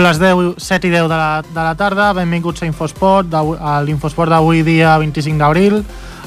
Són 0.00 0.06
les 0.08 0.16
10, 0.16 0.54
7 0.56 0.86
i 0.88 0.90
10 0.94 1.08
de 1.10 1.16
la, 1.20 1.42
de 1.44 1.60
la 1.60 1.74
tarda, 1.76 2.06
benvinguts 2.16 2.62
a 2.62 2.66
Infosport, 2.70 3.34
a 3.36 3.82
l'Infosport 3.84 4.32
d'avui 4.32 4.62
dia 4.64 4.94
25 4.96 5.36
d'abril. 5.36 5.74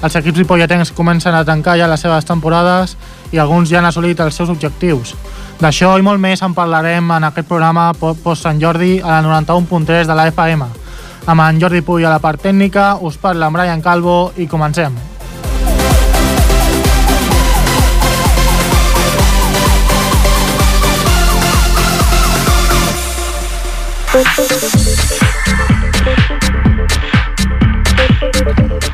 Els 0.06 0.18
equips 0.20 0.44
hipolletens 0.44 0.92
comencen 0.94 1.34
a 1.34 1.40
tancar 1.48 1.74
ja 1.80 1.88
les 1.90 2.04
seves 2.06 2.28
temporades 2.30 2.94
i 3.34 3.40
alguns 3.42 3.72
ja 3.74 3.80
han 3.80 3.88
assolit 3.90 4.22
els 4.22 4.38
seus 4.38 4.52
objectius. 4.54 5.16
D'això 5.58 5.96
i 5.98 6.06
molt 6.06 6.22
més 6.22 6.44
en 6.46 6.54
parlarem 6.54 7.10
en 7.18 7.26
aquest 7.32 7.50
programa 7.50 7.88
po- 7.98 8.14
post-Sant 8.14 8.62
Jordi 8.62 9.00
a 9.02 9.16
la 9.16 9.24
91.3 9.26 10.06
de 10.06 10.20
la 10.22 10.28
FM. 10.30 10.68
Amb 11.26 11.48
en 11.48 11.64
Jordi 11.66 11.82
Puy 11.82 12.06
a 12.06 12.14
la 12.14 12.22
part 12.22 12.46
tècnica, 12.46 12.92
us 13.02 13.18
parla 13.18 13.50
en 13.50 13.58
Brian 13.58 13.82
Calvo 13.82 14.34
i 14.38 14.46
comencem. 14.46 14.94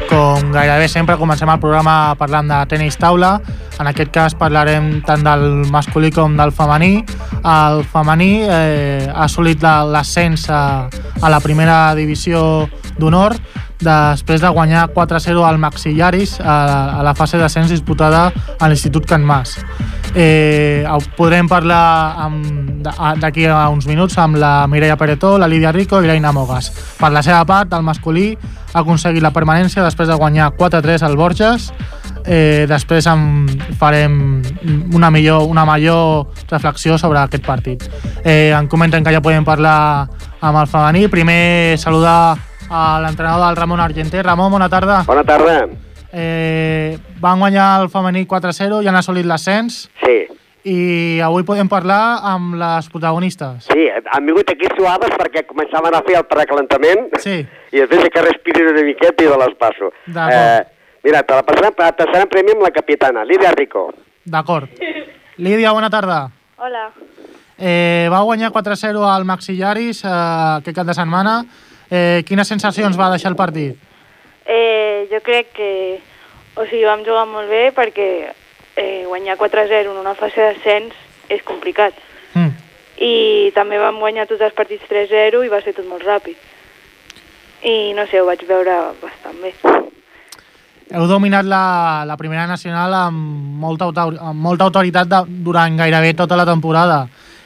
Com 0.10 0.52
gairebé 0.54 0.88
sempre 0.88 1.18
comencem 1.20 1.50
el 1.52 1.60
programa 1.62 2.14
parlant 2.20 2.48
de 2.50 2.60
tenis 2.72 2.98
taula. 3.00 3.34
En 3.80 3.88
aquest 3.88 4.12
cas 4.16 4.36
parlarem 4.36 5.00
tant 5.08 5.24
del 5.24 5.46
masculí 5.72 6.12
com 6.12 6.36
del 6.38 6.52
femení. 6.56 7.04
El 7.44 7.84
femení 7.88 8.32
eh, 8.44 9.08
ha 9.12 9.24
assolit 9.28 9.62
la- 9.64 9.84
l'ascens 9.86 10.48
a, 10.50 10.90
a 11.22 11.30
la 11.32 11.40
primera 11.40 11.94
divisió 11.96 12.68
d'honor 13.00 13.36
després 13.80 14.42
de 14.44 14.50
guanyar 14.52 14.90
4-0 14.92 15.46
al 15.48 15.58
Maxillaris 15.58 16.40
a, 16.42 17.00
a 17.00 17.04
la 17.04 17.14
fase 17.16 17.38
d'ascens 17.40 17.70
disputada 17.72 18.26
a 18.60 18.68
l'Institut 18.68 19.06
Can 19.08 19.24
Mas. 19.24 19.56
Eh, 20.16 20.88
podrem 21.18 21.48
parlar 21.48 22.30
d'aquí 23.22 23.46
a 23.46 23.68
uns 23.70 23.86
minuts 23.88 24.18
amb 24.18 24.40
la 24.42 24.68
Mireia 24.68 24.98
Peretó, 24.98 25.38
la 25.38 25.48
Lídia 25.48 25.72
Rico 25.72 26.02
i 26.02 26.08
l'Eina 26.08 26.32
Mogas. 26.32 26.72
Per 26.98 27.12
la 27.14 27.22
seva 27.24 27.44
part, 27.46 27.74
el 27.74 27.86
masculí 27.86 28.32
ha 28.74 28.82
aconseguit 28.82 29.24
la 29.24 29.34
permanència 29.36 29.86
després 29.86 30.10
de 30.10 30.18
guanyar 30.18 30.52
4-3 30.58 31.06
al 31.06 31.18
Borges. 31.18 31.72
Eh, 32.26 32.66
després 32.70 33.08
en 33.10 33.48
farem 33.80 34.42
una 34.94 35.10
millor, 35.10 35.48
una 35.50 35.66
major 35.66 36.28
reflexió 36.50 36.98
sobre 36.98 37.20
aquest 37.20 37.46
partit. 37.46 37.86
Eh, 38.24 38.52
en 38.54 38.68
comenten 38.68 39.04
que 39.04 39.14
ja 39.14 39.22
podem 39.22 39.46
parlar 39.46 40.08
amb 40.42 40.62
el 40.62 40.68
femení. 40.68 41.08
Primer 41.08 41.78
saludar 41.78 42.38
a 42.70 43.00
l'entrenador 43.02 43.48
del 43.48 43.56
Ramon 43.56 43.80
Argenter. 43.80 44.26
Ramon, 44.26 44.52
bona 44.52 44.70
tarda. 44.70 45.04
Bona 45.08 45.24
tarda. 45.24 45.89
Eh, 46.12 46.98
van 47.22 47.38
guanyar 47.40 47.82
el 47.84 47.90
femení 47.94 48.26
4-0 48.26 48.82
i 48.82 48.88
han 48.90 48.96
assolit 48.98 49.28
l'ascens 49.30 49.84
Sí, 50.02 50.16
i 50.66 51.20
avui 51.22 51.44
podem 51.46 51.70
parlar 51.70 52.18
amb 52.26 52.56
les 52.58 52.88
protagonistes. 52.90 53.68
sí, 53.70 53.86
han 54.12 54.26
vingut 54.26 54.50
aquí 54.50 54.66
suaves 54.76 55.14
perquè 55.20 55.44
començaven 55.46 55.94
a 55.94 56.02
fer 56.08 56.18
el 56.18 56.26
precalentament 56.26 57.12
Sí, 57.22 57.46
i 57.72 57.78
després 57.84 58.10
que 58.10 58.24
respirin 58.26 58.72
una 58.74 58.82
miqueta 58.88 59.24
i 59.24 59.28
de 59.30 59.38
les 59.38 59.54
passo. 59.60 59.92
D'acord. 60.08 60.68
mira, 61.04 61.22
te 61.24 61.36
la 61.36 61.44
passarem, 61.44 61.74
te 61.78 61.92
passarem 62.06 62.28
primer 62.30 62.56
amb 62.58 62.64
la 62.66 62.72
capitana, 62.72 63.24
Lídia 63.24 63.52
Rico. 63.52 63.94
d'acord. 64.26 64.68
Lídia, 65.38 65.72
bona 65.72 65.90
tarda. 65.90 66.32
Hola. 66.58 66.90
Eh, 67.58 68.08
va 68.12 68.22
guanyar 68.22 68.52
4-0 68.52 69.04
al 69.08 69.26
Maxillaris 69.26 70.04
eh, 70.04 70.10
aquest 70.10 70.76
cap 70.76 70.88
de 70.88 70.94
setmana. 70.94 71.46
Eh, 71.90 72.24
quines 72.26 72.48
sensacions 72.48 72.98
va 73.00 73.10
deixar 73.12 73.30
el 73.32 73.36
partit? 73.38 73.78
Eh, 74.50 75.08
jo 75.12 75.22
crec 75.22 75.54
que... 75.54 75.72
O 76.58 76.66
sigui, 76.66 76.84
vam 76.84 77.06
jugar 77.06 77.28
molt 77.30 77.48
bé 77.48 77.70
perquè 77.72 78.08
eh, 78.76 79.04
guanyar 79.08 79.38
4-0 79.38 79.94
en 79.94 80.00
una 80.02 80.16
fase 80.18 80.42
d'ascens 80.42 80.96
és 81.32 81.44
complicat. 81.46 81.94
Mm. 82.34 82.50
I 83.00 83.14
també 83.56 83.78
vam 83.80 84.02
guanyar 84.02 84.26
tots 84.28 84.44
els 84.44 84.58
partits 84.58 84.90
3-0 84.90 85.46
i 85.46 85.54
va 85.54 85.62
ser 85.64 85.76
tot 85.78 85.88
molt 85.88 86.04
ràpid. 86.04 86.36
I 87.70 87.94
no 87.96 88.08
sé, 88.10 88.20
ho 88.20 88.28
vaig 88.28 88.44
veure 88.50 88.76
bastant 89.00 89.40
bé. 89.44 89.54
Heu 90.90 91.06
dominat 91.06 91.46
la, 91.46 92.04
la 92.10 92.18
primera 92.18 92.48
nacional 92.50 92.96
amb 92.98 93.60
molta, 93.62 93.92
amb 94.02 94.42
molta 94.42 94.66
autoritat 94.66 95.08
de, 95.08 95.24
durant 95.46 95.78
gairebé 95.78 96.16
tota 96.18 96.40
la 96.40 96.48
temporada. 96.50 97.04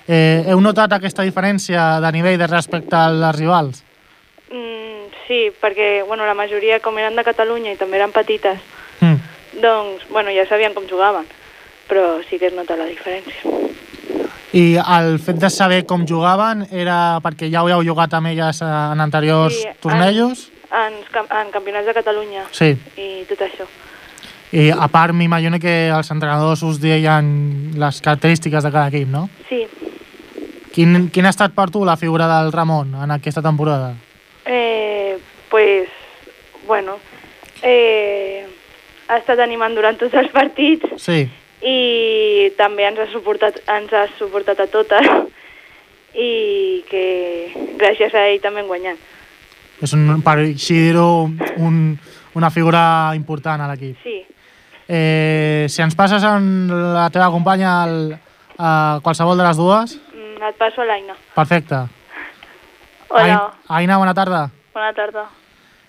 Eh, 0.07 0.45
heu 0.47 0.61
notat 0.63 0.95
aquesta 0.95 1.25
diferència 1.27 1.99
de 2.03 2.11
nivell 2.15 2.39
de 2.39 2.47
respecte 2.47 2.95
als 2.95 3.35
rivals? 3.35 3.83
Mm, 4.53 5.09
sí, 5.27 5.49
perquè 5.59 6.03
bueno, 6.05 6.25
la 6.29 6.35
majoria, 6.37 6.79
com 6.79 6.97
eren 7.01 7.15
de 7.17 7.23
Catalunya 7.25 7.71
i 7.73 7.77
també 7.79 7.97
eren 7.97 8.11
petites, 8.13 8.59
Mm. 9.01 9.17
doncs 9.61 10.05
bueno, 10.11 10.29
ja 10.29 10.45
sabien 10.47 10.73
com 10.75 10.85
jugaven, 10.87 11.25
però 11.89 12.21
sí 12.29 12.37
que 12.37 12.47
es 12.47 12.53
nota 12.53 12.75
la 12.77 12.85
diferència. 12.85 13.41
I 14.53 14.75
el 14.77 15.17
fet 15.17 15.37
de 15.41 15.49
saber 15.49 15.85
com 15.89 16.05
jugaven 16.05 16.67
era 16.71 17.19
perquè 17.23 17.49
ja 17.51 17.63
ho 17.63 17.69
heu 17.69 17.81
jugat 17.81 18.13
amb 18.13 18.27
elles 18.27 18.61
eh, 18.61 18.65
en 18.65 19.01
anteriors 19.01 19.55
Sí, 19.57 19.67
tornejos? 19.81 20.51
En, 20.71 20.93
en, 20.93 21.25
en 21.39 21.51
campionats 21.51 21.87
de 21.87 21.93
Catalunya 21.93 22.45
Sí. 22.51 22.77
i 22.97 23.25
tot 23.27 23.39
això. 23.41 23.65
I 24.53 24.69
a 24.69 24.87
part, 24.87 25.15
m'imagino 25.17 25.57
que 25.59 25.89
els 25.89 26.11
entrenadors 26.11 26.61
us 26.61 26.79
deien 26.79 27.73
les 27.75 28.01
característiques 28.01 28.63
de 28.63 28.71
cada 28.71 28.87
equip, 28.89 29.07
no? 29.07 29.29
Sí, 29.49 29.65
Quin, 30.73 31.09
quin 31.13 31.25
ha 31.25 31.29
estat 31.29 31.51
per 31.53 31.69
tu 31.69 31.83
la 31.85 31.97
figura 31.97 32.25
del 32.27 32.51
Ramon 32.51 32.95
en 33.03 33.11
aquesta 33.11 33.41
temporada? 33.43 33.93
Eh, 34.45 35.17
pues, 35.49 35.87
bueno, 36.67 36.97
eh, 37.61 38.45
ha 39.07 39.17
estat 39.17 39.39
animant 39.39 39.75
durant 39.75 39.97
tots 39.99 40.13
els 40.19 40.31
partits 40.31 40.83
Sí. 41.01 41.29
i 41.63 42.51
també 42.57 42.83
ens 42.87 42.99
ha 42.99 43.07
suportat, 43.11 43.61
ens 43.71 43.93
ha 43.93 44.05
suportat 44.17 44.59
a 44.59 44.67
totes 44.67 45.07
i 46.15 46.83
que 46.89 47.05
gràcies 47.79 48.13
a 48.13 48.27
ell 48.29 48.41
també 48.43 48.61
hem 48.61 48.67
guanyat. 48.67 48.97
És 49.83 49.93
un, 49.95 50.21
per 50.23 50.37
així 50.43 50.75
dir-ho, 50.89 51.29
un, 51.57 51.97
una 52.35 52.49
figura 52.51 53.11
important 53.15 53.61
a 53.61 53.71
l'equip. 53.71 53.97
Sí, 54.03 54.19
Eh, 54.85 55.65
si 55.71 55.81
ens 55.81 55.95
passes 55.95 56.21
en 56.27 56.67
la 56.93 57.05
teva 57.09 57.29
companya 57.31 57.85
el, 57.87 58.17
a 58.59 58.99
qualsevol 59.01 59.37
de 59.39 59.43
les 59.47 59.55
dues, 59.57 59.93
mm, 60.11 60.43
et 60.43 60.57
passo 60.59 60.81
a 60.81 60.85
l'Aina. 60.85 61.15
perfecte. 61.33 61.79
Hola, 63.13 63.53
Ai- 63.69 63.83
Aina, 63.83 63.97
bona 64.01 64.13
tarda. 64.13 64.49
bona 64.73 64.93
tarda. 64.93 65.25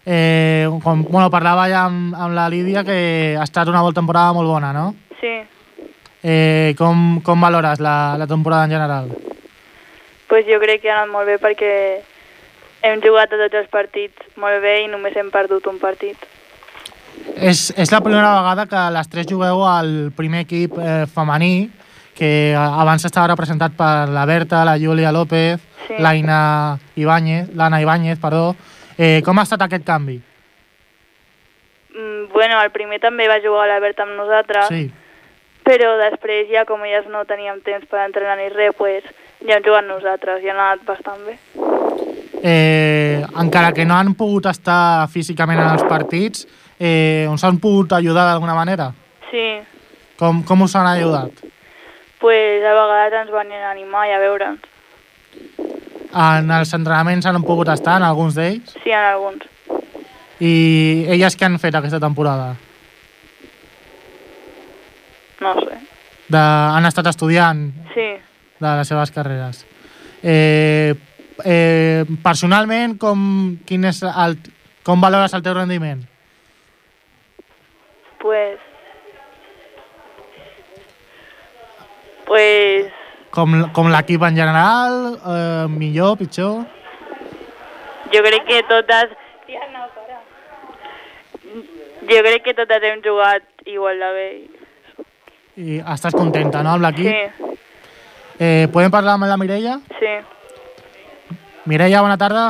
Eh, 0.06 0.68
com, 0.82 1.02
bueno, 1.08 1.30
parlava 1.32 1.64
ja 1.72 1.86
amb, 1.88 2.12
amb 2.14 2.34
la 2.36 2.48
Lídia 2.52 2.82
que 2.84 3.36
ha 3.40 3.44
estat 3.46 3.68
una 3.72 3.80
volta 3.80 4.00
temporada 4.02 4.34
molt 4.36 4.48
bona, 4.48 4.72
no? 4.72 4.94
Sí, 5.20 5.34
Eh, 6.26 6.74
com, 6.78 7.20
com 7.20 7.38
valores 7.40 7.80
la, 7.84 8.16
la 8.16 8.26
temporada 8.26 8.64
en 8.64 8.70
general? 8.70 9.08
pues 10.26 10.46
jo 10.48 10.58
crec 10.58 10.80
que 10.80 10.90
ha 10.90 11.02
anat 11.02 11.10
molt 11.12 11.26
bé 11.28 11.34
perquè 11.38 11.72
hem 12.82 13.00
jugat 13.04 13.30
a 13.32 13.36
tots 13.42 13.54
els 13.60 13.68
partits 13.68 14.16
molt 14.40 14.56
bé 14.64 14.84
i 14.84 14.88
només 14.88 15.14
hem 15.16 15.28
perdut 15.30 15.66
un 15.68 15.76
partit. 15.78 16.16
És, 17.36 17.72
és 17.76 17.92
la 17.92 18.00
primera 18.00 18.32
vegada 18.40 18.64
que 18.66 18.86
les 18.96 19.08
tres 19.12 19.26
jugueu 19.28 19.62
al 19.68 20.10
primer 20.16 20.40
equip 20.46 20.78
eh, 20.80 21.04
femení, 21.14 21.68
que 22.14 22.54
abans 22.56 23.04
estava 23.04 23.26
representat 23.28 23.72
per 23.76 24.08
la 24.08 24.24
Berta, 24.24 24.64
la 24.64 24.78
Júlia 24.78 25.12
López, 25.12 25.60
Sí. 25.88 25.94
l'Aina 25.98 26.78
Ibáñez, 26.96 27.50
l'Anna 27.54 27.80
Ibáñez, 27.82 28.18
perdó. 28.18 28.54
Eh, 28.96 29.20
com 29.24 29.38
ha 29.38 29.42
estat 29.42 29.60
aquest 29.62 29.84
canvi? 29.84 30.22
Mm, 31.94 32.32
bueno, 32.32 32.60
el 32.62 32.70
primer 32.70 33.00
també 33.00 33.28
va 33.28 33.40
jugar 33.44 33.68
la 33.68 33.80
Berta 33.80 34.02
amb 34.02 34.16
nosaltres, 34.16 34.68
Sí. 34.68 34.90
però 35.64 35.96
després 35.98 36.48
ja 36.50 36.64
com 36.64 36.82
elles 36.84 37.06
no 37.08 37.24
teníem 37.24 37.60
temps 37.62 37.86
per 37.86 38.04
entrenar 38.06 38.36
ni 38.38 38.48
res, 38.48 38.74
pues, 38.76 39.04
ja 39.46 39.56
hem 39.56 39.62
jugat 39.64 39.84
nosaltres 39.84 40.42
i 40.42 40.48
ha 40.48 40.52
anat 40.54 40.84
bastant 40.84 41.20
bé. 41.26 41.38
Eh, 42.42 43.24
encara 43.40 43.72
que 43.72 43.84
no 43.84 43.94
han 43.94 44.14
pogut 44.14 44.46
estar 44.46 45.08
físicament 45.08 45.60
en 45.60 45.68
els 45.70 45.84
partits, 45.84 46.46
eh, 46.78 47.26
us 47.30 47.42
han 47.44 47.58
pogut 47.58 47.92
ajudar 47.92 48.26
d'alguna 48.26 48.54
manera? 48.54 48.92
Sí, 49.30 49.60
Com, 50.16 50.44
com 50.44 50.62
us 50.62 50.76
han 50.76 50.86
ajudat? 50.86 51.30
Pues 52.20 52.64
a 52.64 52.74
vegades 52.74 53.16
ens 53.20 53.32
van 53.32 53.52
animar 53.70 54.06
i 54.08 54.14
a 54.14 54.20
veure'ns. 54.22 54.70
En 56.14 56.50
els 56.54 56.70
entrenaments 56.76 57.26
han 57.26 57.42
pogut 57.42 57.68
estar, 57.72 57.96
en 57.98 58.06
alguns 58.06 58.36
d'ells? 58.38 58.76
Sí, 58.84 58.92
en 58.92 59.08
alguns. 59.08 59.42
I 60.40 60.54
elles 61.10 61.36
què 61.36 61.48
han 61.48 61.58
fet 61.62 61.74
aquesta 61.74 62.00
temporada? 62.02 62.52
No 65.42 65.54
sé. 65.60 65.80
De, 66.28 66.40
han 66.40 66.86
estat 66.88 67.10
estudiant 67.10 67.66
Sí, 67.92 68.06
de 68.62 68.70
les 68.78 68.88
seves 68.88 69.10
carreres. 69.12 69.64
Eh, 70.22 70.94
eh, 71.44 72.04
personalment, 72.24 72.96
com, 72.98 73.20
quin 73.68 73.84
és 73.90 74.00
el, 74.08 74.38
com 74.86 75.02
valores 75.04 75.34
el 75.36 75.44
teu 75.44 75.54
rendiment? 75.58 76.06
pues... 78.24 78.58
Pues... 82.26 82.92
Com, 83.34 83.54
com 83.74 83.88
l'equip 83.90 84.22
en 84.22 84.36
general? 84.38 84.98
Eh, 85.18 85.66
millor, 85.68 86.16
pitjor? 86.20 86.62
Jo 88.12 88.20
crec 88.22 88.44
que 88.46 88.60
totes... 88.70 89.10
no, 89.72 89.86
para. 89.96 90.20
Jo 92.10 92.20
crec 92.28 92.44
que 92.44 92.54
totes 92.54 92.82
hem 92.90 93.02
jugat 93.02 93.42
igual 93.66 93.98
de 93.98 94.12
bé. 94.18 94.28
I 95.56 95.80
estàs 95.94 96.14
contenta, 96.14 96.62
no, 96.62 96.76
amb 96.76 96.86
l'equip? 96.88 97.10
Sí, 97.10 97.50
Eh, 98.34 98.66
podem 98.74 98.90
parlar 98.90 99.12
amb 99.14 99.28
la 99.30 99.36
Mireia? 99.38 99.76
sí. 100.00 100.14
Mireia, 101.70 102.00
bona 102.02 102.16
tarda. 102.18 102.48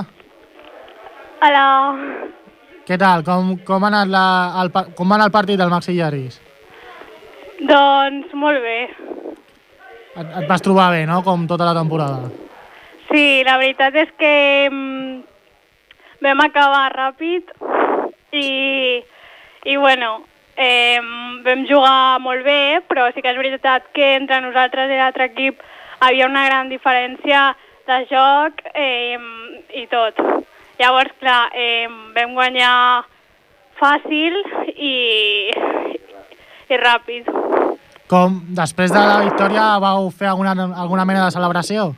Hola. 1.44 1.66
Què 2.88 2.96
tal? 2.98 3.22
Com, 3.22 3.52
com, 3.68 3.84
ha 3.84 3.90
anat 3.92 4.08
la, 4.08 4.24
el, 4.62 4.70
com 4.96 5.12
va 5.12 5.18
anar 5.18 5.28
el 5.28 5.34
partit 5.36 5.60
del 5.60 5.70
Maxi 5.70 5.94
Llaris? 5.94 6.40
Doncs 7.68 8.32
molt 8.34 8.64
bé. 8.64 8.78
Et, 10.14 10.26
et 10.42 10.48
vas 10.48 10.62
trobar 10.62 10.90
bé, 10.94 11.04
no?, 11.10 11.22
com 11.26 11.46
tota 11.50 11.66
la 11.66 11.74
temporada. 11.74 12.30
Sí, 13.10 13.42
la 13.46 13.58
veritat 13.60 13.96
és 13.98 14.12
que 14.18 14.34
mm, 14.70 15.16
vam 16.24 16.44
acabar 16.44 16.86
ràpid 16.94 17.50
i, 18.32 18.48
i 19.66 19.76
bueno, 19.76 20.16
eh, 20.56 21.00
vam 21.44 21.66
jugar 21.68 22.20
molt 22.22 22.44
bé, 22.46 22.80
però 22.88 23.10
sí 23.12 23.22
que 23.22 23.32
és 23.32 23.38
veritat 23.38 23.90
que 23.94 24.14
entre 24.16 24.40
nosaltres 24.44 24.90
i 24.90 24.98
l'altre 24.98 25.28
equip 25.32 25.62
havia 26.00 26.28
una 26.30 26.46
gran 26.46 26.70
diferència 26.70 27.50
de 27.88 27.98
joc 28.10 28.62
eh, 28.74 29.18
i 29.74 29.86
tot. 29.92 30.18
Llavors, 30.78 31.14
clar, 31.20 31.50
eh, 31.54 31.86
vam 32.16 32.34
guanyar 32.34 33.04
fàcil 33.78 34.40
i, 34.74 34.94
i 36.70 36.80
ràpid. 36.80 37.28
Com, 38.08 38.40
després 38.54 38.92
de 38.92 39.00
la 39.00 39.20
victòria, 39.24 39.78
vau 39.80 40.10
fer 40.12 40.28
alguna, 40.28 40.52
alguna 40.76 41.04
mena 41.08 41.24
de 41.24 41.30
celebració? 41.32 41.94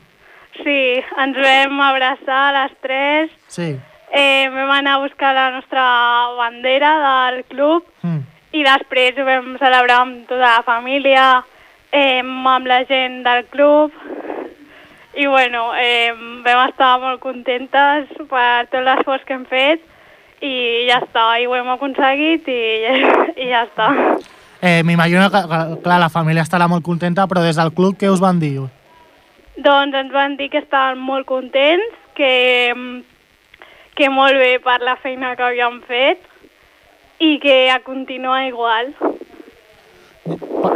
Sí, 0.63 0.79
ens 1.19 1.37
vam 1.43 1.81
abraçar 1.83 2.39
a 2.49 2.53
les 2.61 2.77
tres, 2.81 3.31
Sí. 3.49 3.77
eh, 4.13 4.49
vam 4.55 4.71
anar 4.71 4.95
a 4.97 5.03
buscar 5.03 5.35
la 5.35 5.51
nostra 5.51 5.83
bandera 6.39 6.93
del 7.31 7.45
club 7.45 7.85
Mm. 8.03 8.23
i 8.53 8.63
després 8.63 9.19
ho 9.19 9.25
vam 9.25 9.59
celebrar 9.59 10.01
amb 10.01 10.27
tota 10.29 10.41
la 10.59 10.63
família, 10.63 11.45
eh, 11.93 12.21
amb 12.21 12.67
la 12.67 12.85
gent 12.85 13.23
del 13.25 13.45
club 13.47 13.93
i 15.17 15.27
bueno, 15.27 15.73
eh, 15.75 16.13
vam 16.45 16.69
estar 16.69 17.01
molt 17.01 17.21
contentes 17.21 18.09
per 18.29 18.67
tot 18.71 18.83
l'esforç 18.85 19.25
que 19.25 19.35
hem 19.35 19.45
fet 19.47 19.81
i 20.41 20.87
ja 20.89 21.01
està, 21.01 21.41
i 21.41 21.47
ho 21.47 21.55
hem 21.55 21.69
aconseguit 21.69 22.47
i, 22.49 22.63
i 23.43 23.49
ja 23.51 23.65
està. 23.67 24.19
Eh, 24.63 24.83
M'imagino 24.85 25.29
que, 25.31 25.43
clar, 25.83 25.99
la 26.01 26.09
família 26.09 26.45
estarà 26.47 26.69
molt 26.69 26.85
contenta, 26.85 27.27
però 27.29 27.43
des 27.45 27.59
del 27.61 27.75
club 27.77 27.99
què 28.01 28.09
us 28.13 28.23
van 28.23 28.41
dir? 28.41 28.57
Doncs 29.57 29.97
ens 29.97 30.13
van 30.13 30.37
dir 30.37 30.49
que 30.53 30.63
estaven 30.65 31.01
molt 31.01 31.27
contents, 31.29 31.93
que, 32.17 32.73
que 33.97 34.09
molt 34.13 34.37
bé 34.41 34.57
per 34.65 34.81
la 34.85 34.97
feina 35.01 35.35
que 35.37 35.45
havíem 35.45 35.81
fet 35.89 36.25
i 37.21 37.37
que 37.41 37.71
a 37.71 37.81
continuar 37.85 38.47
igual. 38.49 38.93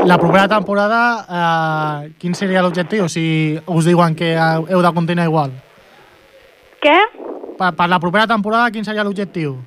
La 0.07 0.17
propera 0.17 0.47
temporada, 0.49 1.01
eh, 1.29 2.13
quin 2.21 2.35
seria 2.35 2.63
l'objectiu? 2.63 3.09
Si 3.09 3.59
us 3.67 3.89
diuen 3.89 4.15
que 4.17 4.37
heu 4.37 4.81
de 4.81 4.93
continuar 4.95 5.27
igual. 5.29 5.57
Què? 6.81 6.97
Per, 7.59 7.73
per 7.77 7.89
la 7.93 7.99
propera 8.01 8.29
temporada, 8.31 8.71
quin 8.73 8.87
seria 8.87 9.05
l'objectiu? 9.05 9.59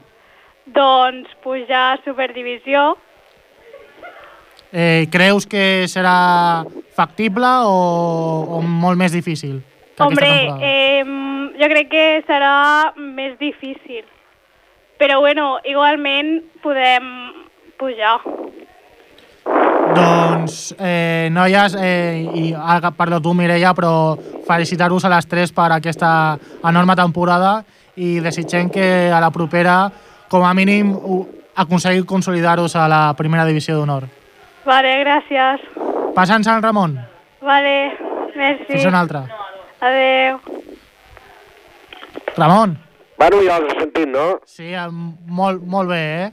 Doncs 0.74 1.30
pujar 1.44 1.84
a 1.92 2.00
Superdivisió. 2.06 2.94
Eh, 4.74 5.06
creus 5.14 5.46
que 5.46 5.86
serà 5.86 6.66
factible 6.98 7.50
o, 7.70 8.58
o 8.58 8.62
molt 8.66 8.98
més 8.98 9.14
difícil 9.14 9.62
que 9.96 10.04
Hombre, 10.04 10.50
eh, 10.62 11.04
jo 11.60 11.70
crec 11.70 11.90
que 11.90 12.06
serà 12.28 12.94
més 12.98 13.38
difícil. 13.40 14.04
Però 14.98 15.20
bueno, 15.20 15.58
igualment 15.66 16.40
podem 16.64 17.06
pujar. 17.78 18.20
Doncs, 19.94 20.74
eh, 20.80 21.30
noies, 21.32 21.76
eh, 21.80 22.24
i 22.34 22.54
ara 22.56 22.92
parlo 22.96 23.20
tu, 23.22 23.34
Mireia, 23.34 23.74
però 23.74 24.18
felicitar-vos 24.48 25.06
a 25.06 25.12
les 25.14 25.28
tres 25.28 25.52
per 25.52 25.72
aquesta 25.74 26.40
enorme 26.64 26.96
temporada 26.96 27.64
i 27.96 28.20
desitgem 28.24 28.72
que 28.72 29.12
a 29.12 29.20
la 29.22 29.30
propera, 29.30 29.92
com 30.30 30.46
a 30.46 30.54
mínim, 30.54 30.96
aconseguiu 31.56 32.06
consolidar-vos 32.06 32.76
a 32.76 32.88
la 32.88 33.04
primera 33.14 33.46
divisió 33.46 33.78
d'honor. 33.78 34.23
Vale, 34.66 34.94
gràcies. 35.04 35.64
Passant 36.16 36.44
Sant 36.46 36.64
Ramon, 36.64 36.98
Vale, 37.42 37.76
merci. 38.36 38.66
fins 38.72 38.86
una 38.86 39.02
altra. 39.02 39.26
Adeu. 39.82 40.40
Ramon, 42.38 42.78
Bueno, 43.18 43.42
ja 43.46 43.58
els 43.62 43.74
he 43.74 43.80
sentit, 43.80 44.08
no? 44.10 44.40
sí, 44.46 44.72
molt, 45.28 45.62
molt 45.64 45.90
bé, 45.90 46.00
eh? 46.26 46.32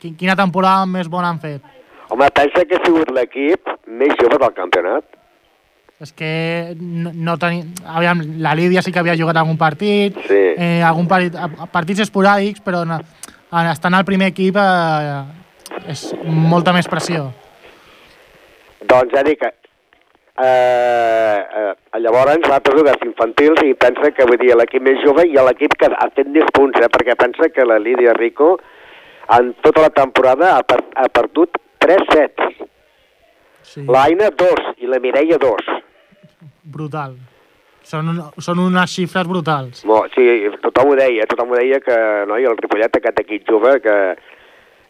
Quin- 0.00 0.16
Quina 0.16 0.34
temporada 0.34 0.86
més 0.86 1.08
bona 1.08 1.28
han 1.28 1.38
fet. 1.40 1.62
Home, 2.08 2.28
pensa 2.30 2.64
que 2.64 2.76
ha 2.76 2.84
sigut 2.84 3.10
l'equip 3.10 3.68
més 3.86 4.14
jove 4.20 4.38
del 4.38 4.54
campionat. 4.54 5.04
És 6.00 6.10
que 6.12 6.74
no, 6.80 7.12
no 7.14 7.36
teni... 7.38 7.62
Aviam, 7.86 8.22
la 8.42 8.54
Lídia 8.58 8.82
sí 8.82 8.90
que 8.90 8.98
havia 8.98 9.14
jugat 9.16 9.36
algun 9.36 9.56
partit, 9.58 10.16
Sí. 10.26 10.40
eh, 10.56 10.82
algun 10.82 11.06
partit, 11.06 11.36
partits 11.70 12.00
esporàdics, 12.08 12.60
però 12.64 12.84
no, 12.84 12.98
en 13.52 13.66
estar 13.70 13.92
al 13.94 14.04
primer 14.04 14.32
equip 14.32 14.56
eh, 14.58 15.22
és 15.86 16.08
molta 16.24 16.72
més 16.72 16.88
pressió. 16.88 17.30
Doncs 18.90 19.14
ja 19.14 19.24
dic 19.26 19.42
que... 19.42 19.52
Eh, 20.42 21.40
eh, 21.60 21.98
llavors 22.00 22.38
nosaltres 22.40 22.78
juguem 22.78 23.02
infantils 23.04 23.60
i 23.68 23.74
pensa 23.76 24.10
que 24.16 24.24
vull 24.26 24.40
dir 24.40 24.54
l'equip 24.56 24.82
més 24.86 25.02
jove 25.04 25.26
i 25.28 25.36
l'equip 25.36 25.74
que 25.78 25.90
ha 25.92 26.08
fet 26.16 26.30
més 26.32 26.48
punts, 26.56 26.80
eh, 26.80 26.88
perquè 26.88 27.18
pensa 27.20 27.50
que 27.52 27.66
la 27.68 27.76
Lídia 27.78 28.14
Rico 28.16 28.54
en 29.36 29.52
tota 29.60 29.84
la 29.84 29.90
temporada 29.90 30.54
ha, 30.56 30.62
per, 30.64 30.80
ha 30.96 31.08
perdut 31.12 31.60
3 31.84 32.08
sets. 32.14 32.64
Sí, 33.62 33.84
L'Aina 33.86 34.30
2 34.32 34.72
i 34.82 34.88
la 34.90 34.98
Mireia 35.04 35.38
2. 35.38 35.76
brutal. 36.72 37.14
Són, 37.82 38.08
un, 38.12 38.18
són 38.40 38.60
unes 38.62 38.92
xifres 38.94 39.26
brutals. 39.26 39.82
Mo, 39.90 40.04
sí, 40.14 40.24
tothom 40.62 40.92
ho 40.92 40.98
deia, 40.98 41.26
tothom 41.30 41.50
ho 41.52 41.58
deia 41.58 41.80
que 41.82 41.96
no, 42.30 42.38
i 42.38 42.46
el 42.46 42.56
Ripollet, 42.60 42.94
aquest 42.98 43.18
equip 43.24 43.48
jove, 43.50 43.74
que 43.82 43.96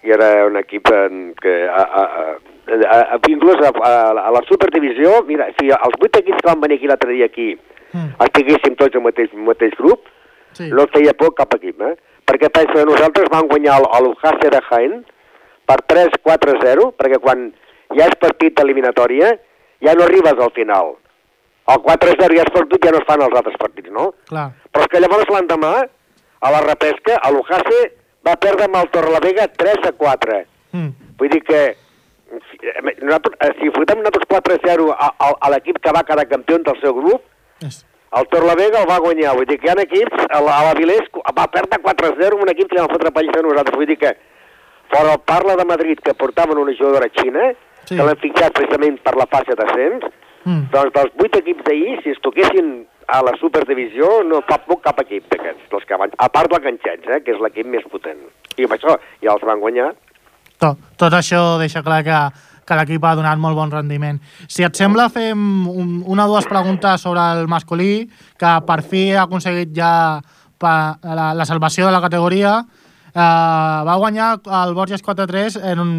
i 0.02 0.10
era 0.10 0.46
un 0.46 0.56
equip 0.56 0.88
en, 0.92 1.34
que 1.40 1.68
a, 1.68 1.82
a, 1.82 2.02
a, 2.66 3.00
a, 3.14 3.18
inclús 3.28 3.56
a, 3.62 3.70
a, 3.70 3.92
a 4.26 4.30
la 4.34 4.42
superdivisió, 4.48 5.22
mira, 5.28 5.46
si 5.60 5.68
els 5.70 5.98
vuit 6.00 6.16
equips 6.16 6.40
que 6.42 6.48
van 6.50 6.60
venir 6.60 6.78
aquí 6.80 6.86
l'altre 6.90 7.12
dia 7.12 7.26
aquí 7.26 7.52
Mm. 7.92 8.08
estiguéssim 8.24 8.74
tots 8.80 8.96
al 8.96 9.02
mateix, 9.04 9.28
mateix 9.36 9.74
grup, 9.76 10.06
Sí. 10.56 10.70
no 10.72 10.86
feia 10.94 11.12
por 11.12 11.34
cap 11.34 11.52
equip, 11.58 11.78
eh? 11.82 11.90
Perquè 12.24 12.48
penso 12.48 12.72
que 12.72 12.86
nosaltres 12.88 13.28
vam 13.30 13.46
guanyar 13.50 13.74
el- 13.82 14.06
el 14.06 14.14
de 14.50 14.60
Jaén 14.70 15.04
per 15.66 15.76
3-4-0, 15.86 16.94
perquè 16.96 17.18
quan 17.20 17.52
ja 17.94 18.06
és 18.06 18.16
partit 18.18 18.56
d'eliminatòria, 18.56 19.34
ja 19.84 19.94
no 19.94 20.04
arribes 20.04 20.32
al 20.40 20.50
final. 20.52 20.94
El 21.68 21.82
4-0 21.84 22.34
ja 22.34 22.42
és 22.46 22.52
perdut, 22.54 22.82
ja 22.82 22.92
no 22.92 22.96
es 22.98 23.04
fan 23.06 23.20
els 23.20 23.36
altres 23.36 23.56
partits, 23.58 23.90
no? 23.90 24.14
Clar. 24.26 24.48
Però 24.72 24.80
és 24.80 24.88
que 24.88 25.00
llavors 25.00 25.28
l'endemà, 25.28 25.74
a 26.40 26.50
la 26.50 26.60
repesca, 26.62 27.16
a 27.22 27.30
l'Ujase 27.30 27.92
va 28.26 28.36
perdre 28.40 28.68
amb 28.68 28.78
el 28.80 28.90
Torrelavega 28.94 29.48
3 29.58 29.88
a 29.88 29.92
4. 29.98 30.42
Mm. 30.72 30.90
Vull 31.20 31.32
dir 31.32 31.42
que 31.46 31.62
nosaltres, 33.02 33.36
eh, 33.40 33.54
si 33.60 33.70
fotem 33.76 34.00
nosaltres 34.00 34.28
4-0 34.30 34.90
a, 34.92 35.08
a, 35.18 35.32
a 35.38 35.50
l'equip 35.52 35.80
que 35.82 35.94
va 35.94 36.04
quedar 36.08 36.28
campió 36.30 36.58
del 36.58 36.78
seu 36.80 36.94
grup, 36.96 37.24
És, 37.62 37.82
el 38.18 38.28
Torrelavega 38.28 38.82
el 38.82 38.88
va 38.90 39.00
guanyar. 39.04 39.34
Vull 39.38 39.48
dir 39.48 39.58
que 39.60 39.68
hi 39.68 39.72
ha 39.72 39.80
equips, 39.82 40.26
a 40.28 40.40
la, 40.40 40.60
a 40.60 40.68
la 40.68 40.78
Vilés 40.78 41.10
va 41.38 41.48
perdre 41.52 41.80
4-0 41.82 42.30
amb 42.32 42.46
un 42.46 42.54
equip 42.54 42.70
que 42.70 42.78
li 42.78 42.84
van 42.84 42.92
fotre 42.92 43.12
pallissa 43.12 43.42
a 43.42 43.46
nosaltres. 43.48 43.78
Vull 43.80 43.90
dir 43.90 43.98
que 44.00 44.14
fora 44.92 45.12
el 45.16 45.20
Parla 45.28 45.56
de 45.56 45.68
Madrid, 45.68 46.00
que 46.04 46.14
portaven 46.14 46.58
una 46.58 46.74
jugadora 46.78 47.10
xina, 47.18 47.52
Sí. 47.82 47.96
que 47.96 48.04
l'han 48.06 48.18
fitxat 48.22 48.54
precisament 48.54 48.98
per 49.02 49.16
la 49.18 49.26
fase 49.26 49.56
d'ascens, 49.58 50.04
mm. 50.44 50.68
doncs 50.70 50.92
dels 50.94 51.14
vuit 51.18 51.34
equips 51.34 51.64
d'ahir, 51.66 51.96
si 52.04 52.12
es 52.14 52.20
toquessin 52.22 52.68
a 53.12 53.20
la 53.24 53.34
superdivisió, 53.36 54.22
no 54.24 54.40
fa 54.48 54.56
poc 54.64 54.80
cap 54.86 55.02
equip 55.04 55.26
d'aquests, 55.32 55.68
dels 55.72 55.84
que 55.88 55.98
van, 56.00 56.14
a 56.16 56.28
part 56.32 56.48
del 56.52 56.62
Ganxets, 56.64 57.10
eh, 57.10 57.20
que 57.24 57.34
és 57.34 57.42
l'equip 57.44 57.68
més 57.68 57.84
potent. 57.92 58.22
I 58.56 58.64
amb 58.64 58.76
això 58.76 58.96
ja 59.20 59.34
els 59.34 59.44
van 59.44 59.60
guanyar. 59.60 59.90
Tot, 60.62 60.80
tot 60.96 61.12
això 61.18 61.42
deixa 61.60 61.82
clar 61.84 62.00
que, 62.06 62.20
que 62.64 62.78
l'equip 62.78 63.04
ha 63.04 63.16
donat 63.18 63.40
molt 63.42 63.58
bon 63.58 63.72
rendiment. 63.74 64.20
Si 64.48 64.64
et 64.64 64.78
sembla, 64.78 65.10
fem 65.12 65.42
un, 65.68 65.98
una 66.06 66.24
o 66.24 66.32
dues 66.32 66.48
preguntes 66.48 67.04
sobre 67.04 67.24
el 67.36 67.50
masculí, 67.52 68.06
que 68.40 68.52
per 68.68 68.80
fi 68.86 69.10
ha 69.12 69.26
aconseguit 69.26 69.74
ja 69.76 69.92
pa, 70.62 70.74
la, 71.02 71.32
la 71.36 71.48
salvació 71.48 71.90
de 71.90 71.92
la 71.92 72.00
categoria. 72.04 72.62
Uh, 73.12 73.84
va 73.84 73.98
guanyar 74.00 74.30
el 74.62 74.72
Borges 74.72 75.04
4-3 75.04 75.58
en 75.68 75.82
un, 75.82 75.92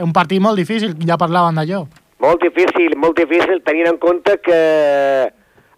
un 0.00 0.16
partit 0.16 0.40
molt 0.40 0.56
difícil, 0.56 0.96
ja 1.04 1.20
parlaven 1.20 1.60
d'allò. 1.60 1.84
Molt 2.24 2.40
difícil, 2.40 2.94
molt 2.96 3.18
difícil, 3.18 3.60
tenint 3.66 3.90
en 3.90 3.98
compte 4.00 4.38
que 4.40 4.60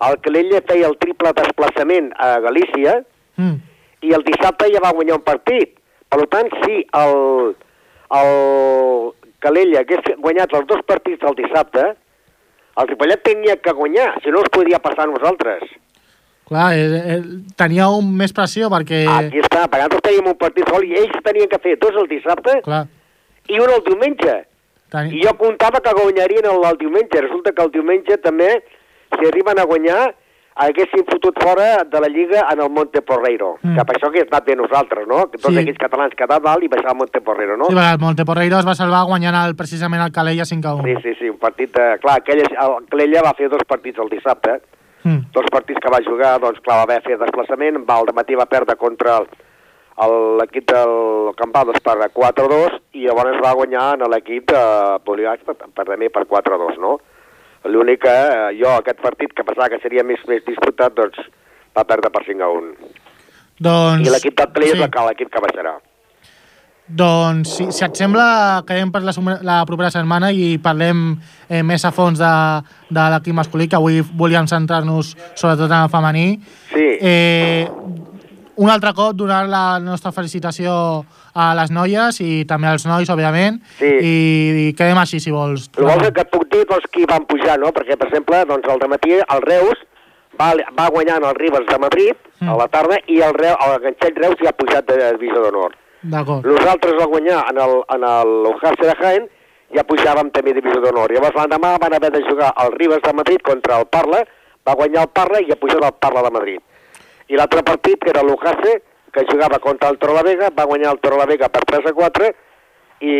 el 0.09 0.19
Calella 0.21 0.61
feia 0.69 0.89
el 0.91 0.97
triple 0.99 1.33
desplaçament 1.33 2.13
a 2.19 2.39
Galícia 2.41 3.03
Mm. 3.37 3.57
i 4.07 4.13
el 4.15 4.23
dissabte 4.23 4.69
ja 4.71 4.79
va 4.79 4.93
guanyar 4.95 5.17
un 5.17 5.23
partit. 5.27 5.73
Per 6.09 6.27
tant, 6.31 6.47
si 6.63 6.85
el, 6.95 7.55
el 8.15 9.13
Calella 9.43 9.81
hagués 9.83 10.07
guanyat 10.23 10.53
els 10.55 10.67
dos 10.71 10.83
partits 10.87 11.19
del 11.25 11.35
dissabte, 11.41 11.83
el 12.79 12.89
Ripollet 12.93 13.23
tenia 13.27 13.57
que 13.57 13.73
guanyar, 13.75 14.13
si 14.23 14.31
no 14.31 14.39
els 14.45 14.51
podia 14.55 14.79
passar 14.79 15.09
a 15.09 15.11
nosaltres. 15.11 15.65
Clar, 16.47 16.69
eh, 16.77 17.03
eh, 17.17 17.21
tenia 17.57 17.89
un 17.89 18.11
més 18.21 18.33
pressió 18.37 18.69
perquè... 18.71 19.03
Aquí 19.09 19.41
està, 19.43 19.65
perquè 19.67 19.83
nosaltres 19.87 20.07
teníem 20.07 20.31
un 20.31 20.39
partit 20.39 20.69
sol 20.69 20.85
i 20.85 20.95
ells 21.01 21.19
tenien 21.25 21.49
que 21.49 21.59
fer 21.59 21.77
dos 21.81 21.97
el 22.03 22.07
dissabte 22.11 22.59
Clar, 22.67 22.85
i 23.49 23.59
un 23.59 23.71
el 23.73 23.83
diumenge. 23.87 24.35
teni... 24.93 25.17
I 25.19 25.25
jo 25.25 25.33
comptava 25.41 25.81
que 25.81 25.95
guanyarien 25.97 26.47
el, 26.51 26.63
el 26.71 26.79
diumenge. 26.79 27.23
Resulta 27.27 27.51
que 27.53 27.63
el 27.65 27.73
diumenge 27.73 28.19
també, 28.23 28.51
si 29.19 29.27
arriben 29.27 29.59
a 29.59 29.65
guanyar, 29.65 30.15
haguessin 30.57 31.05
fotut 31.11 31.35
fora 31.43 31.83
de 31.83 32.01
la 32.01 32.07
Lliga 32.09 32.45
en 32.53 32.61
el 32.63 32.71
Monte 32.71 33.03
Porreiro. 33.03 33.57
Mm. 33.63 33.73
Mm. 33.73 33.77
Que 33.79 33.85
per 33.85 33.97
això 33.97 34.11
que 34.13 34.21
ha 34.21 34.23
estat 34.29 34.45
de 34.47 34.55
nosaltres, 34.57 35.07
no? 35.09 35.25
Que 35.31 35.39
tots 35.39 35.53
Sí. 35.55 35.61
aquells 35.61 35.79
catalans 35.79 36.15
quedar 36.15 36.41
dalt 36.41 36.63
i 36.63 36.69
baixar 36.69 36.91
al 36.93 36.97
Monte 36.97 37.21
Porreiro, 37.21 37.57
no? 37.57 37.67
Sí, 37.71 37.77
el 37.77 37.99
Monteporreiro 37.99 38.59
es 38.61 38.67
va 38.67 38.75
salvar 38.75 39.05
guanyant 39.07 39.35
el, 39.35 39.57
precisament 39.57 40.03
el 40.05 40.13
Calella 40.13 40.45
5 40.45 40.69
a 40.69 40.75
1. 40.77 40.85
Sí, 40.85 40.95
sí, 41.03 41.15
sí, 41.19 41.29
un 41.29 41.39
partit... 41.39 41.73
De... 41.75 41.99
Clar, 41.99 42.19
aquell, 42.21 42.41
el 42.47 42.87
Calella 42.91 43.23
va 43.27 43.35
fer 43.35 43.49
dos 43.49 43.65
partits 43.67 43.99
el 43.99 44.09
dissabte, 44.09 44.61
Mm. 45.05 45.33
dos 45.35 45.45
partits 45.53 45.79
que 45.85 45.91
va 45.93 45.99
jugar, 46.01 46.41
doncs 46.41 46.61
clar, 46.65 46.79
va 46.79 46.83
haver 46.85 47.03
fer 47.05 47.19
desplaçament, 47.21 47.77
va 47.85 47.99
al 47.99 48.07
matí 48.17 48.35
va 48.35 48.47
perdre 48.47 48.75
contra 48.77 49.19
el- 49.19 49.27
el- 50.01 50.39
l'equip 50.39 50.65
del 50.71 51.35
Campados 51.37 51.77
per 51.85 51.99
4-2 52.15 52.79
i 52.95 53.05
llavors 53.05 53.37
va 53.45 53.53
guanyar 53.53 53.99
en 54.01 54.09
l'equip 54.11 54.49
de 54.51 54.63
Poliats 55.05 55.45
per, 55.45 55.57
per, 55.57 55.85
també 55.85 56.09
per 56.09 56.25
4-2, 56.27 56.79
no? 56.81 57.01
L'únic 57.65 58.03
que 58.05 58.13
eh, 58.13 58.53
jo, 58.59 58.69
aquest 58.77 59.01
partit, 59.01 59.33
que 59.33 59.47
pensava 59.47 59.71
que 59.73 59.81
seria 59.83 60.05
més, 60.05 60.21
més 60.29 60.45
disputat, 60.45 60.95
doncs 60.97 61.19
va 61.77 61.87
perdre 61.89 62.13
per 62.13 62.25
5 62.27 62.45
a 62.45 62.53
1. 62.61 62.93
Doncs... 63.65 64.07
I 64.07 64.13
l'equip 64.13 64.47
Play 64.55 64.75
sí. 64.75 64.79
és 64.79 65.05
l'equip 65.09 65.33
que 65.33 65.43
baixarà. 65.43 65.75
Doncs, 66.85 67.49
si, 67.57 67.67
si 67.73 67.85
et 67.87 67.97
sembla, 67.97 68.61
quedem 68.69 68.91
per 68.93 69.01
la, 69.07 69.15
la 69.41 69.61
propera 69.65 69.89
setmana 69.89 70.29
i 70.37 70.59
parlem 70.61 71.15
eh, 71.49 71.63
més 71.65 71.85
a 71.89 71.93
fons 71.97 72.21
de, 72.21 72.33
de 72.93 73.05
l'equip 73.15 73.39
masculí, 73.39 73.71
que 73.73 73.79
avui 73.79 74.03
volíem 74.05 74.49
centrar-nos 74.51 75.15
sobretot 75.33 75.71
en 75.71 75.79
el 75.79 75.93
femení. 75.93 76.27
Sí, 76.75 76.91
Eh, 77.05 77.67
un 78.57 78.71
altre 78.71 78.93
cop 78.95 79.15
donar 79.17 79.47
la 79.49 79.79
nostra 79.81 80.13
felicitació 80.13 81.05
a 81.35 81.55
les 81.59 81.71
noies 81.71 82.21
i 82.21 82.45
també 82.47 82.69
als 82.69 82.87
nois, 82.87 83.09
òbviament, 83.11 83.61
Sí. 83.79 83.87
i, 83.87 84.15
i 84.69 84.73
quedem 84.79 84.99
així, 84.99 85.21
si 85.21 85.31
vols. 85.35 85.71
El 85.77 85.85
vol 85.85 86.01
que 86.13 86.21
et 86.23 86.31
puc 86.31 86.45
dir 86.53 86.65
doncs, 86.67 86.87
qui 86.93 87.05
van 87.11 87.27
pujar, 87.27 87.59
no? 87.59 87.73
Perquè, 87.75 87.97
per 87.99 88.09
exemple, 88.09 88.45
doncs, 88.47 88.69
el 88.69 88.89
matí 88.89 89.13
el 89.19 89.43
Reus 89.43 89.79
va, 90.41 90.53
va 90.79 90.89
guanyant 90.91 91.25
el 91.25 91.35
Ribes 91.35 91.67
de 91.71 91.79
Madrid 91.79 92.15
Mm. 92.41 92.49
a 92.51 92.57
la 92.59 92.67
tarda 92.69 92.97
i 93.07 93.21
el, 93.23 93.33
Reus, 93.33 93.57
el 93.65 93.81
Ganxet 93.81 94.17
Reus 94.19 94.35
ja 94.43 94.51
ha 94.51 94.57
pujat 94.59 94.85
de 94.89 94.97
divisió 95.15 95.41
d'honor. 95.41 95.77
D'acord. 96.03 96.45
Nosaltres 96.45 96.95
va 96.99 97.07
guanyar 97.07 97.45
en 97.49 97.61
el, 97.63 97.75
en 97.95 98.03
el 98.05 98.33
Ujase 98.51 98.85
de 98.85 98.95
Jaén 99.01 99.29
ja 99.73 99.85
pujàvem 99.87 100.33
també 100.35 100.53
divisió 100.53 100.81
d'honor. 100.83 101.15
Llavors 101.15 101.35
l'endemà 101.39 101.77
van 101.81 101.95
haver 101.95 102.11
de 102.13 102.21
jugar 102.29 102.51
el 102.65 102.73
Ribes 102.75 103.01
de 103.07 103.13
Madrid 103.15 103.39
contra 103.47 103.79
el 103.79 103.87
Parla, 103.87 104.25
va 104.67 104.75
guanyar 104.75 105.03
el 105.07 105.13
Parla 105.15 105.41
i 105.41 105.51
ha 105.55 105.57
pujat 105.57 105.83
el 105.87 105.95
Parla 106.03 106.23
de 106.27 106.31
Madrid. 106.35 106.61
I 107.29 107.37
l'altre 107.39 107.63
partit, 107.65 107.99
que 108.05 108.11
era 108.13 108.23
l'Ujase, 108.23 108.81
que 109.15 109.25
jugava 109.31 109.59
contra 109.63 109.89
el 109.93 109.99
Torrelavega, 109.99 110.51
va 110.57 110.67
guanyar 110.67 110.93
el 110.93 111.01
Torrelavega 111.01 111.49
per 111.49 111.63
3 111.71 111.87
a 111.91 111.95
4 111.95 112.31
i 113.05 113.15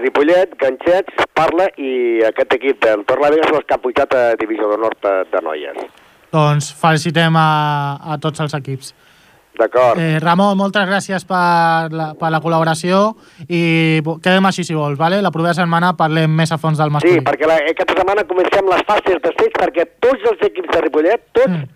Ripollet, 0.00 0.54
Ganxets, 0.60 1.24
Parla 1.34 1.66
i 1.78 2.20
aquest 2.28 2.54
equip 2.58 2.80
del 2.84 3.04
Torrelavega 3.08 3.48
són 3.48 3.60
els 3.60 3.66
que 3.68 3.76
han 3.76 3.82
pujat 3.84 4.14
a 4.18 4.22
divisió 4.40 4.68
d'honor 4.70 4.96
de, 5.02 5.14
de 5.32 5.42
noies. 5.46 5.80
Doncs 6.32 6.70
felicitem 6.80 7.36
a, 7.36 7.48
a 8.14 8.18
tots 8.20 8.40
els 8.44 8.54
equips. 8.56 8.92
D'acord. 9.52 9.98
Eh, 10.00 10.16
Ramon, 10.22 10.56
moltes 10.56 10.86
gràcies 10.88 11.26
per 11.28 11.92
la, 11.92 12.06
per 12.16 12.30
la 12.32 12.38
col·laboració 12.40 13.02
i 13.52 14.00
quedem 14.24 14.46
així 14.48 14.64
si 14.64 14.72
vols, 14.72 14.96
vale? 14.96 15.18
La 15.20 15.30
propera 15.34 15.52
setmana 15.58 15.90
parlem 15.98 16.32
més 16.40 16.54
a 16.54 16.58
fons 16.58 16.80
del 16.80 16.88
Sí, 16.88 16.94
masculí. 16.96 17.20
perquè 17.26 17.50
la, 17.50 17.58
aquesta 17.68 17.98
setmana 17.98 18.24
comencem 18.30 18.70
les 18.72 18.80
fases 18.88 19.20
d'ascens 19.20 19.58
perquè 19.60 19.84
tots 20.00 20.24
els 20.32 20.46
equips 20.48 20.72
de 20.72 20.80
Ripollet, 20.86 21.26
tots, 21.36 21.52
Mm. 21.52 21.68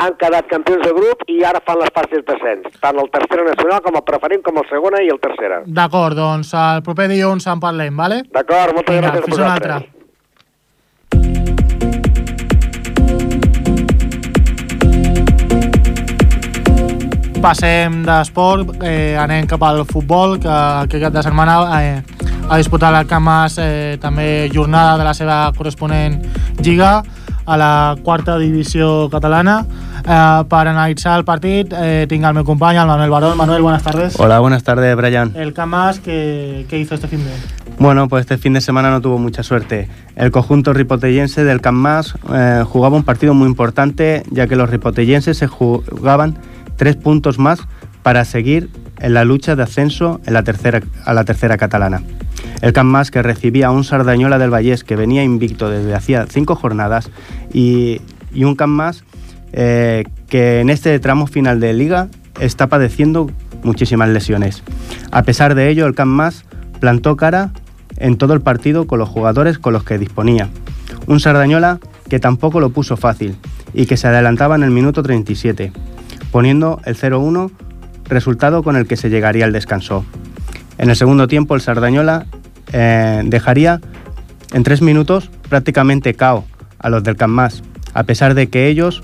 Han 0.00 0.16
quedat 0.20 0.48
campions 0.48 0.82
de 0.86 0.92
grup 0.96 1.24
i 1.28 1.42
ara 1.44 1.60
fan 1.66 1.78
les 1.82 1.92
fases 1.96 2.24
d'ascens. 2.28 2.80
Tant 2.80 2.98
el 3.02 3.10
tercera 3.12 3.44
nacional 3.50 3.82
com 3.84 4.00
el 4.00 4.04
preferent, 4.08 4.42
com 4.46 4.60
el 4.62 4.68
segona 4.72 5.02
i 5.04 5.12
el 5.12 5.20
tercera. 5.20 5.62
D'acord, 5.80 6.16
doncs 6.16 6.54
el 6.56 6.84
proper 6.86 7.08
dilluns 7.12 7.46
en 7.52 7.60
parlem, 7.60 7.96
vale? 7.96 8.22
D'acord, 8.32 8.76
moltes 8.78 8.96
Vinga, 8.96 9.10
gràcies 9.10 9.20
a 9.20 9.26
fins 9.28 9.36
una 9.36 9.46
vosaltres. 9.46 9.74
altra. 9.80 9.96
Passem 17.40 18.02
d'esport, 18.04 18.82
eh, 18.84 19.16
anem 19.16 19.46
cap 19.48 19.62
al 19.64 19.84
futbol, 19.88 20.38
que 20.40 20.48
aquest 20.48 21.02
cap 21.06 21.12
de 21.14 21.22
setmana 21.24 21.54
eh, 21.80 22.02
ha 22.50 22.56
disputat 22.60 22.94
el 22.98 23.06
Camp 23.08 23.24
Mas 23.24 23.56
eh, 23.58 23.96
també 24.00 24.50
jornada 24.52 24.98
de 24.98 25.04
la 25.04 25.14
seva 25.16 25.38
corresponent 25.56 26.20
lliga 26.60 27.02
a 27.50 27.56
la 27.56 27.96
quarta 28.02 28.38
divisió 28.38 29.08
catalana. 29.10 29.66
Eh, 30.00 30.44
per 30.48 30.62
analitzar 30.70 31.18
el 31.18 31.24
partit 31.26 31.74
eh, 31.76 32.06
tinc 32.08 32.24
el 32.24 32.36
meu 32.38 32.44
company, 32.46 32.78
el 32.78 32.86
Manuel 32.86 33.10
Barón. 33.10 33.36
Manuel, 33.36 33.62
buenas 33.62 33.82
tardes. 33.82 34.14
Hola, 34.18 34.38
buenas 34.38 34.62
tardes, 34.62 34.94
Brian. 34.96 35.32
El 35.34 35.52
Camp 35.52 35.72
Mas, 35.72 35.98
¿qué, 35.98 36.64
qué 36.68 36.78
hizo 36.78 36.94
este 36.94 37.08
fin 37.08 37.24
de 37.24 37.30
Bueno, 37.78 38.08
pues 38.08 38.22
este 38.22 38.38
fin 38.38 38.52
de 38.52 38.60
semana 38.60 38.90
no 38.90 39.00
tuvo 39.00 39.18
mucha 39.18 39.42
suerte. 39.42 39.88
El 40.14 40.30
conjunto 40.30 40.72
ripotellense 40.72 41.44
del 41.44 41.60
Camp 41.60 41.78
Mas 41.78 42.14
eh, 42.32 42.62
jugaba 42.66 42.96
un 42.96 43.02
partido 43.02 43.34
muy 43.34 43.48
importante, 43.48 44.22
ya 44.30 44.46
que 44.46 44.54
los 44.54 44.70
ripotellenses 44.70 45.36
se 45.36 45.48
jugaban 45.48 46.38
tres 46.76 46.96
puntos 46.96 47.38
más 47.38 47.60
para 48.02 48.24
seguir 48.24 48.70
en 49.00 49.14
la 49.14 49.24
lucha 49.24 49.56
de 49.56 49.64
ascenso 49.64 50.20
en 50.24 50.34
la 50.34 50.44
tercera, 50.44 50.80
a 51.04 51.14
la 51.14 51.24
tercera 51.24 51.58
catalana. 51.58 52.02
El 52.60 52.72
Camp 52.72 52.90
Mas 52.90 53.10
que 53.10 53.22
recibía 53.22 53.68
a 53.68 53.70
un 53.70 53.84
Sardañola 53.84 54.38
del 54.38 54.50
Vallés 54.50 54.84
que 54.84 54.96
venía 54.96 55.22
invicto 55.24 55.70
desde 55.70 55.94
hacía 55.94 56.26
cinco 56.28 56.56
jornadas 56.56 57.10
y, 57.52 58.00
y 58.32 58.44
un 58.44 58.54
Camp 58.54 58.72
Mas 58.72 59.04
eh, 59.52 60.04
que 60.28 60.60
en 60.60 60.70
este 60.70 60.98
tramo 61.00 61.26
final 61.26 61.58
de 61.60 61.72
liga 61.72 62.08
está 62.38 62.68
padeciendo 62.68 63.30
muchísimas 63.62 64.08
lesiones. 64.08 64.62
A 65.10 65.22
pesar 65.24 65.54
de 65.54 65.68
ello, 65.68 65.86
el 65.86 65.94
Camp 65.94 66.12
Mas 66.12 66.44
plantó 66.78 67.16
cara 67.16 67.50
en 67.96 68.16
todo 68.16 68.32
el 68.32 68.40
partido 68.40 68.86
con 68.86 68.98
los 68.98 69.08
jugadores 69.08 69.58
con 69.58 69.72
los 69.72 69.84
que 69.84 69.98
disponía. 69.98 70.48
Un 71.06 71.20
Sardañola 71.20 71.80
que 72.08 72.20
tampoco 72.20 72.60
lo 72.60 72.70
puso 72.70 72.96
fácil 72.96 73.36
y 73.74 73.86
que 73.86 73.96
se 73.96 74.08
adelantaba 74.08 74.54
en 74.54 74.62
el 74.62 74.70
minuto 74.70 75.02
37, 75.02 75.72
poniendo 76.30 76.80
el 76.84 76.96
0-1, 76.96 77.50
resultado 78.04 78.62
con 78.62 78.76
el 78.76 78.86
que 78.86 78.96
se 78.96 79.10
llegaría 79.10 79.44
al 79.44 79.52
descanso. 79.52 80.04
En 80.78 80.90
el 80.90 80.96
segundo 80.96 81.28
tiempo, 81.28 81.54
el 81.54 81.60
Sardañola 81.60 82.26
eh, 82.72 83.22
dejaría 83.24 83.80
en 84.52 84.62
tres 84.62 84.80
minutos 84.80 85.30
prácticamente 85.48 86.14
cao 86.14 86.44
a 86.80 86.88
los 86.90 87.02
del 87.02 87.16
Camp 87.16 87.34
Mas, 87.34 87.62
a 87.94 88.04
pesar 88.04 88.34
de 88.34 88.48
que 88.48 88.68
ellos, 88.68 89.02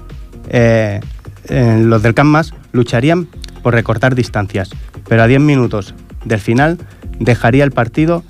eh, 0.49 1.01
eh, 1.49 1.81
los 1.83 2.03
del 2.03 2.15
Camp 2.15 2.31
Mas, 2.31 2.55
lucharían 2.73 3.29
por 3.63 3.75
recortar 3.75 4.15
distancias. 4.15 4.71
Pero 5.09 5.23
a 5.23 5.27
10 5.27 5.41
minutos 5.41 5.95
del 6.25 6.41
final 6.41 6.79
dejaría 7.19 7.65
el 7.65 7.73
partido 7.73 8.25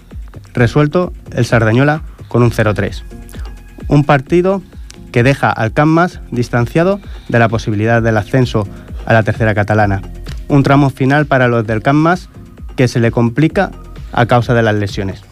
resuelto 0.55 1.13
el 1.33 1.45
Sardañola 1.45 2.03
con 2.29 2.43
un 2.43 2.51
0-3. 2.51 3.03
Un 3.89 4.05
partido 4.05 4.63
que 5.13 5.23
deja 5.23 5.51
al 5.51 5.73
Camp 5.73 5.93
Mas 5.93 6.21
distanciado 6.31 7.01
de 7.29 7.39
la 7.39 7.49
posibilidad 7.49 8.03
del 8.03 8.17
ascenso 8.17 8.67
a 9.07 9.13
la 9.13 9.23
tercera 9.23 9.55
catalana. 9.55 10.03
Un 10.49 10.63
tramo 10.63 10.91
final 10.91 11.27
para 11.27 11.49
los 11.49 11.67
del 11.67 11.83
Camp 11.83 11.99
Mas 11.99 12.29
que 12.77 12.89
se 12.89 13.01
le 13.01 13.11
complica 13.11 13.71
a 14.13 14.27
causa 14.27 14.55
de 14.55 14.63
las 14.63 14.75
lesiones. 14.75 15.23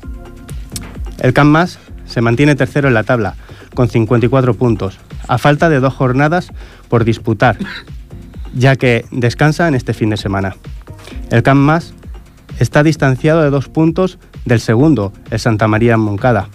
El 1.19 1.33
Camp 1.33 1.51
Mas 1.51 1.79
se 2.07 2.21
mantiene 2.21 2.55
tercero 2.55 2.89
en 2.89 2.95
la 2.95 3.03
tabla 3.03 3.35
con 3.75 3.89
54 3.89 4.55
puntos, 4.55 4.99
a 5.29 5.39
falta 5.39 5.69
de 5.69 5.81
dos 5.81 5.95
jornadas 5.95 6.53
por 6.89 7.05
disputar, 7.05 7.57
ya 8.55 8.77
que 8.77 9.05
descansa 9.11 9.69
en 9.69 9.75
este 9.75 9.95
fin 9.95 10.11
de 10.11 10.17
semana. 10.17 10.57
El 11.31 11.43
Camp 11.43 11.61
Mas 11.61 11.95
está 12.59 12.83
distanciado 12.83 13.43
de 13.43 13.51
dos 13.51 13.69
puntos 13.69 14.19
del 14.45 14.61
segundo, 14.61 15.13
el 15.31 15.41
Santa 15.41 15.67
María 15.69 15.95
en 15.95 16.01
Moncada, 16.01 16.49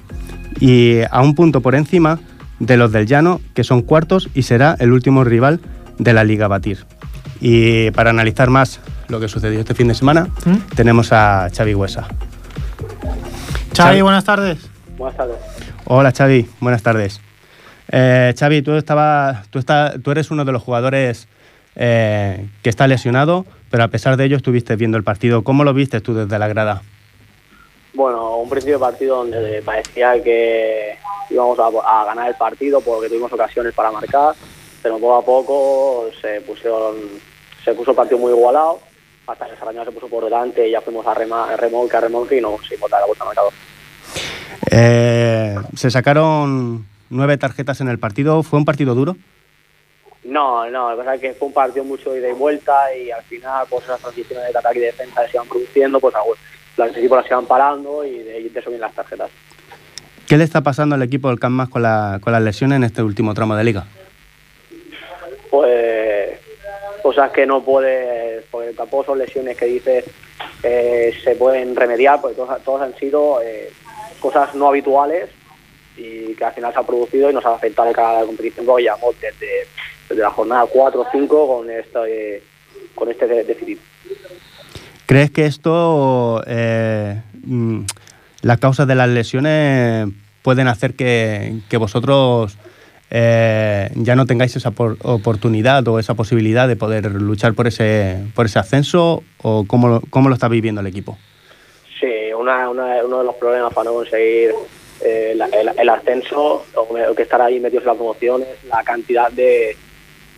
y 0.59 0.99
a 1.11 1.21
un 1.21 1.35
punto 1.35 1.61
por 1.61 1.75
encima 1.75 2.19
de 2.59 2.77
los 2.77 2.91
del 2.91 3.05
Llano, 3.05 3.41
que 3.53 3.63
son 3.63 3.81
cuartos 3.81 4.29
y 4.33 4.43
será 4.43 4.75
el 4.79 4.91
último 4.91 5.23
rival 5.23 5.59
de 5.97 6.13
la 6.13 6.23
Liga 6.23 6.45
a 6.45 6.49
Batir. 6.49 6.85
Y 7.41 7.91
para 7.91 8.09
analizar 8.09 8.49
más 8.49 8.79
lo 9.07 9.19
que 9.19 9.27
sucedió 9.27 9.59
este 9.59 9.73
fin 9.73 9.87
de 9.87 9.95
semana, 9.95 10.27
¿Mm? 10.45 10.75
tenemos 10.75 11.11
a 11.13 11.49
Xavi 11.55 11.73
Huesa. 11.73 12.01
Xavi, 13.75 13.75
Xavi. 13.75 14.01
buenas 14.01 14.23
tardes. 14.25 14.57
Buenas 14.97 15.17
tardes. 15.17 15.37
Hola 15.91 16.11
Xavi, 16.15 16.47
buenas 16.59 16.83
tardes. 16.83 17.19
Eh, 17.91 18.33
Xavi, 18.37 18.61
tú, 18.61 18.73
estaba, 18.75 19.41
tú, 19.49 19.57
está- 19.57 19.95
tú 19.99 20.11
eres 20.11 20.29
uno 20.29 20.45
de 20.45 20.51
los 20.51 20.61
jugadores 20.61 21.27
eh, 21.75 22.45
que 22.61 22.69
está 22.69 22.87
lesionado, 22.87 23.45
pero 23.71 23.83
a 23.83 23.87
pesar 23.87 24.15
de 24.17 24.25
ello 24.25 24.37
estuviste 24.37 24.75
viendo 24.75 24.97
el 24.97 25.03
partido. 25.03 25.43
¿Cómo 25.43 25.63
lo 25.63 25.73
viste 25.73 25.99
tú 25.99 26.13
desde 26.13 26.37
la 26.37 26.47
grada? 26.47 26.83
Bueno, 27.95 28.37
un 28.37 28.49
principio 28.49 28.75
de 28.77 28.81
partido 28.85 29.15
donde 29.17 29.63
parecía 29.63 30.21
que 30.23 30.95
íbamos 31.31 31.57
a, 31.57 31.67
a 31.67 32.05
ganar 32.05 32.27
el 32.29 32.35
partido 32.35 32.81
porque 32.81 33.07
tuvimos 33.09 33.33
ocasiones 33.33 33.73
para 33.73 33.91
marcar, 33.91 34.35
pero 34.83 34.99
poco 34.99 35.15
a 35.17 35.25
poco 35.25 36.09
se 36.21 36.41
pusieron, 36.41 36.95
se 37.65 37.73
puso 37.73 37.91
el 37.91 37.97
partido 37.97 38.19
muy 38.19 38.31
igualado, 38.31 38.79
hasta 39.25 39.47
que 39.47 39.55
Saraña 39.57 39.83
se 39.85 39.91
puso 39.91 40.07
por 40.07 40.23
delante 40.23 40.67
y 40.67 40.71
ya 40.71 40.81
fuimos 40.81 41.05
a 41.07 41.15
rema- 41.15 41.55
remolque 41.57 41.97
a 41.97 42.01
remolque 42.01 42.37
y 42.37 42.41
no 42.41 42.51
conseguimos 42.51 42.91
dar 42.91 43.01
la 43.01 43.07
vuelta 43.07 43.23
al 43.23 43.27
marcador. 43.29 43.53
Eh, 44.71 45.55
se 45.75 45.89
sacaron 45.91 46.85
nueve 47.09 47.37
tarjetas 47.37 47.81
en 47.81 47.87
el 47.89 47.99
partido. 47.99 48.43
¿Fue 48.43 48.59
un 48.59 48.65
partido 48.65 48.95
duro? 48.95 49.15
No, 50.23 50.69
no, 50.69 50.89
la 50.89 50.95
verdad 50.95 51.15
es 51.15 51.21
que 51.21 51.33
fue 51.33 51.47
un 51.47 51.53
partido 51.53 51.83
mucho 51.85 52.15
ida 52.15 52.29
y 52.29 52.33
vuelta 52.33 52.93
y 52.95 53.09
al 53.09 53.23
final 53.23 53.65
pues 53.69 53.85
esas 53.85 53.99
transiciones 54.01 54.51
de 54.51 54.59
ataque 54.59 54.79
y 54.79 54.81
defensa 54.81 55.21
que 55.23 55.31
se 55.31 55.37
iban 55.37 55.47
produciendo, 55.47 55.99
pues 55.99 56.13
los 56.77 56.95
equipos 56.97 57.17
las 57.21 57.31
iban 57.31 57.45
parando 57.45 58.05
y 58.05 58.19
de, 58.19 58.33
de 58.49 58.59
eso 58.59 58.69
vienen 58.69 58.81
las 58.81 58.93
tarjetas. 58.93 59.29
¿Qué 60.27 60.37
le 60.37 60.43
está 60.43 60.61
pasando 60.61 60.93
al 60.95 61.01
equipo 61.01 61.29
del 61.29 61.39
Camp 61.39 61.55
Mas 61.55 61.69
con, 61.69 61.81
la- 61.81 62.19
con 62.21 62.33
las 62.33 62.41
lesiones 62.43 62.75
en 62.75 62.83
este 62.83 63.01
último 63.01 63.33
tramo 63.33 63.55
de 63.55 63.63
liga? 63.63 63.85
cosas 67.01 67.31
que 67.31 67.45
no 67.47 67.63
puedes, 67.63 68.43
porque 68.51 68.73
tampoco 68.73 69.05
son 69.05 69.19
lesiones 69.19 69.57
que 69.57 69.65
dices 69.65 70.05
eh, 70.61 71.11
se 71.23 71.33
pueden 71.35 71.75
remediar, 71.75 72.21
porque 72.21 72.35
todos, 72.35 72.61
todos 72.63 72.81
han 72.83 72.95
sido 72.97 73.41
eh, 73.41 73.71
cosas 74.19 74.53
no 74.55 74.67
habituales 74.67 75.29
y 75.97 76.33
que 76.35 76.45
al 76.45 76.53
final 76.53 76.71
se 76.73 76.79
ha 76.79 76.83
producido 76.83 77.29
y 77.29 77.33
nos 77.33 77.45
ha 77.45 77.55
afectado 77.55 77.87
de 77.87 77.93
cara 77.93 78.09
a 78.11 78.21
la 78.21 78.25
competición 78.25 78.65
porque 78.65 78.83
llevamos 78.83 79.15
desde, 79.19 79.67
desde 80.07 80.21
la 80.21 80.31
jornada 80.31 80.65
4 80.71 81.01
o 81.01 81.05
5 81.11 81.47
con, 81.57 81.69
este, 81.69 82.43
con 82.95 83.09
este 83.09 83.27
déficit. 83.27 83.79
¿Crees 85.05 85.31
que 85.31 85.45
esto, 85.45 86.43
eh, 86.45 87.21
mm, 87.43 87.81
las 88.43 88.57
causas 88.59 88.87
de 88.87 88.95
las 88.95 89.09
lesiones 89.09 90.07
pueden 90.43 90.67
hacer 90.67 90.93
que, 90.93 91.59
que 91.67 91.77
vosotros 91.77 92.57
eh, 93.09 93.89
ya 93.95 94.15
no 94.15 94.27
tengáis 94.27 94.55
esa 94.55 94.71
por- 94.71 94.97
oportunidad 95.01 95.87
o 95.87 95.97
esa 95.97 96.13
posibilidad 96.13 96.67
de 96.67 96.75
poder 96.75 97.11
luchar 97.11 97.55
por 97.55 97.65
ese, 97.67 98.23
por 98.35 98.45
ese 98.45 98.59
ascenso? 98.59 99.23
¿O 99.41 99.65
cómo, 99.65 100.01
cómo 100.11 100.29
lo 100.29 100.35
está 100.35 100.47
viviendo 100.47 100.79
el 100.81 100.87
equipo? 100.87 101.17
Sí, 101.99 102.33
una, 102.33 102.69
una- 102.69 103.03
uno 103.03 103.19
de 103.19 103.23
los 103.25 103.35
problemas 103.35 103.73
para 103.73 103.89
no 103.89 103.95
conseguir 103.95 104.51
eh, 105.01 105.37
el, 105.77 105.89
ascenso 105.89 106.65
o 106.75 107.15
que 107.15 107.23
estar 107.23 107.41
ahí 107.41 107.59
metidos 107.59 107.83
en 107.83 107.87
la 107.87 107.95
promoción 107.95 108.41
es 108.43 108.63
la 108.65 108.83
cantidad 108.83 109.31
de, 109.31 109.75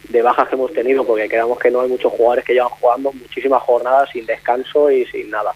de 0.09 0.21
bajas 0.21 0.47
que 0.47 0.55
hemos 0.55 0.73
tenido, 0.73 1.05
porque 1.05 1.27
creemos 1.27 1.59
que 1.59 1.71
no 1.71 1.81
hay 1.81 1.89
muchos 1.89 2.11
jugadores 2.11 2.45
que 2.45 2.53
llevan 2.53 2.69
jugando 2.69 3.11
muchísimas 3.13 3.61
jornadas 3.63 4.09
sin 4.11 4.25
descanso 4.25 4.89
y 4.91 5.05
sin 5.05 5.29
nada. 5.29 5.51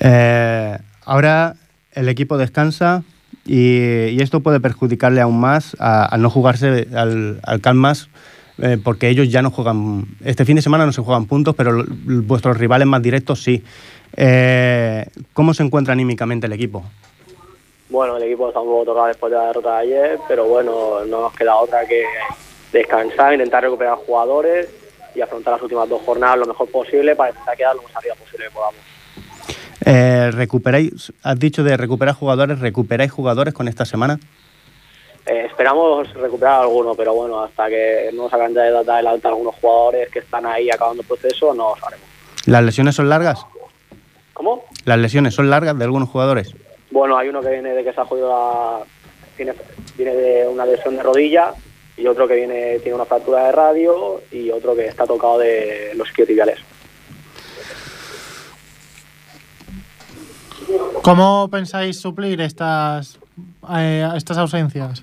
Eh, 0.00 0.78
ahora 1.04 1.54
el 1.92 2.08
equipo 2.08 2.36
descansa 2.36 3.02
y, 3.44 4.20
esto 4.20 4.40
puede 4.40 4.60
perjudicarle 4.60 5.20
aún 5.20 5.40
más 5.40 5.76
al 5.78 6.20
no 6.20 6.30
jugarse 6.30 6.88
al, 6.94 7.40
al 7.42 7.60
Calmas 7.60 8.08
eh, 8.58 8.78
porque 8.82 9.08
ellos 9.08 9.28
ya 9.28 9.42
no 9.42 9.50
juegan. 9.50 10.06
Este 10.24 10.44
fin 10.44 10.56
de 10.56 10.62
semana 10.62 10.86
no 10.86 10.92
se 10.92 11.02
juegan 11.02 11.26
puntos, 11.26 11.54
pero 11.54 11.84
vuestros 11.88 12.56
rivales 12.56 12.86
más 12.88 13.02
directos 13.02 13.42
sí. 13.42 13.62
Eh, 14.16 15.06
¿Cómo 15.32 15.54
se 15.54 15.62
encuentra 15.62 15.92
anímicamente 15.92 16.46
el 16.46 16.52
equipo? 16.52 16.84
Bueno, 17.88 18.16
el 18.16 18.24
equipo 18.24 18.48
está 18.48 18.60
un 18.60 18.68
poco 18.68 18.84
tocado 18.86 19.06
después 19.06 19.30
de 19.30 19.38
la 19.38 19.46
derrota 19.46 19.76
de 19.76 19.82
ayer, 19.82 20.18
pero 20.26 20.44
bueno, 20.46 21.04
no 21.06 21.20
nos 21.22 21.34
queda 21.34 21.56
otra 21.56 21.86
que 21.86 22.04
descansar, 22.72 23.32
intentar 23.32 23.62
recuperar 23.62 23.96
jugadores 23.96 24.68
y 25.14 25.20
afrontar 25.20 25.54
las 25.54 25.62
últimas 25.62 25.88
dos 25.88 26.02
jornadas 26.02 26.38
lo 26.38 26.46
mejor 26.46 26.68
posible 26.70 27.14
para 27.14 27.30
intentar 27.30 27.56
quedar 27.56 27.76
lo 27.76 27.82
más 27.82 27.96
arriba 27.96 28.14
posible 28.16 28.46
que 28.46 28.50
podamos. 28.50 28.80
Eh, 29.84 30.30
¿Recuperáis, 30.32 31.12
has 31.22 31.38
dicho 31.38 31.62
de 31.62 31.76
recuperar 31.76 32.14
jugadores, 32.14 32.58
¿recuperáis 32.58 33.12
jugadores 33.12 33.54
con 33.54 33.68
esta 33.68 33.84
semana? 33.84 34.18
Eh, 35.24 35.46
esperamos 35.46 36.12
recuperar 36.14 36.62
alguno, 36.62 36.94
pero 36.94 37.14
bueno, 37.14 37.42
hasta 37.42 37.68
que 37.68 38.10
no 38.12 38.24
nos 38.24 38.32
acaben 38.32 38.54
de 38.54 38.70
dar 38.84 39.00
el 39.00 39.06
alta 39.06 39.28
algunos 39.28 39.54
jugadores 39.56 40.08
que 40.10 40.20
están 40.20 40.44
ahí 40.44 40.70
acabando 40.70 41.02
el 41.02 41.06
proceso, 41.06 41.54
no 41.54 41.74
lo 41.76 41.86
haremos. 41.86 42.06
¿Las 42.46 42.62
lesiones 42.64 42.94
son 42.94 43.08
largas? 43.08 43.44
¿Cómo? 44.36 44.64
¿Las 44.84 44.98
lesiones 44.98 45.34
son 45.34 45.48
largas 45.48 45.78
de 45.78 45.84
algunos 45.84 46.10
jugadores? 46.10 46.54
Bueno, 46.90 47.16
hay 47.16 47.28
uno 47.28 47.40
que 47.40 47.48
viene 47.48 47.70
de 47.70 47.82
que 47.82 47.90
se 47.94 48.00
ha 48.02 48.04
jodido 48.04 48.28
la... 48.28 48.84
Viene, 49.38 49.54
viene 49.96 50.14
de 50.14 50.46
una 50.46 50.66
lesión 50.66 50.94
de 50.94 51.02
rodilla 51.02 51.54
y 51.96 52.06
otro 52.06 52.28
que 52.28 52.34
viene 52.34 52.78
tiene 52.80 52.96
una 52.96 53.06
fractura 53.06 53.46
de 53.46 53.52
radio 53.52 54.20
y 54.30 54.50
otro 54.50 54.76
que 54.76 54.88
está 54.88 55.06
tocado 55.06 55.38
de 55.38 55.92
los 55.96 56.06
isquiotibiales. 56.08 56.58
¿Cómo 61.00 61.48
pensáis 61.50 61.98
suplir 61.98 62.38
estas, 62.42 63.18
eh, 63.74 64.06
estas 64.16 64.36
ausencias? 64.36 65.02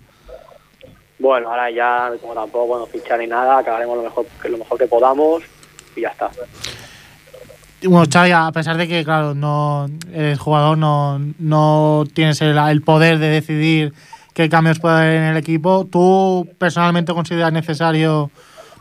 Bueno, 1.17 1.49
ahora 1.49 1.71
ya, 1.71 2.11
como 2.21 2.35
tampoco 2.35 2.77
nos 2.77 2.89
fichar 2.89 3.17
ni 3.17 3.25
nada, 3.25 3.57
acabaremos 3.57 3.97
lo 3.97 4.03
mejor, 4.03 4.27
lo 4.43 4.57
mejor 4.59 4.77
que 4.77 4.87
podamos 4.87 5.41
y 5.95 6.01
ya 6.01 6.09
está. 6.09 6.29
Bueno, 7.85 8.05
Xavi, 8.11 8.31
a 8.31 8.51
pesar 8.53 8.77
de 8.77 8.87
que, 8.87 9.03
claro, 9.03 9.33
no 9.33 9.87
eres 10.13 10.39
jugador, 10.39 10.77
no, 10.77 11.19
no 11.39 12.03
tienes 12.13 12.41
el, 12.41 12.57
el 12.57 12.81
poder 12.81 13.19
de 13.19 13.27
decidir 13.27 13.93
qué 14.33 14.47
cambios 14.49 14.79
puede 14.79 14.95
haber 14.95 15.15
en 15.17 15.23
el 15.23 15.37
equipo, 15.37 15.85
¿tú 15.91 16.47
personalmente 16.57 17.13
consideras 17.13 17.51
necesario 17.51 18.31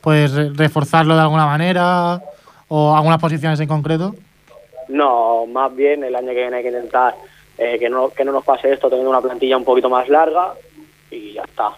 pues 0.01 0.33
re- 0.33 0.51
reforzarlo 0.51 1.15
de 1.15 1.21
alguna 1.21 1.47
manera 1.47 2.23
o 2.69 2.97
algunas 2.97 3.21
posiciones 3.21 3.59
en 3.61 3.69
concreto? 3.69 4.15
No, 4.89 5.47
más 5.47 5.75
bien 5.75 6.05
el 6.05 6.15
año 6.15 6.29
que 6.29 6.35
viene 6.43 6.57
hay 6.57 6.63
que 6.63 6.69
intentar 6.69 7.15
eh, 7.59 7.77
que, 7.79 7.89
no, 7.89 8.09
que 8.11 8.25
no 8.25 8.33
nos 8.33 8.45
pase 8.45 8.73
esto 8.73 8.89
teniendo 8.89 9.11
una 9.11 9.21
plantilla 9.21 9.57
un 9.57 9.65
poquito 9.65 9.91
más 9.91 10.09
larga 10.09 10.55
y 11.11 11.33
ya 11.35 11.43
está. 11.43 11.71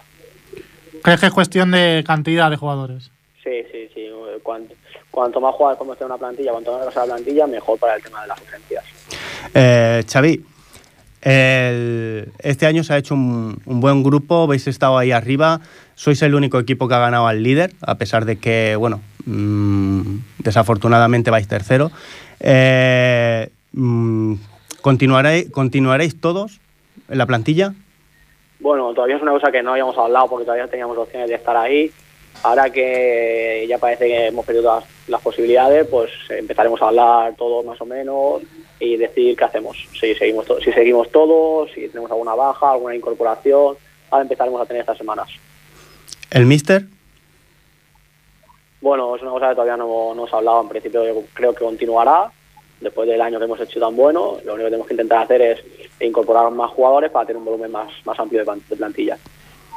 ¿Crees 1.03 1.19
que 1.19 1.25
es 1.27 1.33
cuestión 1.33 1.71
de 1.71 2.03
cantidad 2.05 2.49
de 2.49 2.57
jugadores? 2.57 3.11
Sí, 3.43 3.63
sí, 3.71 3.89
sí. 3.93 4.09
Cuanto, 4.41 4.73
cuanto 5.15 5.39
más 5.41 5.55
jugadores 5.55 5.77
podemos 5.79 5.97
tener 5.97 6.11
una 6.11 6.17
plantilla, 6.19 6.51
cuanto 6.51 6.77
más 6.77 6.93
la 6.95 7.03
plantilla, 7.05 7.47
mejor 7.47 7.79
para 7.79 7.95
el 7.95 8.03
tema 8.03 8.21
de 8.21 8.27
las 8.27 8.39
ausencias. 8.39 8.83
Eh, 9.53 10.03
Xavi, 10.11 10.45
el- 11.21 12.31
este 12.39 12.65
año 12.65 12.83
se 12.83 12.93
ha 12.93 12.97
hecho 12.97 13.15
un, 13.15 13.57
un 13.65 13.79
buen 13.79 14.03
grupo, 14.03 14.43
habéis 14.43 14.67
estado 14.67 14.97
ahí 14.97 15.11
arriba, 15.11 15.59
sois 15.95 16.21
el 16.21 16.35
único 16.35 16.59
equipo 16.59 16.87
que 16.87 16.93
ha 16.95 16.99
ganado 16.99 17.27
al 17.27 17.41
líder, 17.41 17.71
a 17.81 17.95
pesar 17.95 18.25
de 18.25 18.35
que, 18.37 18.75
bueno, 18.77 19.01
mm, 19.25 20.17
desafortunadamente 20.39 21.31
vais 21.31 21.47
tercero. 21.47 21.91
Eh, 22.39 23.49
mm, 23.73 24.35
¿continuaréis, 24.81 25.49
¿Continuaréis 25.49 26.19
todos 26.19 26.59
en 27.09 27.17
la 27.17 27.25
plantilla? 27.25 27.73
Bueno, 28.59 28.93
todavía 28.93 29.15
es 29.17 29.21
una 29.21 29.31
cosa 29.31 29.51
que 29.51 29.63
no 29.63 29.71
habíamos 29.71 29.97
hablado 29.97 30.27
porque 30.29 30.45
todavía 30.45 30.67
teníamos 30.67 30.97
opciones 30.97 31.29
de 31.29 31.35
estar 31.35 31.55
ahí. 31.57 31.91
Ahora 32.43 32.69
que 32.69 33.65
ya 33.69 33.77
parece 33.77 34.07
que 34.07 34.27
hemos 34.27 34.45
perdido 34.45 34.63
todas 34.65 34.83
las 35.07 35.21
posibilidades, 35.21 35.87
pues 35.87 36.11
empezaremos 36.29 36.81
a 36.81 36.87
hablar 36.87 37.35
todos 37.35 37.63
más 37.65 37.79
o 37.79 37.85
menos 37.85 38.41
y 38.79 38.97
decidir 38.97 39.35
qué 39.37 39.43
hacemos. 39.43 39.77
Si 39.99 40.15
seguimos, 40.15 40.45
to- 40.45 40.59
si 40.59 40.71
seguimos 40.71 41.11
todos, 41.11 41.69
si 41.73 41.87
tenemos 41.89 42.09
alguna 42.11 42.33
baja, 42.35 42.71
alguna 42.71 42.95
incorporación. 42.95 43.75
Ahora 44.09 44.23
empezaremos 44.23 44.61
a 44.61 44.65
tener 44.65 44.81
estas 44.81 44.97
semanas. 44.97 45.27
¿El 46.31 46.45
Mister? 46.45 46.85
Bueno, 48.81 49.15
es 49.15 49.21
una 49.21 49.31
cosa 49.31 49.49
que 49.49 49.55
todavía 49.55 49.77
no, 49.77 49.87
no 49.87 50.13
hemos 50.13 50.33
hablado. 50.33 50.61
En 50.61 50.69
principio 50.69 51.05
yo 51.05 51.23
creo 51.33 51.53
que 51.53 51.63
continuará. 51.63 52.31
Después 52.81 53.07
del 53.07 53.21
año 53.21 53.39
que 53.39 53.45
hemos 53.45 53.59
hecho 53.61 53.79
tan 53.79 53.95
bueno, 53.95 54.37
lo 54.43 54.53
único 54.53 54.65
que 54.65 54.71
tenemos 54.71 54.87
que 54.87 54.93
intentar 54.93 55.23
hacer 55.23 55.41
es 55.41 55.59
incorporar 56.01 56.51
más 56.51 56.69
jugadores 56.71 57.09
para 57.09 57.25
tener 57.25 57.37
un 57.37 57.45
volumen 57.45 57.71
más, 57.71 57.87
más 58.03 58.19
amplio 58.19 58.43
de 58.43 58.75
plantilla. 58.75 59.17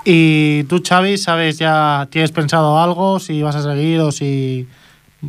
¿Y 0.04 0.64
tú, 0.64 0.82
Xavi, 0.86 1.16
sabes 1.16 1.58
ya, 1.58 2.08
tienes 2.10 2.32
pensado 2.32 2.76
algo, 2.78 3.20
si 3.20 3.40
vas 3.40 3.54
a 3.54 3.62
seguir 3.62 4.00
o 4.00 4.10
si... 4.10 4.66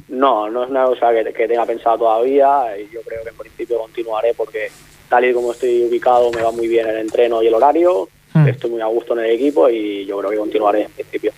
No, 0.10 0.50
no 0.50 0.64
es 0.64 0.70
una 0.70 0.86
cosa 0.86 1.12
que, 1.12 1.34
que 1.34 1.48
tenga 1.48 1.66
pensado 1.66 1.98
todavía. 2.00 2.78
y 2.78 2.90
Yo 2.94 3.02
creo 3.02 3.24
que 3.24 3.30
en 3.30 3.38
principio 3.38 3.80
continuaré 3.80 4.34
porque 4.36 4.70
tal 5.10 5.26
y 5.26 5.34
como 5.34 5.52
estoy 5.52 5.86
ubicado 5.86 6.32
me 6.32 6.42
va 6.44 6.52
muy 6.52 6.68
bien 6.68 6.88
el 6.88 6.98
entreno 6.98 7.42
y 7.42 7.48
el 7.48 7.54
horario. 7.54 8.08
Hmm. 8.34 8.48
Estoy 8.48 8.70
muy 8.70 8.82
a 8.82 8.86
gusto 8.86 9.14
en 9.18 9.26
el 9.26 9.32
equipo 9.32 9.68
y 9.70 10.06
yo 10.06 10.20
creo 10.20 10.30
que 10.32 10.38
continuaré 10.38 10.84
en 10.84 10.92
principio. 10.92 11.32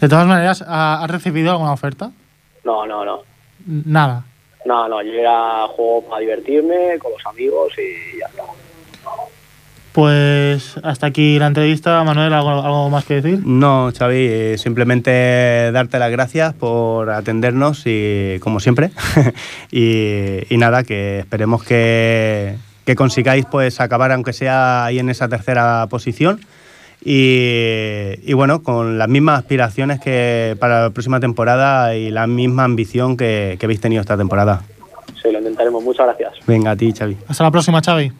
De 0.00 0.08
todas 0.08 0.26
maneras, 0.26 0.64
¿ha- 0.66 1.02
¿has 1.04 1.10
recibido 1.10 1.52
alguna 1.52 1.72
oferta? 1.72 2.10
No, 2.64 2.86
no, 2.86 3.04
no. 3.04 3.20
Nada. 3.66 4.24
No, 4.64 4.88
no, 4.88 5.02
yo 5.02 5.12
era 5.12 5.66
juego 5.68 6.02
para 6.08 6.20
divertirme 6.20 6.98
con 6.98 7.12
los 7.12 7.26
amigos 7.26 7.72
y 7.78 8.18
ya 8.18 8.26
está. 8.26 8.44
Pues 9.92 10.76
hasta 10.82 11.06
aquí 11.06 11.38
la 11.38 11.48
entrevista. 11.48 12.02
Manuel, 12.02 12.32
¿algo, 12.32 12.50
algo 12.50 12.88
más 12.88 13.04
que 13.04 13.20
decir? 13.20 13.40
No, 13.44 13.90
Xavi, 13.96 14.16
eh, 14.16 14.54
simplemente 14.56 15.70
darte 15.70 15.98
las 15.98 16.10
gracias 16.10 16.54
por 16.54 17.10
atendernos 17.10 17.82
y 17.84 18.38
como 18.40 18.58
siempre. 18.58 18.90
y, 19.70 20.38
y 20.48 20.56
nada, 20.56 20.82
que 20.82 21.18
esperemos 21.18 21.62
que, 21.62 22.56
que 22.86 22.94
consigáis 22.94 23.44
pues 23.44 23.80
acabar 23.80 24.12
aunque 24.12 24.32
sea 24.32 24.86
ahí 24.86 24.98
en 24.98 25.10
esa 25.10 25.28
tercera 25.28 25.86
posición. 25.90 26.40
Y, 27.04 28.14
y 28.22 28.32
bueno, 28.32 28.62
con 28.62 28.96
las 28.96 29.08
mismas 29.08 29.40
aspiraciones 29.40 30.00
que 30.00 30.56
para 30.58 30.84
la 30.84 30.90
próxima 30.90 31.20
temporada 31.20 31.96
y 31.96 32.10
la 32.10 32.26
misma 32.26 32.64
ambición 32.64 33.16
que, 33.16 33.56
que 33.58 33.66
habéis 33.66 33.80
tenido 33.80 34.00
esta 34.00 34.16
temporada. 34.16 34.62
Sí, 35.20 35.30
lo 35.30 35.38
intentaremos. 35.38 35.82
Muchas 35.84 36.06
gracias. 36.06 36.32
Venga, 36.46 36.70
a 36.70 36.76
ti, 36.76 36.92
Xavi. 36.96 37.18
Hasta 37.28 37.44
la 37.44 37.50
próxima, 37.50 37.82
Xavi. 37.82 38.12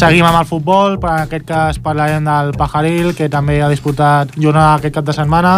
Seguim 0.00 0.24
amb 0.24 0.38
el 0.38 0.46
futbol, 0.48 0.94
per 0.96 1.10
aquest 1.26 1.42
cas 1.44 1.78
parlarem 1.84 2.24
del 2.24 2.54
Pajaril, 2.56 3.10
que 3.12 3.26
també 3.28 3.58
ha 3.60 3.68
disputat 3.68 4.30
jornada 4.32 4.78
aquest 4.78 4.94
cap 4.94 5.04
de 5.04 5.12
setmana. 5.12 5.50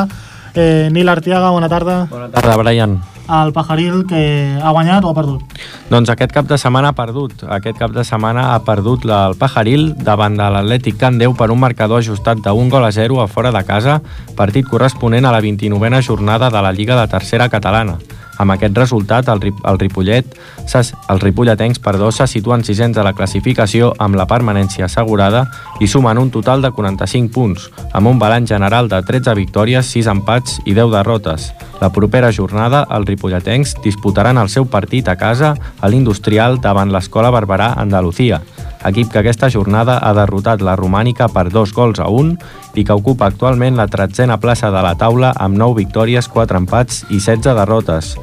Eh, 0.59 0.89
Nil 0.91 1.09
Artiaga, 1.09 1.53
bona 1.55 1.69
tarda. 1.71 2.09
Bona 2.11 2.27
tarda, 2.33 2.57
Brian. 2.59 2.97
El 3.31 3.53
Pajaril, 3.55 4.01
que 4.11 4.59
ha 4.59 4.73
guanyat 4.75 5.07
o 5.07 5.13
ha 5.13 5.15
perdut? 5.15 5.55
Doncs 5.93 6.11
aquest 6.11 6.35
cap 6.35 6.49
de 6.51 6.59
setmana 6.59 6.91
ha 6.91 6.97
perdut. 6.99 7.45
Aquest 7.55 7.79
cap 7.79 7.95
de 7.95 8.03
setmana 8.03 8.49
ha 8.57 8.59
perdut 8.67 9.07
el 9.07 9.39
Pajaril 9.39 9.93
davant 10.03 10.35
de 10.35 10.49
l'Atlètic 10.57 10.99
Can 10.99 11.23
Déu 11.23 11.37
per 11.39 11.53
un 11.55 11.63
marcador 11.63 12.03
ajustat 12.03 12.43
d'un 12.43 12.73
gol 12.73 12.83
a 12.83 12.91
0 12.91 13.21
a 13.23 13.29
fora 13.29 13.55
de 13.55 13.63
casa, 13.63 14.01
partit 14.35 14.67
corresponent 14.67 15.25
a 15.25 15.31
la 15.31 15.41
29a 15.41 16.03
jornada 16.03 16.51
de 16.51 16.67
la 16.67 16.75
Lliga 16.75 16.99
de 16.99 17.07
Tercera 17.15 17.47
Catalana. 17.49 18.01
Amb 18.43 18.57
aquest 18.57 18.75
resultat, 18.75 19.29
el, 19.31 19.53
el 19.71 19.79
Ripollet, 19.79 20.35
els 20.67 21.23
ripolletens 21.23 21.79
perdó, 21.83 22.11
se 22.11 22.27
situen 22.27 22.65
sisens 22.67 22.99
a 22.99 23.05
la 23.07 23.13
classificació 23.15 23.93
amb 24.03 24.19
la 24.19 24.27
permanència 24.27 24.89
assegurada 24.89 25.45
i 25.81 25.87
sumen 25.87 26.19
un 26.19 26.33
total 26.35 26.65
de 26.65 26.73
45 26.75 27.31
punts, 27.35 27.69
amb 27.95 28.11
un 28.11 28.19
balanç 28.19 28.51
general 28.51 28.91
de 28.91 28.99
13 29.07 29.37
victòries, 29.39 29.93
6 29.95 30.11
empats 30.11 30.59
i 30.65 30.75
10 30.75 30.91
derrotes. 30.97 31.53
La 31.81 31.93
propera 31.95 32.33
jornada, 32.35 32.83
els 32.91 33.07
ripolletens 33.07 33.77
disputaran 33.85 34.39
el 34.39 34.51
seu 34.51 34.67
partit 34.67 35.09
a 35.09 35.17
casa 35.17 35.55
a 35.81 35.91
l'Industrial 35.91 36.59
davant 36.63 36.91
l'Escola 36.91 37.31
Barberà 37.31 37.73
Andalucía, 37.79 38.43
equip 38.89 39.13
que 39.13 39.21
aquesta 39.21 39.51
jornada 39.51 39.99
ha 40.03 40.13
derrotat 40.17 40.63
la 40.63 40.77
Romànica 40.77 41.29
per 41.33 41.51
dos 41.51 41.73
gols 41.73 42.01
a 42.01 42.09
un 42.09 42.37
i 42.75 42.85
que 42.85 42.97
ocupa 42.97 43.27
actualment 43.27 43.77
la 43.77 43.89
tretzena 43.89 44.41
plaça 44.41 44.71
de 44.71 44.83
la 44.83 44.97
taula 44.99 45.33
amb 45.37 45.59
9 45.59 45.79
victòries, 45.85 46.29
4 46.29 46.63
empats 46.65 47.05
i 47.11 47.21
16 47.21 47.57
derrotes 47.59 48.17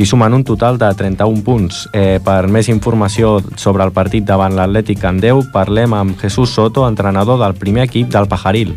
i 0.00 0.06
sumen 0.06 0.32
un 0.32 0.44
total 0.48 0.78
de 0.80 0.88
31 0.96 1.42
punts. 1.44 1.82
Eh, 1.92 2.20
per 2.24 2.46
més 2.48 2.70
informació 2.72 3.34
sobre 3.60 3.84
el 3.84 3.92
partit 3.92 4.24
davant 4.24 4.54
l'Atlètic 4.56 4.96
Candeu, 5.02 5.42
parlem 5.52 5.92
amb 5.92 6.16
Jesús 6.22 6.54
Soto, 6.56 6.86
entrenador 6.88 7.36
del 7.42 7.52
primer 7.60 7.84
equip 7.84 8.08
del 8.08 8.26
Pajaril. 8.26 8.72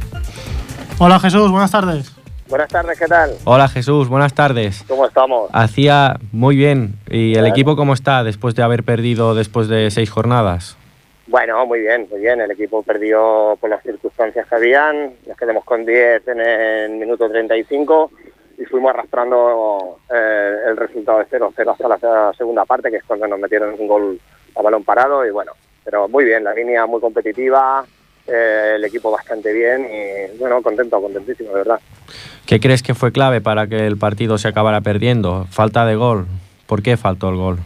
Hola 1.00 1.22
Jesús, 1.22 1.50
buenas 1.50 1.72
tardes. 1.72 2.12
Buenas 2.50 2.68
tardes, 2.68 3.00
¿qué 3.00 3.08
tal? 3.08 3.32
Hola 3.46 3.70
Jesús, 3.70 4.10
buenas 4.10 4.34
tardes. 4.34 4.84
¿Cómo 4.88 5.06
estamos? 5.06 5.50
Hacía 5.54 6.20
muy 6.34 6.58
bien. 6.58 7.00
¿Y 7.10 7.36
el 7.36 7.46
equipo 7.46 7.78
cómo 7.78 7.94
está 7.94 8.26
después 8.26 8.54
de 8.54 8.64
haber 8.64 8.84
perdido 8.84 9.34
después 9.34 9.70
de 9.70 9.90
seis 9.92 10.10
jornadas? 10.10 10.76
Bueno, 11.34 11.66
muy 11.66 11.80
bien, 11.80 12.08
muy 12.12 12.20
bien. 12.20 12.42
El 12.42 12.52
equipo 12.52 12.84
perdió 12.84 13.58
por 13.60 13.68
las 13.68 13.82
circunstancias 13.82 14.48
que 14.48 14.54
habían. 14.54 15.16
Nos 15.26 15.36
quedamos 15.36 15.64
con 15.64 15.84
10 15.84 16.28
en 16.28 16.40
el 16.40 16.92
minuto 16.92 17.28
35 17.28 18.12
y 18.60 18.66
fuimos 18.66 18.94
arrastrando 18.94 19.98
eh, 20.14 20.58
el 20.68 20.78
resultado 20.78 21.18
de 21.18 21.26
0-0 21.26 21.72
hasta 21.72 21.88
la 21.88 22.34
segunda 22.38 22.66
parte, 22.66 22.92
que 22.92 22.98
es 22.98 23.04
cuando 23.04 23.26
nos 23.26 23.40
metieron 23.40 23.74
un 23.80 23.88
gol 23.88 24.20
a 24.56 24.62
balón 24.62 24.84
parado. 24.84 25.26
Y 25.26 25.32
bueno, 25.32 25.54
pero 25.84 26.08
muy 26.08 26.24
bien, 26.24 26.44
la 26.44 26.54
línea 26.54 26.86
muy 26.86 27.02
competitiva, 27.02 27.84
eh, 28.28 28.74
el 28.76 28.86
equipo 28.86 29.10
bastante 29.10 29.52
bien 29.52 29.90
y 29.92 30.38
bueno, 30.38 30.62
contento, 30.62 31.02
contentísimo, 31.02 31.50
de 31.50 31.56
verdad. 31.56 31.80
¿Qué 32.46 32.60
crees 32.60 32.84
que 32.84 32.94
fue 32.94 33.12
clave 33.12 33.42
para 33.42 33.66
que 33.66 33.88
el 33.88 33.98
partido 33.98 34.38
se 34.38 34.50
acabara 34.50 34.82
perdiendo? 34.82 35.48
Falta 35.50 35.84
de 35.88 35.96
gol. 35.96 36.28
¿Por 36.68 36.84
qué 36.84 36.96
faltó 36.96 37.30
el 37.30 37.38
gol? 37.38 37.58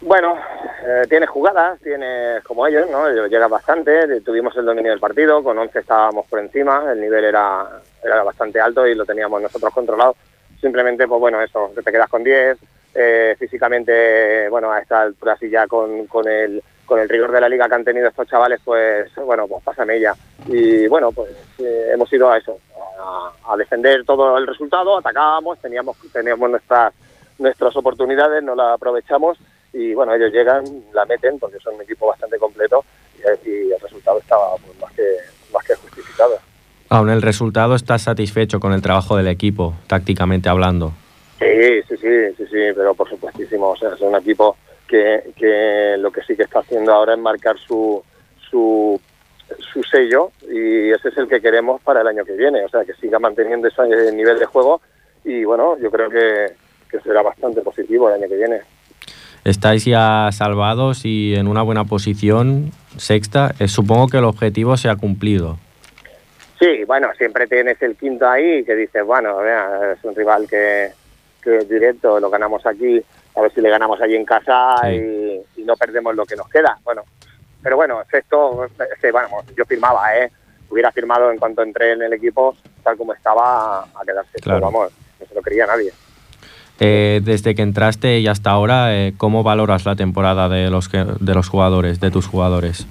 Bueno, 0.00 0.34
eh, 0.84 1.06
tiene 1.08 1.26
jugadas, 1.28 1.80
tiene 1.80 2.40
como 2.42 2.66
ellos, 2.66 2.90
¿no? 2.90 3.08
Llega 3.08 3.46
bastante, 3.46 4.20
tuvimos 4.22 4.56
el 4.56 4.64
dominio 4.64 4.90
del 4.90 4.98
partido, 4.98 5.42
con 5.42 5.56
11 5.56 5.78
estábamos 5.78 6.26
por 6.26 6.40
encima, 6.40 6.90
el 6.90 7.00
nivel 7.00 7.24
era, 7.24 7.68
era 8.02 8.24
bastante 8.24 8.60
alto 8.60 8.84
y 8.86 8.96
lo 8.96 9.04
teníamos 9.04 9.40
nosotros 9.40 9.72
controlado. 9.72 10.16
Simplemente, 10.60 11.06
pues 11.06 11.20
bueno, 11.20 11.40
eso, 11.40 11.70
te 11.84 11.92
quedas 11.92 12.08
con 12.08 12.24
10, 12.24 12.58
eh, 12.94 13.36
físicamente, 13.38 14.48
bueno, 14.48 14.72
a 14.72 14.80
esta 14.80 15.02
altura 15.02 15.34
así 15.34 15.48
ya 15.48 15.68
con, 15.68 16.06
con, 16.08 16.26
el, 16.28 16.60
con 16.84 16.98
el 16.98 17.08
rigor 17.08 17.30
de 17.30 17.40
la 17.40 17.48
liga 17.48 17.68
que 17.68 17.74
han 17.76 17.84
tenido 17.84 18.08
estos 18.08 18.26
chavales, 18.26 18.60
pues 18.64 19.14
bueno, 19.14 19.46
pues 19.46 19.62
pasan 19.62 19.90
ella. 19.90 20.14
Y 20.48 20.88
bueno, 20.88 21.12
pues 21.12 21.30
eh, 21.60 21.90
hemos 21.92 22.12
ido 22.12 22.28
a 22.28 22.38
eso, 22.38 22.58
a, 22.98 23.52
a, 23.52 23.56
defender 23.56 24.04
todo 24.04 24.36
el 24.36 24.48
resultado, 24.48 24.98
atacábamos, 24.98 25.60
teníamos, 25.60 25.96
teníamos 26.12 26.50
nuestras, 26.50 26.92
nuestras 27.38 27.76
oportunidades, 27.76 28.42
no 28.42 28.56
las 28.56 28.74
aprovechamos 28.74 29.38
y 29.72 29.94
bueno, 29.94 30.14
ellos 30.14 30.32
llegan, 30.32 30.64
la 30.92 31.04
meten 31.06 31.38
porque 31.38 31.58
son 31.58 31.74
un 31.74 31.82
equipo 31.82 32.06
bastante 32.06 32.38
completo 32.38 32.84
y, 33.16 33.48
y 33.48 33.72
el 33.72 33.80
resultado 33.80 34.18
estaba 34.18 34.56
pues, 34.56 34.78
más, 34.78 34.92
que, 34.92 35.02
más 35.52 35.64
que 35.64 35.74
justificado. 35.74 36.38
Aún 36.88 37.08
el 37.08 37.22
resultado 37.22 37.74
estás 37.74 38.02
satisfecho 38.02 38.60
con 38.60 38.72
el 38.72 38.82
trabajo 38.82 39.16
del 39.16 39.28
equipo, 39.28 39.74
tácticamente 39.86 40.48
hablando. 40.48 40.92
Sí, 41.38 41.82
sí, 41.88 41.96
sí, 41.96 42.34
sí, 42.36 42.44
sí, 42.46 42.60
pero 42.76 42.94
por 42.94 43.08
supuestísimo, 43.08 43.70
o 43.70 43.76
sea, 43.76 43.94
es 43.94 44.00
un 44.00 44.14
equipo 44.14 44.56
que, 44.86 45.32
que 45.36 45.96
lo 45.98 46.12
que 46.12 46.22
sí 46.22 46.36
que 46.36 46.42
está 46.42 46.60
haciendo 46.60 46.92
ahora 46.92 47.14
es 47.14 47.18
marcar 47.18 47.56
su, 47.58 48.02
su, 48.50 49.00
su 49.72 49.82
sello 49.84 50.32
y 50.42 50.90
ese 50.90 51.08
es 51.08 51.16
el 51.16 51.28
que 51.28 51.40
queremos 51.40 51.80
para 51.80 52.02
el 52.02 52.08
año 52.08 52.24
que 52.24 52.36
viene, 52.36 52.62
o 52.62 52.68
sea, 52.68 52.84
que 52.84 52.92
siga 52.94 53.18
manteniendo 53.18 53.68
ese 53.68 54.12
nivel 54.12 54.38
de 54.38 54.46
juego 54.46 54.82
y 55.24 55.44
bueno, 55.44 55.78
yo 55.78 55.90
creo 55.90 56.10
que, 56.10 56.52
que 56.90 57.00
será 57.00 57.22
bastante 57.22 57.62
positivo 57.62 58.08
el 58.08 58.16
año 58.22 58.28
que 58.28 58.36
viene 58.36 58.60
estáis 59.44 59.84
ya 59.84 60.30
salvados 60.32 61.04
y 61.04 61.34
en 61.34 61.48
una 61.48 61.62
buena 61.62 61.84
posición, 61.84 62.70
sexta. 62.96 63.54
Eh, 63.58 63.68
supongo 63.68 64.08
que 64.08 64.18
el 64.18 64.24
objetivo 64.24 64.76
se 64.76 64.88
ha 64.88 64.96
cumplido. 64.96 65.58
Sí, 66.58 66.84
bueno, 66.86 67.08
siempre 67.18 67.46
tienes 67.46 67.80
el 67.82 67.96
quinto 67.96 68.28
ahí 68.28 68.64
que 68.64 68.76
dices, 68.76 69.04
bueno, 69.04 69.38
vea, 69.38 69.94
es 69.94 70.04
un 70.04 70.14
rival 70.14 70.46
que, 70.48 70.90
que 71.42 71.58
es 71.58 71.68
directo, 71.68 72.20
lo 72.20 72.30
ganamos 72.30 72.64
aquí, 72.66 73.02
a 73.34 73.40
ver 73.40 73.52
si 73.52 73.60
le 73.60 73.68
ganamos 73.68 74.00
allí 74.00 74.14
en 74.14 74.24
casa 74.24 74.76
sí. 74.84 74.94
y, 75.56 75.60
y, 75.60 75.64
no 75.64 75.76
perdemos 75.76 76.14
lo 76.14 76.24
que 76.24 76.36
nos 76.36 76.48
queda. 76.48 76.78
Bueno, 76.84 77.02
pero 77.62 77.76
bueno, 77.76 78.02
sexto, 78.10 78.64
es 78.64 79.12
vamos, 79.12 79.44
yo 79.56 79.64
firmaba, 79.64 80.16
¿eh? 80.16 80.30
Hubiera 80.70 80.90
firmado 80.92 81.30
en 81.30 81.38
cuanto 81.38 81.62
entré 81.62 81.92
en 81.92 82.02
el 82.02 82.12
equipo, 82.12 82.56
tal 82.82 82.96
como 82.96 83.12
estaba, 83.12 83.80
a 83.82 84.04
quedarse. 84.06 84.38
Claro. 84.40 84.60
vamos, 84.60 84.92
no 85.20 85.26
se 85.26 85.34
lo 85.34 85.42
quería 85.42 85.66
nadie. 85.66 85.92
Eh, 86.80 87.20
desde 87.22 87.54
que 87.54 87.62
entraste 87.62 88.18
y 88.18 88.26
hasta 88.26 88.50
ahora, 88.50 88.96
eh, 88.96 89.14
¿cómo 89.16 89.42
valoras 89.42 89.84
la 89.84 89.94
temporada 89.94 90.48
de 90.48 90.70
los, 90.70 90.88
que, 90.88 91.04
de 91.20 91.34
los 91.34 91.48
jugadores, 91.48 92.00
de 92.00 92.10
tus 92.10 92.26
jugadores? 92.26 92.86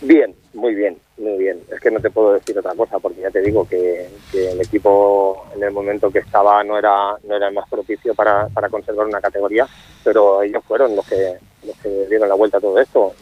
Bien, 0.00 0.34
muy 0.54 0.74
bien, 0.74 0.98
muy 1.18 1.38
bien. 1.38 1.60
Es 1.70 1.80
que 1.80 1.90
no 1.90 2.00
te 2.00 2.10
puedo 2.10 2.32
decir 2.32 2.58
otra 2.58 2.74
cosa 2.74 2.98
porque 2.98 3.20
ya 3.20 3.30
te 3.30 3.40
digo 3.40 3.68
que, 3.68 4.08
que 4.32 4.50
el 4.52 4.60
equipo 4.60 5.46
en 5.54 5.62
el 5.62 5.70
momento 5.70 6.10
que 6.10 6.20
estaba 6.20 6.64
no 6.64 6.78
era, 6.78 7.16
no 7.22 7.36
era 7.36 7.48
el 7.48 7.54
más 7.54 7.68
propicio 7.68 8.14
para, 8.14 8.48
para 8.48 8.68
conservar 8.68 9.06
una 9.06 9.20
categoría, 9.20 9.66
pero 10.02 10.42
ellos 10.42 10.64
fueron 10.66 10.96
los 10.96 11.06
que, 11.06 11.34
los 11.66 11.76
que 11.76 12.06
dieron 12.08 12.28
la 12.28 12.34
vuelta 12.34 12.58
a 12.58 12.60
todo 12.60 12.78
esto. 12.80 13.12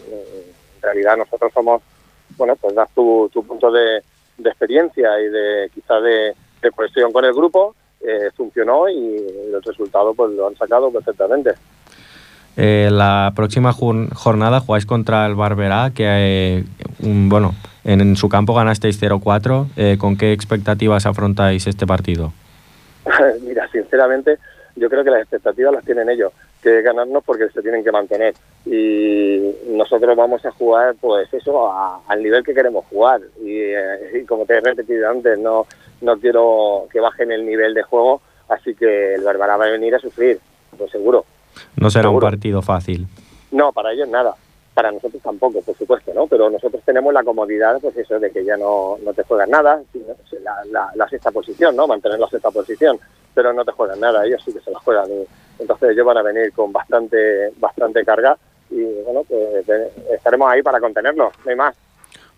En 0.76 0.82
realidad 0.82 1.16
nosotros 1.16 1.52
somos, 1.52 1.82
bueno, 2.36 2.54
pues 2.56 2.74
das 2.74 2.88
tu, 2.94 3.28
tu 3.32 3.44
punto 3.44 3.70
de, 3.70 4.00
de 4.38 4.48
experiencia 4.48 5.20
y 5.20 5.28
de 5.28 5.70
quizá 5.74 6.00
de, 6.00 6.34
de 6.62 6.70
cohesión 6.70 7.12
con 7.12 7.24
el 7.24 7.34
grupo 7.34 7.74
eh, 8.00 8.30
funcionó 8.36 8.88
y 8.88 9.16
el 9.52 9.62
resultado 9.62 10.14
pues 10.14 10.32
lo 10.32 10.48
han 10.48 10.56
sacado 10.56 10.90
perfectamente. 10.90 11.54
Eh, 12.60 12.88
la 12.90 13.32
próxima 13.36 13.72
jornada 13.72 14.58
jugáis 14.58 14.84
contra 14.84 15.24
el 15.26 15.36
Barberá, 15.36 15.92
que 15.94 16.04
eh, 16.06 16.64
un, 17.04 17.28
bueno, 17.28 17.54
en, 17.84 18.00
en, 18.00 18.16
su 18.16 18.28
campo 18.28 18.52
ganasteis 18.52 19.00
0-4. 19.00 19.66
Eh, 19.76 19.96
¿Con 19.96 20.16
qué 20.16 20.32
expectativas 20.32 21.06
afrontáis 21.06 21.68
este 21.68 21.86
partido? 21.86 22.32
Mira, 23.46 23.68
sinceramente, 23.70 24.38
yo 24.74 24.90
creo 24.90 25.04
que 25.04 25.10
las 25.10 25.20
expectativas 25.20 25.72
las 25.72 25.84
tienen 25.84 26.10
ellos, 26.10 26.32
que 26.62 26.82
ganarnos 26.82 27.22
porque 27.24 27.48
se 27.50 27.62
tienen 27.62 27.84
que 27.84 27.92
mantener. 27.92 28.34
Y 28.66 29.54
nosotros 29.68 30.16
vamos 30.16 30.44
a 30.44 30.50
jugar, 30.52 30.94
pues 31.00 31.32
eso, 31.32 31.70
a, 31.70 32.00
al 32.06 32.22
nivel 32.22 32.44
que 32.44 32.54
queremos 32.54 32.84
jugar. 32.86 33.20
Y, 33.42 33.58
eh, 33.60 34.20
y 34.20 34.24
como 34.24 34.44
te 34.44 34.54
he 34.54 34.60
repetido 34.60 35.08
antes, 35.10 35.38
no, 35.38 35.66
no 36.00 36.16
quiero 36.18 36.86
que 36.92 37.00
bajen 37.00 37.32
el 37.32 37.46
nivel 37.46 37.74
de 37.74 37.82
juego, 37.82 38.20
así 38.48 38.74
que 38.74 39.14
el 39.14 39.22
Barbará 39.22 39.56
va 39.56 39.66
a 39.66 39.70
venir 39.70 39.94
a 39.94 39.98
sufrir, 39.98 40.38
pues 40.76 40.90
seguro. 40.90 41.24
No 41.76 41.90
será 41.90 42.04
seguro. 42.08 42.26
un 42.26 42.32
partido 42.32 42.62
fácil. 42.62 43.06
No, 43.50 43.72
para 43.72 43.92
ellos 43.92 44.08
nada. 44.08 44.34
Para 44.78 44.92
nosotros 44.92 45.20
tampoco, 45.20 45.60
por 45.60 45.76
supuesto, 45.76 46.12
¿no? 46.14 46.28
Pero 46.28 46.48
nosotros 46.48 46.80
tenemos 46.84 47.12
la 47.12 47.24
comodidad, 47.24 47.80
pues 47.80 47.96
eso, 47.96 48.20
de 48.20 48.30
que 48.30 48.44
ya 48.44 48.56
no, 48.56 48.96
no 49.04 49.12
te 49.12 49.24
juegan 49.24 49.50
nada, 49.50 49.82
la, 50.40 50.64
la, 50.70 50.92
la, 50.94 51.08
sexta 51.08 51.32
posición, 51.32 51.74
¿no? 51.74 51.88
Mantener 51.88 52.20
la 52.20 52.28
sexta 52.28 52.52
posición, 52.52 52.96
pero 53.34 53.52
no 53.52 53.64
te 53.64 53.72
juegan 53.72 53.98
nada, 53.98 54.24
ellos 54.24 54.40
sí 54.44 54.52
que 54.52 54.60
se 54.60 54.70
la 54.70 54.78
juegan. 54.78 55.10
Y, 55.10 55.26
entonces 55.58 55.90
ellos 55.90 56.06
van 56.06 56.18
a 56.18 56.22
venir 56.22 56.52
con 56.52 56.72
bastante, 56.72 57.50
bastante 57.56 58.04
carga 58.04 58.38
y, 58.70 58.84
bueno, 59.04 59.24
pues 59.28 59.68
estaremos 60.12 60.48
ahí 60.48 60.62
para 60.62 60.78
contenerlos, 60.78 61.32
no 61.44 61.50
hay 61.50 61.56
más. 61.56 61.74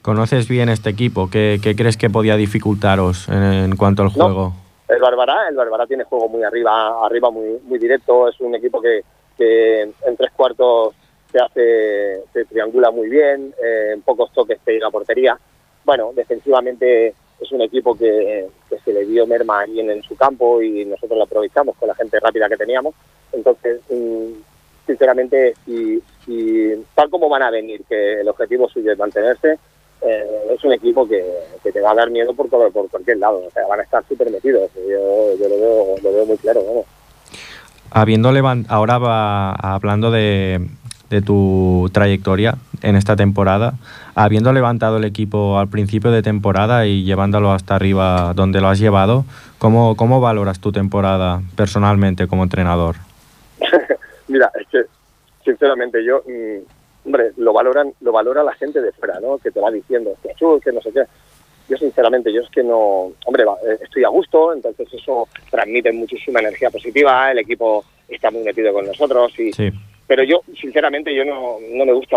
¿Conoces 0.00 0.48
bien 0.48 0.70
este 0.70 0.88
equipo? 0.88 1.28
¿Qué, 1.30 1.60
qué 1.62 1.76
crees 1.76 1.98
que 1.98 2.08
podía 2.08 2.36
dificultaros 2.36 3.28
en, 3.28 3.42
en 3.42 3.76
cuanto 3.76 4.02
al 4.02 4.08
juego? 4.08 4.54
No, 4.88 4.94
el 4.94 4.98
Barbará, 5.02 5.46
el 5.50 5.56
Barbará 5.56 5.86
tiene 5.86 6.04
juego 6.04 6.26
muy 6.30 6.42
arriba, 6.42 7.04
arriba 7.04 7.30
muy, 7.30 7.58
muy 7.66 7.78
directo, 7.78 8.28
es 8.28 8.40
un 8.40 8.54
equipo 8.54 8.80
que, 8.80 9.02
que 9.36 9.82
en 9.82 10.16
tres 10.16 10.30
cuartos 10.34 10.94
se 11.30 11.38
hace, 11.38 12.22
se 12.32 12.44
triangula 12.44 12.90
muy 12.90 13.08
bien, 13.08 13.54
eh, 13.62 13.90
en 13.94 14.02
pocos 14.02 14.32
toques 14.32 14.58
pega 14.64 14.90
portería. 14.90 15.38
Bueno, 15.84 16.12
defensivamente 16.14 17.14
es 17.40 17.52
un 17.52 17.62
equipo 17.62 17.96
que, 17.96 18.48
que 18.68 18.78
se 18.80 18.92
le 18.92 19.06
dio 19.06 19.26
merma 19.26 19.60
ahí 19.60 19.80
en, 19.80 19.90
en, 19.90 20.02
su 20.02 20.14
campo 20.14 20.60
y 20.60 20.84
nosotros 20.84 21.16
lo 21.16 21.24
aprovechamos 21.24 21.76
con 21.76 21.88
la 21.88 21.94
gente 21.94 22.20
rápida 22.20 22.48
que 22.48 22.56
teníamos. 22.56 22.94
Entonces, 23.32 23.80
mmm, 23.88 24.32
sinceramente, 24.86 25.54
si, 25.64 26.02
si, 26.24 26.84
tal 26.94 27.08
como 27.08 27.28
van 27.28 27.42
a 27.42 27.50
venir, 27.50 27.82
que 27.88 28.20
el 28.20 28.28
objetivo 28.28 28.68
suyo 28.68 28.92
es 28.92 28.98
mantenerse, 28.98 29.58
eh, 30.02 30.54
es 30.54 30.64
un 30.64 30.72
equipo 30.72 31.06
que, 31.06 31.24
que, 31.62 31.72
te 31.72 31.80
va 31.80 31.92
a 31.92 31.94
dar 31.94 32.10
miedo 32.10 32.34
por, 32.34 32.48
todo, 32.48 32.70
por 32.70 32.88
cualquier 32.88 33.18
lado. 33.18 33.42
O 33.46 33.50
sea, 33.50 33.66
van 33.66 33.80
a 33.80 33.82
estar 33.82 34.04
súper 34.08 34.30
metidos. 34.30 34.70
Yo, 34.74 35.36
yo 35.36 35.48
lo, 35.48 35.56
veo, 35.56 35.96
lo, 36.02 36.12
veo, 36.12 36.26
muy 36.26 36.36
claro. 36.38 36.62
¿no? 36.62 36.84
Habiendo 37.90 38.32
levantado, 38.32 38.76
ahora 38.76 38.98
va 38.98 39.52
hablando 39.52 40.10
de, 40.10 40.60
de 41.10 41.20
tu 41.20 41.90
trayectoria 41.92 42.54
en 42.82 42.96
esta 42.96 43.16
temporada, 43.16 43.74
habiendo 44.14 44.52
levantado 44.52 44.96
el 44.96 45.04
equipo 45.04 45.58
al 45.58 45.68
principio 45.68 46.12
de 46.12 46.22
temporada 46.22 46.86
y 46.86 47.04
llevándolo 47.04 47.52
hasta 47.52 47.74
arriba 47.74 48.32
donde 48.34 48.60
lo 48.60 48.68
has 48.68 48.78
llevado, 48.78 49.24
¿cómo, 49.58 49.96
cómo 49.96 50.20
valoras 50.20 50.60
tu 50.60 50.70
temporada 50.70 51.42
personalmente 51.56 52.28
como 52.28 52.44
entrenador? 52.44 52.96
Mira, 54.28 54.50
es 54.58 54.68
que, 54.68 54.82
sinceramente, 55.44 56.04
yo, 56.04 56.22
mm, 56.26 57.06
hombre, 57.06 57.32
lo 57.36 57.52
valoran, 57.52 57.92
lo 58.00 58.12
valora 58.12 58.44
la 58.44 58.54
gente 58.54 58.80
de 58.80 58.92
fuera, 58.92 59.18
¿no? 59.20 59.38
Que 59.38 59.50
te 59.50 59.60
va 59.60 59.70
diciendo, 59.72 60.12
que 60.22 60.30
tú, 60.38 60.60
que 60.62 60.70
no 60.70 60.80
sé 60.80 60.92
qué. 60.92 61.02
Yo, 61.68 61.76
sinceramente, 61.76 62.32
yo 62.32 62.40
es 62.40 62.50
que 62.50 62.62
no, 62.62 63.12
hombre, 63.26 63.42
eh, 63.42 63.78
estoy 63.82 64.04
a 64.04 64.08
gusto, 64.08 64.52
entonces 64.52 64.88
eso 64.92 65.28
transmite 65.50 65.92
muchísima 65.92 66.38
energía 66.38 66.70
positiva, 66.70 67.32
el 67.32 67.40
equipo 67.40 67.84
está 68.08 68.30
muy 68.30 68.42
metido 68.42 68.72
con 68.72 68.86
nosotros 68.86 69.38
y, 69.38 69.52
Sí. 69.52 69.72
Pero 70.10 70.24
yo, 70.24 70.42
sinceramente, 70.60 71.14
yo 71.14 71.24
no, 71.24 71.58
no 71.70 71.86
me 71.86 71.92
gusta 71.92 72.16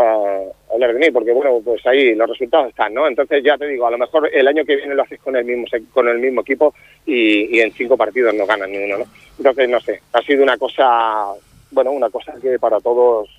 hablar 0.74 0.94
de 0.94 1.00
mí, 1.00 1.12
porque 1.12 1.32
bueno, 1.32 1.62
pues 1.64 1.86
ahí 1.86 2.16
los 2.16 2.28
resultados 2.28 2.70
están, 2.70 2.92
¿no? 2.92 3.08
Entonces 3.08 3.44
ya 3.44 3.56
te 3.56 3.68
digo, 3.68 3.86
a 3.86 3.92
lo 3.92 4.00
mejor 4.00 4.28
el 4.34 4.48
año 4.48 4.66
que 4.66 4.78
viene 4.78 4.96
lo 4.96 5.04
haces 5.04 5.20
con 5.20 5.36
el 5.36 5.46
mismo 5.46 5.68
con 5.94 6.08
el 6.08 6.18
mismo 6.18 6.42
equipo 6.42 6.74
y, 7.06 7.56
y 7.56 7.62
en 7.62 7.72
cinco 7.72 7.96
partidos 7.96 8.34
no 8.34 8.48
ganan 8.48 8.72
ni 8.72 8.80
uno, 8.80 8.98
¿no? 8.98 9.06
Entonces, 9.38 9.70
no 9.70 9.80
sé, 9.80 10.02
ha 10.12 10.24
sido 10.24 10.42
una 10.42 10.58
cosa, 10.58 11.34
bueno, 11.70 11.92
una 11.92 12.10
cosa 12.10 12.34
que 12.42 12.58
para 12.58 12.80
todos 12.80 13.30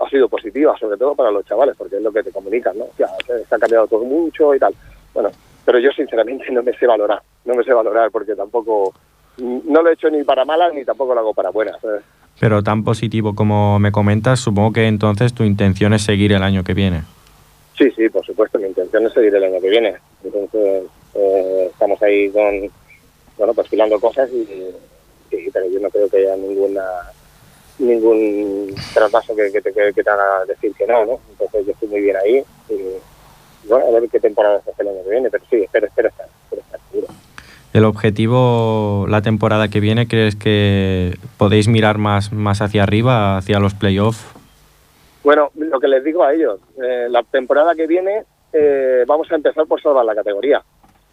ha 0.00 0.10
sido 0.10 0.28
positiva, 0.28 0.76
sobre 0.80 0.96
todo 0.96 1.14
para 1.14 1.30
los 1.30 1.46
chavales, 1.46 1.76
porque 1.78 1.94
es 1.94 2.02
lo 2.02 2.10
que 2.10 2.24
te 2.24 2.32
comunican, 2.32 2.76
¿no? 2.76 2.86
Ya, 2.98 3.06
se 3.24 3.54
ha 3.54 3.58
cambiado 3.60 3.86
todo 3.86 4.02
mucho 4.02 4.52
y 4.52 4.58
tal. 4.58 4.74
Bueno, 5.14 5.30
pero 5.64 5.78
yo 5.78 5.92
sinceramente 5.92 6.44
no 6.50 6.64
me 6.64 6.72
sé 6.72 6.88
valorar, 6.88 7.22
no 7.44 7.54
me 7.54 7.62
sé 7.62 7.72
valorar 7.72 8.10
porque 8.10 8.34
tampoco, 8.34 8.92
no 9.38 9.82
lo 9.82 9.90
he 9.90 9.94
hecho 9.94 10.10
ni 10.10 10.22
para 10.24 10.44
malas 10.44 10.72
ni 10.74 10.84
tampoco 10.84 11.14
lo 11.14 11.20
hago 11.20 11.34
para 11.34 11.50
buenas. 11.50 11.76
Pero 12.40 12.62
tan 12.62 12.82
positivo 12.84 13.34
como 13.34 13.78
me 13.78 13.92
comentas, 13.92 14.40
supongo 14.40 14.72
que 14.72 14.86
entonces 14.86 15.32
tu 15.34 15.44
intención 15.44 15.92
es 15.94 16.02
seguir 16.02 16.32
el 16.32 16.42
año 16.42 16.64
que 16.64 16.74
viene. 16.74 17.02
Sí, 17.76 17.90
sí, 17.96 18.08
por 18.08 18.24
supuesto, 18.24 18.58
mi 18.58 18.66
intención 18.68 19.06
es 19.06 19.12
seguir 19.12 19.34
el 19.34 19.44
año 19.44 19.60
que 19.60 19.70
viene. 19.70 19.94
Entonces, 20.24 20.84
eh, 21.14 21.68
estamos 21.70 22.00
ahí 22.02 22.30
con, 22.30 22.70
bueno, 23.38 23.54
perfilando 23.54 23.98
cosas 24.00 24.30
y, 24.32 24.36
y- 25.34 25.50
pero 25.50 25.66
yo 25.70 25.80
no 25.80 25.88
creo 25.90 26.08
que 26.08 26.18
haya 26.18 26.36
ninguna 26.36 26.82
ningún 27.78 28.74
traspaso 28.94 29.34
que, 29.34 29.50
que 29.50 29.60
te, 29.60 29.72
que 29.72 30.02
te 30.04 30.10
haga 30.10 30.44
decir 30.46 30.72
que 30.74 30.86
no, 30.86 31.04
¿no? 31.04 31.20
Entonces 31.30 31.66
yo 31.66 31.72
estoy 31.72 31.88
muy 31.88 32.00
bien 32.00 32.16
ahí 32.16 32.44
y, 32.68 32.74
bueno, 33.68 33.86
a 33.86 33.90
ver 34.00 34.08
qué 34.10 34.20
temporada 34.20 34.60
se 34.62 34.70
hace 34.70 34.82
el 34.82 34.88
año 34.88 35.02
que 35.04 35.10
viene, 35.10 35.30
pero 35.30 35.44
sí, 35.50 35.56
espero, 35.56 35.86
espero 35.86 36.08
estar, 36.08 36.26
espero 36.44 36.62
estar 36.62 36.80
seguro. 36.90 37.08
El 37.72 37.84
objetivo 37.84 39.06
la 39.08 39.22
temporada 39.22 39.68
que 39.68 39.80
viene, 39.80 40.06
¿crees 40.06 40.36
que 40.36 41.16
podéis 41.38 41.68
mirar 41.68 41.98
más, 41.98 42.32
más 42.32 42.60
hacia 42.60 42.82
arriba, 42.82 43.38
hacia 43.38 43.58
los 43.58 43.74
playoffs? 43.74 44.24
Bueno, 45.24 45.50
lo 45.54 45.80
que 45.80 45.88
les 45.88 46.04
digo 46.04 46.22
a 46.24 46.34
ellos, 46.34 46.60
eh, 46.82 47.06
la 47.08 47.22
temporada 47.22 47.74
que 47.74 47.86
viene 47.86 48.24
eh, 48.52 49.04
vamos 49.06 49.30
a 49.32 49.36
empezar 49.36 49.66
por 49.66 49.80
salvar 49.80 50.04
la 50.04 50.14
categoría. 50.14 50.62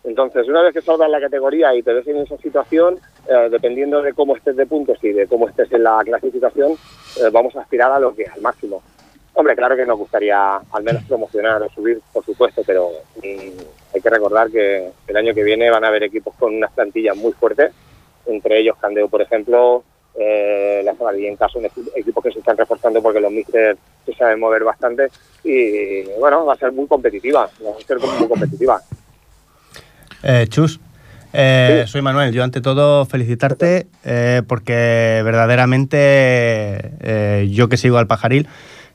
Entonces, 0.03 0.47
una 0.47 0.61
vez 0.61 0.73
que 0.73 0.81
salvas 0.81 1.09
la 1.09 1.19
categoría 1.19 1.75
y 1.75 1.83
te 1.83 1.93
ves 1.93 2.07
en 2.07 2.17
esa 2.17 2.37
situación, 2.37 2.99
eh, 3.27 3.49
dependiendo 3.51 4.01
de 4.01 4.13
cómo 4.13 4.35
estés 4.35 4.55
de 4.55 4.65
puntos 4.65 4.97
y 5.03 5.11
de 5.11 5.27
cómo 5.27 5.47
estés 5.47 5.71
en 5.71 5.83
la 5.83 6.01
clasificación, 6.03 6.73
eh, 6.73 7.29
vamos 7.31 7.55
a 7.55 7.61
aspirar 7.61 7.91
a 7.91 7.99
lo 7.99 8.15
que 8.15 8.25
al 8.25 8.41
máximo. 8.41 8.81
Hombre, 9.33 9.55
claro 9.55 9.75
que 9.75 9.85
nos 9.85 9.97
gustaría 9.97 10.57
al 10.57 10.83
menos 10.83 11.03
promocionar 11.03 11.61
o 11.61 11.69
subir, 11.69 12.01
por 12.13 12.25
supuesto, 12.25 12.61
pero 12.65 12.89
mm, 13.17 13.78
hay 13.93 14.01
que 14.01 14.09
recordar 14.09 14.49
que 14.49 14.89
el 15.07 15.17
año 15.17 15.33
que 15.33 15.43
viene 15.43 15.69
van 15.69 15.83
a 15.83 15.87
haber 15.87 16.03
equipos 16.03 16.35
con 16.35 16.55
unas 16.55 16.71
plantillas 16.71 17.15
muy 17.17 17.31
fuertes, 17.33 17.71
entre 18.27 18.59
ellos 18.59 18.75
Candeo, 18.79 19.07
por 19.09 19.21
ejemplo, 19.21 19.83
eh, 20.19 20.81
la 20.83 20.95
Sabadell 20.95 21.25
en 21.25 21.35
caso, 21.37 21.59
equi- 21.61 21.89
equipos 21.95 22.23
que 22.23 22.31
se 22.31 22.39
están 22.39 22.57
reforzando 22.57 23.01
porque 23.01 23.19
los 23.19 23.31
míster 23.31 23.77
se 24.05 24.13
saben 24.13 24.39
mover 24.39 24.63
bastante 24.63 25.07
y 25.43 26.03
bueno, 26.19 26.45
va 26.45 26.53
a 26.53 26.57
ser 26.57 26.71
muy 26.71 26.87
competitiva, 26.87 27.49
va 27.65 27.71
a 27.71 27.83
ser 27.85 27.97
muy 27.99 28.27
competitiva. 28.27 28.81
Eh, 30.23 30.45
Chus, 30.49 30.79
eh, 31.31 31.83
Sí. 31.85 31.91
soy 31.93 32.01
Manuel. 32.01 32.33
Yo 32.33 32.43
ante 32.43 32.59
todo 32.61 33.05
felicitarte 33.05 33.87
eh, 34.03 34.41
porque 34.47 35.21
verdaderamente 35.23 35.97
eh, 37.01 37.47
yo 37.51 37.69
que 37.69 37.77
sigo 37.77 37.97
al 37.97 38.07
pajaril, 38.07 38.47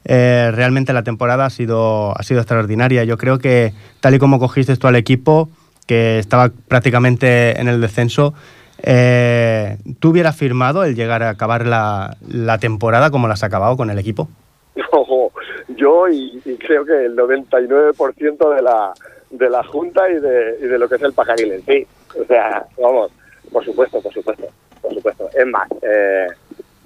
eh, 0.05 0.51
realmente 0.55 0.93
la 0.93 1.03
temporada 1.03 1.47
ha 1.47 1.51
sido, 1.51 2.19
ha 2.19 2.23
sido 2.23 2.41
extraordinaria. 2.41 3.05
Yo 3.05 3.17
creo 3.17 3.39
que 3.39 3.73
tal 4.01 4.15
y 4.15 4.19
como 4.19 4.39
cogiste 4.39 4.77
tú 4.77 4.87
al 4.87 4.97
equipo, 4.97 5.49
que 5.87 6.19
estaba 6.19 6.51
prácticamente 6.69 7.61
en 7.61 7.69
el 7.69 7.81
descenso, 7.81 8.35
eh, 8.83 9.79
¿tú 9.99 10.11
hubieras 10.11 10.37
firmado 10.37 10.85
el 10.85 10.95
llegar 10.95 11.23
a 11.23 11.31
acabar 11.31 11.67
la, 11.67 12.17
la 12.29 12.59
temporada 12.59 13.11
como 13.11 13.29
la 13.29 13.35
has 13.35 13.43
acabado 13.43 13.77
con 13.77 13.91
el 13.91 13.99
equipo? 13.99 14.29
Ojo, 14.91 15.33
yo 15.69 16.09
y, 16.09 16.41
y 16.45 16.57
creo 16.57 16.85
que 16.85 17.07
el 17.07 17.17
99% 17.17 18.55
de 18.55 18.63
la, 18.63 18.93
de 19.31 19.51
la 19.51 19.65
Junta 19.65 20.09
y 20.11 20.15
de, 20.15 20.59
y 20.61 20.67
de 20.67 20.79
lo 20.79 20.89
que 20.89 20.97
es 20.97 21.03
el 21.03 21.13
pajaril 21.13 21.53
en 21.53 21.65
sí. 21.65 21.87
O 22.21 22.25
sea, 22.25 22.67
vamos, 22.79 23.11
por 23.53 23.65
supuesto, 23.65 24.01
por 24.01 24.13
supuesto, 24.13 24.47
por 24.81 24.95
supuesto. 24.95 25.29
Es 25.35 25.47
más, 25.47 25.69
eh, 25.83 26.27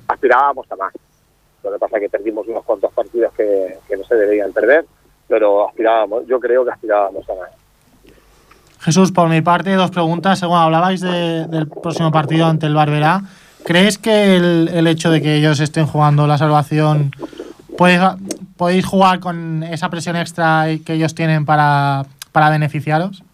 aspirábamos 0.06 0.70
a 0.72 0.76
más. 0.76 0.92
Lo 1.68 1.74
que 1.76 1.80
pasa 1.80 1.96
es 1.96 2.02
que 2.02 2.08
perdimos 2.10 2.46
unos 2.48 2.64
cuantos 2.64 2.92
partidos 2.92 3.32
que, 3.36 3.78
que 3.88 3.96
no 3.96 4.04
se 4.04 4.14
deberían 4.14 4.52
perder, 4.52 4.84
pero 5.28 5.68
aspirábamos, 5.68 6.26
yo 6.26 6.40
creo 6.40 6.64
que 6.64 6.70
aspirábamos 6.70 7.28
a 7.28 7.34
más. 7.34 7.50
Jesús, 8.80 9.10
por 9.12 9.28
mi 9.28 9.40
parte, 9.40 9.72
dos 9.74 9.90
preguntas. 9.90 10.38
Según 10.38 10.56
hablabais 10.58 11.00
de- 11.00 11.46
del 11.46 11.66
próximo 11.68 12.10
partido 12.12 12.46
ante 12.46 12.66
el 12.66 12.74
Barberá, 12.74 13.22
¿crees 13.64 13.98
que 13.98 14.36
el, 14.36 14.68
el 14.72 14.86
hecho 14.86 15.10
de 15.10 15.20
que 15.20 15.36
ellos 15.36 15.58
estén 15.60 15.86
jugando 15.86 16.26
la 16.26 16.38
salvación, 16.38 17.10
podéis, 17.76 18.00
podéis 18.56 18.86
jugar 18.86 19.18
con 19.20 19.62
esa 19.64 19.88
presión 19.90 20.16
extra 20.16 20.66
que 20.86 20.94
ellos 20.94 21.14
tienen 21.14 21.44
para, 21.44 22.06
para 22.32 22.50
beneficiaros? 22.50 23.24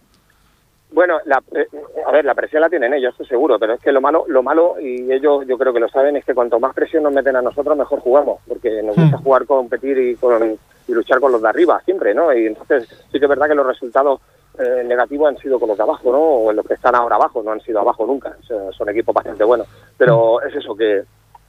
Bueno, 0.94 1.18
la, 1.24 1.42
eh, 1.56 1.66
a 2.06 2.12
ver, 2.12 2.24
la 2.24 2.34
presión 2.34 2.62
la 2.62 2.70
tienen 2.70 2.94
ellos, 2.94 3.10
estoy 3.10 3.26
seguro, 3.26 3.58
pero 3.58 3.74
es 3.74 3.80
que 3.80 3.90
lo 3.90 4.00
malo, 4.00 4.26
lo 4.28 4.44
malo, 4.44 4.76
y 4.80 5.10
ellos 5.12 5.44
yo 5.44 5.58
creo 5.58 5.72
que 5.72 5.80
lo 5.80 5.88
saben, 5.88 6.14
es 6.14 6.24
que 6.24 6.34
cuanto 6.34 6.60
más 6.60 6.72
presión 6.72 7.02
nos 7.02 7.12
meten 7.12 7.34
a 7.34 7.42
nosotros, 7.42 7.76
mejor 7.76 7.98
jugamos, 7.98 8.40
porque 8.46 8.80
nos 8.80 8.94
gusta 8.96 9.16
Hmm. 9.18 9.22
jugar, 9.24 9.44
competir 9.44 9.98
y, 9.98 10.14
con, 10.14 10.56
y 10.86 10.92
luchar 10.92 11.18
con 11.18 11.32
los 11.32 11.42
de 11.42 11.48
arriba 11.48 11.82
siempre, 11.84 12.14
¿no? 12.14 12.32
Y 12.32 12.46
entonces 12.46 12.88
sí 13.10 13.18
que 13.18 13.24
es 13.24 13.28
verdad 13.28 13.48
que 13.48 13.56
los 13.56 13.66
resultados 13.66 14.20
eh, 14.56 14.84
negativos 14.86 15.28
han 15.28 15.38
sido 15.38 15.58
con 15.58 15.68
los 15.70 15.76
de 15.76 15.82
abajo, 15.82 16.12
¿no? 16.12 16.20
O 16.20 16.50
en 16.50 16.56
los 16.58 16.64
que 16.64 16.74
están 16.74 16.94
ahora 16.94 17.16
abajo, 17.16 17.42
no 17.42 17.50
han 17.50 17.60
sido 17.62 17.80
abajo 17.80 18.06
nunca, 18.06 18.36
O 18.40 18.46
sea, 18.46 18.70
son 18.70 18.88
equipos 18.88 19.12
bastante 19.12 19.42
buenos. 19.42 19.66
Pero 19.98 20.40
es 20.42 20.54
eso, 20.54 20.76
que 20.76 21.02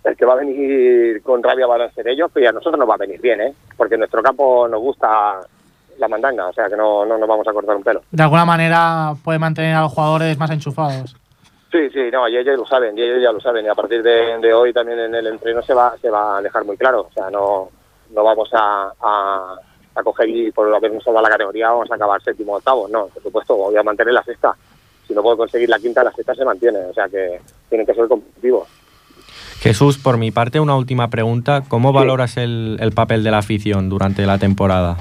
el 0.06 0.18
que 0.18 0.26
va 0.26 0.34
a 0.34 0.38
venir 0.38 1.22
con 1.22 1.44
rabia 1.44 1.68
van 1.68 1.82
a 1.82 1.92
ser 1.92 2.08
ellos, 2.08 2.32
pero 2.34 2.50
a 2.50 2.52
nosotros 2.52 2.80
nos 2.80 2.90
va 2.90 2.96
a 2.96 3.06
venir 3.06 3.22
bien, 3.22 3.42
¿eh? 3.42 3.54
Porque 3.78 3.94
en 3.94 4.00
nuestro 4.00 4.24
campo 4.24 4.68
nos 4.68 4.82
gusta 4.82 5.40
la 5.98 6.08
mandanga, 6.08 6.48
o 6.48 6.54
sea 6.54 6.68
que 6.70 6.76
no, 6.76 7.06
no 7.06 7.18
nos 7.18 7.28
vamos 7.28 7.48
a 7.48 7.54
cortar 7.54 7.76
un 7.76 7.84
pelo. 7.84 8.02
De 8.12 8.24
alguna 8.24 8.46
manera 8.46 9.14
puede 9.24 9.40
mantener 9.40 9.76
a 9.76 9.82
los 9.82 9.92
jugadores 9.94 10.38
más 10.38 10.50
enchufados. 10.52 11.16
Sí, 11.72 11.90
sí, 11.92 12.10
no, 12.12 12.28
y 12.30 12.38
ellos 12.38 12.58
lo 12.58 12.66
saben, 12.66 12.98
y 12.98 13.02
ellos 13.02 13.22
ya 13.22 13.32
lo 13.32 13.40
saben, 13.42 13.66
y 13.66 13.68
a 13.68 13.76
partir 13.76 14.02
de, 14.02 14.38
de 14.40 14.54
hoy 14.54 14.72
también 14.72 15.00
en 15.00 15.16
el 15.16 15.28
entreno 15.28 15.62
se 15.62 15.74
va, 15.74 15.94
se 16.02 16.10
va 16.10 16.38
a 16.38 16.42
dejar 16.42 16.64
muy 16.64 16.78
claro, 16.78 17.08
o 17.10 17.12
sea, 17.14 17.30
no, 17.30 17.70
no 18.14 18.24
vamos 18.24 18.50
a, 18.54 18.92
a, 19.02 19.56
a 19.96 20.04
coger 20.04 20.30
y 20.30 20.52
por 20.52 20.74
habernos 20.74 21.04
salvado 21.04 21.24
la 21.26 21.32
categoría 21.32 21.70
vamos 21.72 21.92
a 21.92 21.96
acabar 21.96 22.22
séptimo 22.22 22.54
o 22.54 22.58
octavo, 22.58 22.88
no, 22.88 23.08
por 23.08 23.22
supuesto, 23.24 23.56
voy 23.58 23.76
a 23.76 23.84
mantener 23.84 24.14
la 24.14 24.24
sexta, 24.24 24.56
si 25.06 25.14
no 25.14 25.22
puedo 25.22 25.36
conseguir 25.38 25.68
la 25.70 25.78
quinta, 25.80 26.04
la 26.04 26.12
sexta 26.14 26.34
se 26.34 26.46
mantiene, 26.46 26.80
o 26.80 26.94
sea 26.94 27.10
que 27.10 27.42
tienen 27.70 27.86
que 27.86 27.94
ser 27.94 28.08
competitivos. 28.08 28.68
Jesús, 29.60 29.98
por 29.98 30.18
mi 30.18 30.32
parte, 30.32 30.60
una 30.60 30.76
última 30.76 31.10
pregunta. 31.10 31.64
¿Cómo 31.68 31.90
Sí. 31.90 31.96
valoras 31.96 32.38
el, 32.38 32.78
el 32.80 32.92
papel 32.92 33.24
de 33.24 33.32
la 33.32 33.40
afición 33.40 33.90
durante 33.90 34.26
la 34.26 34.38
temporada? 34.38 34.98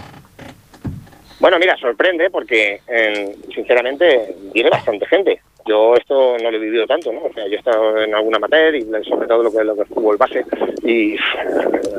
Bueno, 1.44 1.58
mira, 1.58 1.76
sorprende 1.76 2.30
porque, 2.30 2.80
eh, 2.88 3.36
sinceramente, 3.54 4.34
viene 4.54 4.70
bastante 4.70 5.04
gente. 5.04 5.42
Yo 5.66 5.94
esto 5.94 6.38
no 6.38 6.50
lo 6.50 6.56
he 6.56 6.58
vivido 6.58 6.86
tanto, 6.86 7.12
¿no? 7.12 7.24
O 7.24 7.32
sea, 7.34 7.46
yo 7.46 7.52
he 7.52 7.58
estado 7.58 8.02
en 8.02 8.14
alguna 8.14 8.38
materia 8.38 8.80
y 8.80 9.04
sobre 9.04 9.26
todo 9.26 9.42
lo 9.42 9.52
que, 9.52 9.62
lo 9.62 9.76
que 9.76 9.82
es 9.82 9.88
fútbol 9.88 10.16
base 10.16 10.42
y 10.84 11.18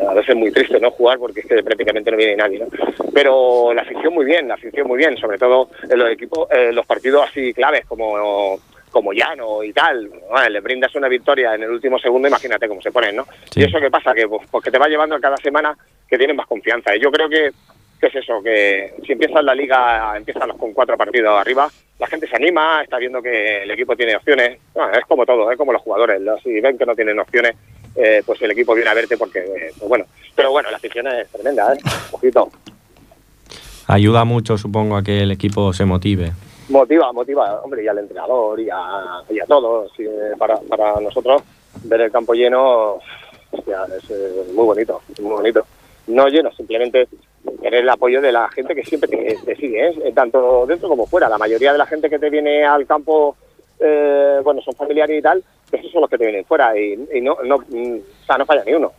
a 0.09 0.15
veces 0.15 0.29
es 0.29 0.35
muy 0.35 0.51
triste, 0.51 0.79
¿no? 0.79 0.89
Jugar 0.89 1.19
porque 1.19 1.41
es 1.41 1.45
que 1.45 1.61
prácticamente 1.61 2.09
no 2.09 2.17
viene 2.17 2.35
nadie, 2.35 2.57
¿no? 2.57 2.65
Pero 3.13 3.71
la 3.71 3.83
afición 3.83 4.15
muy 4.15 4.25
bien, 4.25 4.47
la 4.47 4.55
afición 4.55 4.87
muy 4.87 4.97
bien, 4.97 5.15
sobre 5.15 5.37
todo 5.37 5.69
en 5.87 5.99
los 5.99 6.09
equipos, 6.09 6.49
eh, 6.49 6.71
los 6.73 6.87
partidos 6.87 7.29
así 7.29 7.53
claves 7.53 7.85
como 7.85 8.57
como 8.89 9.13
Llano 9.13 9.61
y 9.61 9.73
tal, 9.73 10.07
bueno, 10.07 10.49
le 10.49 10.59
brindas 10.61 10.95
una 10.95 11.07
victoria 11.07 11.53
en 11.53 11.61
el 11.61 11.69
último 11.69 11.99
segundo, 11.99 12.29
imagínate 12.29 12.67
cómo 12.67 12.81
se 12.81 12.91
ponen, 12.91 13.17
¿no? 13.17 13.27
Sí. 13.51 13.59
Y 13.59 13.65
eso 13.65 13.79
qué 13.79 13.91
pasa, 13.91 14.15
que 14.15 14.27
pues, 14.27 14.47
pues 14.49 14.63
que 14.63 14.71
te 14.71 14.79
va 14.79 14.87
llevando 14.87 15.19
cada 15.19 15.37
semana 15.37 15.77
que 16.09 16.17
tienen 16.17 16.35
más 16.35 16.47
confianza. 16.47 16.95
Y 16.95 17.01
yo 17.01 17.11
creo 17.11 17.29
que 17.29 17.51
¿qué 17.99 18.07
es 18.07 18.15
eso? 18.15 18.41
Que 18.41 18.93
si 19.05 19.13
empiezas 19.13 19.43
la 19.43 19.55
liga, 19.55 20.15
empiezan 20.17 20.49
con 20.57 20.73
cuatro 20.73 20.97
partidos 20.97 21.39
arriba, 21.39 21.69
la 21.99 22.07
gente 22.07 22.27
se 22.27 22.35
anima, 22.35 22.81
está 22.83 22.97
viendo 22.97 23.21
que 23.21 23.63
el 23.63 23.71
equipo 23.71 23.95
tiene 23.95 24.15
opciones. 24.15 24.59
Bueno, 24.73 24.93
es 24.93 25.05
como 25.05 25.25
todo, 25.25 25.49
es 25.51 25.57
como 25.57 25.73
los 25.73 25.81
jugadores. 25.81 26.21
Si 26.43 26.59
ven 26.59 26.77
que 26.77 26.85
no 26.85 26.95
tienen 26.95 27.19
opciones, 27.19 27.55
eh, 27.95 28.21
pues 28.25 28.41
el 28.41 28.51
equipo 28.51 28.73
viene 28.73 28.89
a 28.89 28.93
verte 28.93 29.17
porque, 29.17 29.39
eh, 29.39 29.71
pues 29.77 29.89
bueno. 29.89 30.05
Pero 30.35 30.51
bueno, 30.51 30.69
la 30.69 30.77
afición 30.77 31.07
es 31.07 31.29
tremenda, 31.29 31.73
¿eh? 31.73 31.77
Ojito. 32.11 32.49
Ayuda 33.87 34.25
mucho, 34.25 34.57
supongo, 34.57 34.97
a 34.97 35.03
que 35.03 35.21
el 35.21 35.31
equipo 35.31 35.71
se 35.71 35.85
motive. 35.85 36.33
Motiva, 36.69 37.13
motiva, 37.13 37.61
hombre, 37.61 37.83
y 37.83 37.87
al 37.87 37.99
entrenador 37.99 38.59
y 38.59 38.69
a, 38.69 39.21
y 39.29 39.39
a 39.39 39.45
todos. 39.45 39.91
Y, 39.99 40.03
eh, 40.03 40.33
para, 40.37 40.57
para 40.57 40.99
nosotros, 40.99 41.43
ver 41.83 42.01
el 42.01 42.11
campo 42.11 42.33
lleno 42.33 42.99
hostia, 43.51 43.85
es 43.97 44.09
eh, 44.09 44.43
muy 44.53 44.65
bonito, 44.65 45.01
muy 45.21 45.31
bonito. 45.31 45.65
No 46.07 46.27
lleno, 46.27 46.51
simplemente 46.51 47.07
tener 47.61 47.81
el 47.81 47.89
apoyo 47.89 48.21
de 48.21 48.31
la 48.31 48.49
gente 48.49 48.75
que 48.75 48.83
siempre 48.83 49.09
te, 49.09 49.37
te 49.45 49.55
sigue, 49.55 49.87
¿eh? 49.87 50.11
tanto 50.13 50.65
dentro 50.65 50.89
como 50.89 51.05
fuera. 51.05 51.29
La 51.29 51.37
mayoría 51.37 51.71
de 51.71 51.77
la 51.77 51.85
gente 51.85 52.09
que 52.09 52.19
te 52.19 52.29
viene 52.29 52.63
al 52.63 52.85
campo, 52.85 53.35
eh, 53.79 54.39
bueno, 54.43 54.61
son 54.61 54.75
familiares 54.75 55.19
y 55.19 55.21
tal, 55.21 55.43
esos 55.71 55.91
son 55.91 56.01
los 56.01 56.09
que 56.09 56.17
te 56.17 56.25
vienen 56.25 56.45
fuera 56.45 56.77
y, 56.77 56.93
y 57.13 57.21
no, 57.21 57.37
no, 57.43 57.57
mm, 57.57 57.97
o 58.21 58.25
sea, 58.25 58.37
no 58.37 58.45
falla 58.45 58.63
ni 58.65 58.73
uno. 58.73 58.91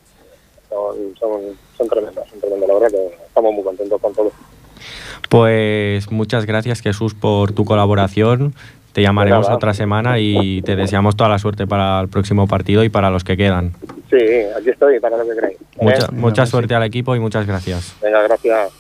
Son, 0.68 1.16
son, 1.18 1.42
son 1.76 1.88
tremendos, 1.88 2.28
son 2.28 2.40
tremendos, 2.40 2.68
la 2.68 2.74
verdad 2.74 2.90
que 2.90 3.14
estamos 3.26 3.54
muy 3.54 3.62
contentos 3.62 4.00
con 4.00 4.14
todo. 4.14 4.32
Pues 5.28 6.10
muchas 6.10 6.46
gracias 6.46 6.80
Jesús 6.80 7.14
por 7.14 7.52
tu 7.52 7.64
colaboración. 7.64 8.54
Te 8.92 9.02
llamaremos 9.02 9.46
Nada. 9.46 9.56
otra 9.56 9.74
semana 9.74 10.18
y 10.18 10.62
te 10.62 10.74
deseamos 10.74 11.16
toda 11.16 11.28
la 11.28 11.38
suerte 11.38 11.66
para 11.66 12.00
el 12.00 12.08
próximo 12.08 12.46
partido 12.46 12.82
y 12.82 12.88
para 12.88 13.10
los 13.10 13.24
que 13.24 13.36
quedan. 13.36 13.72
Sí, 14.16 14.24
aquí 14.56 14.70
estoy, 14.70 14.98
para 14.98 15.16
lo 15.16 15.24
que 15.24 15.34
queráis. 15.34 15.58
¿vale? 15.76 15.94
Mucha, 15.94 16.12
mucha 16.12 16.46
suerte 16.46 16.74
al 16.74 16.84
equipo 16.84 17.14
y 17.14 17.20
muchas 17.20 17.46
gracias. 17.46 17.94
Venga, 18.00 18.22
gracias. 18.22 18.72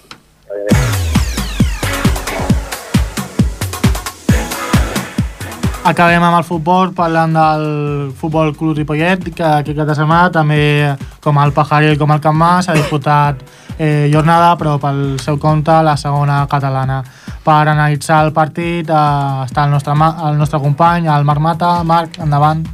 Acabem 5.86 6.24
amb 6.26 6.34
el 6.40 6.42
futbol 6.42 6.88
parlant 6.98 7.36
del 7.36 7.66
Futbol 8.18 8.48
Club 8.56 8.74
Ripollet, 8.74 9.28
que 9.30 9.44
aquest 9.44 9.76
cap 9.78 9.86
de 9.86 9.94
setmana 9.94 10.32
també, 10.34 10.96
com 11.22 11.38
el 11.38 11.52
Pajaril 11.54 11.94
com 12.00 12.10
el 12.10 12.22
Camp 12.24 12.34
Mas, 12.40 12.66
ha 12.66 12.74
disputat 12.74 13.44
eh, 13.78 14.08
jornada, 14.10 14.56
però 14.58 14.80
pel 14.82 15.20
seu 15.22 15.38
compte 15.38 15.76
la 15.86 15.94
segona 16.00 16.40
catalana. 16.50 17.04
Per 17.46 17.60
analitzar 17.70 18.24
el 18.26 18.32
partit 18.34 18.90
eh, 18.90 19.04
està 19.44 19.68
el 19.68 19.76
nostre, 19.76 19.94
el 19.94 20.42
nostre 20.42 20.58
company, 20.58 21.06
el 21.06 21.28
Marc 21.28 21.44
Mata. 21.44 21.76
Marc, 21.86 22.18
endavant. 22.18 22.66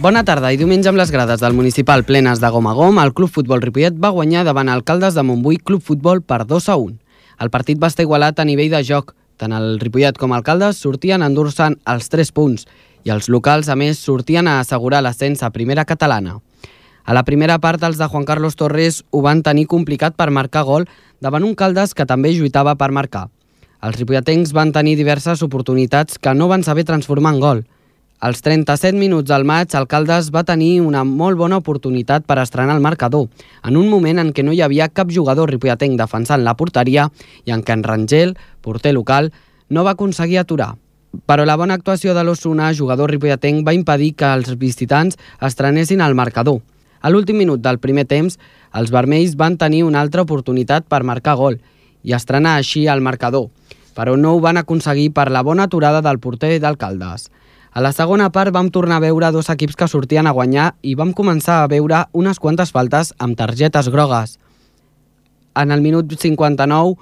Bona 0.00 0.22
tarda 0.24 0.48
i 0.48 0.56
diumenge 0.56 0.88
amb 0.88 0.96
les 0.96 1.10
grades 1.12 1.42
del 1.42 1.52
municipal 1.52 2.00
plenes 2.08 2.40
de 2.40 2.48
gom 2.48 2.64
a 2.64 2.72
gom, 2.72 2.96
el 2.96 3.10
Club 3.12 3.28
Futbol 3.28 3.60
Ripollet 3.60 3.98
va 4.00 4.08
guanyar 4.16 4.40
davant 4.46 4.70
Alcaldes 4.72 5.12
de 5.12 5.20
Montbui 5.20 5.58
Club 5.60 5.82
Futbol 5.84 6.22
per 6.24 6.46
2 6.48 6.68
a 6.72 6.76
1. 6.80 6.94
El 7.44 7.50
partit 7.52 7.76
va 7.76 7.90
estar 7.92 8.06
igualat 8.06 8.40
a 8.40 8.46
nivell 8.48 8.70
de 8.72 8.80
joc. 8.88 9.12
Tant 9.36 9.52
el 9.52 9.76
Ripollet 9.82 10.16
com 10.16 10.32
Alcaldes 10.32 10.80
sortien 10.80 11.20
a 11.20 11.28
endur-se'n 11.28 11.76
els 11.92 12.08
3 12.08 12.32
punts 12.32 12.64
i 13.04 13.12
els 13.12 13.28
locals, 13.28 13.68
a 13.68 13.76
més, 13.76 14.00
sortien 14.00 14.48
a 14.48 14.60
assegurar 14.62 15.02
l'ascens 15.04 15.42
a 15.42 15.52
primera 15.52 15.84
catalana. 15.84 16.38
A 17.04 17.12
la 17.12 17.26
primera 17.28 17.58
part, 17.60 17.84
els 17.84 18.00
de 18.00 18.08
Juan 18.08 18.24
Carlos 18.24 18.56
Torres 18.56 19.02
ho 19.10 19.20
van 19.20 19.42
tenir 19.44 19.66
complicat 19.68 20.16
per 20.16 20.30
marcar 20.30 20.64
gol 20.64 20.88
davant 21.20 21.44
un 21.44 21.52
Caldes 21.54 21.92
que 21.92 22.08
també 22.08 22.32
lluitava 22.32 22.78
per 22.80 22.88
marcar. 22.96 23.26
Els 23.84 24.00
ripolletens 24.00 24.56
van 24.56 24.72
tenir 24.72 24.96
diverses 24.96 25.44
oportunitats 25.44 26.16
que 26.16 26.32
no 26.32 26.48
van 26.48 26.64
saber 26.64 26.88
transformar 26.88 27.34
en 27.36 27.44
gol. 27.44 27.64
Als 28.22 28.38
37 28.40 28.94
minuts 28.94 29.26
del 29.26 29.42
maig, 29.42 29.72
Alcaldes 29.74 30.28
va 30.30 30.44
tenir 30.46 30.76
una 30.78 31.00
molt 31.02 31.34
bona 31.40 31.56
oportunitat 31.58 32.22
per 32.22 32.36
estrenar 32.38 32.76
el 32.78 32.84
marcador, 32.84 33.24
en 33.66 33.78
un 33.80 33.88
moment 33.90 34.22
en 34.22 34.30
què 34.30 34.44
no 34.46 34.54
hi 34.54 34.60
havia 34.62 34.86
cap 34.94 35.10
jugador 35.10 35.50
ripolletenc 35.50 35.98
defensant 35.98 36.44
la 36.46 36.54
porteria 36.60 37.08
i 37.42 37.50
en 37.50 37.64
què 37.66 37.74
en 37.74 37.82
Rangel, 37.82 38.36
porter 38.62 38.92
local, 38.94 39.32
no 39.74 39.82
va 39.82 39.96
aconseguir 39.98 40.38
aturar. 40.38 40.76
Però 41.26 41.42
la 41.42 41.58
bona 41.58 41.74
actuació 41.74 42.14
de 42.14 42.22
l'Osuna, 42.22 42.70
jugador 42.78 43.10
ripolletenc, 43.10 43.66
va 43.66 43.74
impedir 43.74 44.12
que 44.14 44.30
els 44.30 44.54
visitants 44.54 45.18
estrenessin 45.42 46.06
el 46.06 46.14
marcador. 46.14 46.62
A 47.02 47.10
l'últim 47.10 47.42
minut 47.42 47.58
del 47.58 47.82
primer 47.82 48.06
temps, 48.06 48.38
els 48.70 48.94
vermells 48.94 49.34
van 49.34 49.58
tenir 49.58 49.82
una 49.82 49.98
altra 49.98 50.22
oportunitat 50.22 50.86
per 50.86 51.02
marcar 51.02 51.40
gol 51.42 51.58
i 52.06 52.14
estrenar 52.14 52.54
així 52.60 52.86
el 52.86 53.02
marcador, 53.02 53.50
però 53.98 54.14
no 54.14 54.36
ho 54.36 54.40
van 54.40 54.62
aconseguir 54.62 55.10
per 55.10 55.32
la 55.34 55.42
bona 55.42 55.66
aturada 55.66 56.06
del 56.06 56.22
porter 56.22 56.60
d'Alcaldes. 56.62 57.32
A 57.72 57.80
la 57.80 57.94
segona 57.96 58.26
part 58.28 58.52
vam 58.52 58.66
tornar 58.68 58.98
a 59.00 59.02
veure 59.06 59.30
dos 59.32 59.48
equips 59.48 59.78
que 59.80 59.86
sortien 59.88 60.26
a 60.28 60.34
guanyar 60.36 60.74
i 60.84 60.92
vam 60.94 61.14
començar 61.16 61.62
a 61.62 61.68
veure 61.72 62.02
unes 62.12 62.36
quantes 62.38 62.68
faltes 62.68 63.14
amb 63.16 63.38
targetes 63.38 63.88
grogues. 63.88 64.36
En 65.56 65.72
el 65.72 65.80
minut 65.80 66.12
59, 66.12 66.98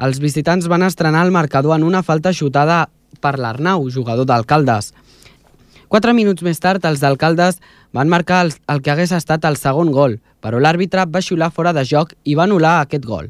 els 0.00 0.22
visitants 0.24 0.68
van 0.72 0.82
estrenar 0.82 1.26
el 1.26 1.32
marcador 1.32 1.76
en 1.76 1.84
una 1.84 2.02
falta 2.02 2.32
xutada 2.32 2.86
per 3.20 3.36
l'Arnau, 3.36 3.84
jugador 3.92 4.24
d'Alcaldes. 4.24 4.94
Quatre 5.92 6.16
minuts 6.16 6.42
més 6.42 6.58
tard, 6.58 6.80
els 6.88 7.04
d'Alcaldes 7.04 7.60
van 7.92 8.08
marcar 8.08 8.46
el, 8.46 8.56
el 8.72 8.80
que 8.80 8.96
hagués 8.96 9.12
estat 9.12 9.44
el 9.44 9.60
segon 9.60 9.92
gol, 9.92 10.22
però 10.40 10.56
l'àrbitre 10.56 11.04
va 11.04 11.20
xiular 11.20 11.52
fora 11.52 11.76
de 11.76 11.84
joc 11.84 12.16
i 12.24 12.32
va 12.34 12.48
anul·lar 12.48 12.78
aquest 12.80 13.04
gol. 13.04 13.28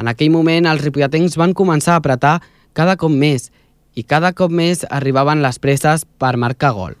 En 0.00 0.08
aquell 0.08 0.32
moment, 0.32 0.64
els 0.64 0.80
ripolletens 0.80 1.36
van 1.36 1.52
començar 1.52 1.92
a 1.92 2.00
apretar 2.00 2.38
cada 2.72 2.96
cop 2.96 3.12
més 3.12 3.50
i 3.94 4.04
cada 4.04 4.32
cop 4.32 4.52
més 4.52 4.86
arribaven 4.90 5.42
les 5.44 5.58
presses 5.58 6.04
per 6.18 6.36
marcar 6.36 6.72
gol. 6.76 6.96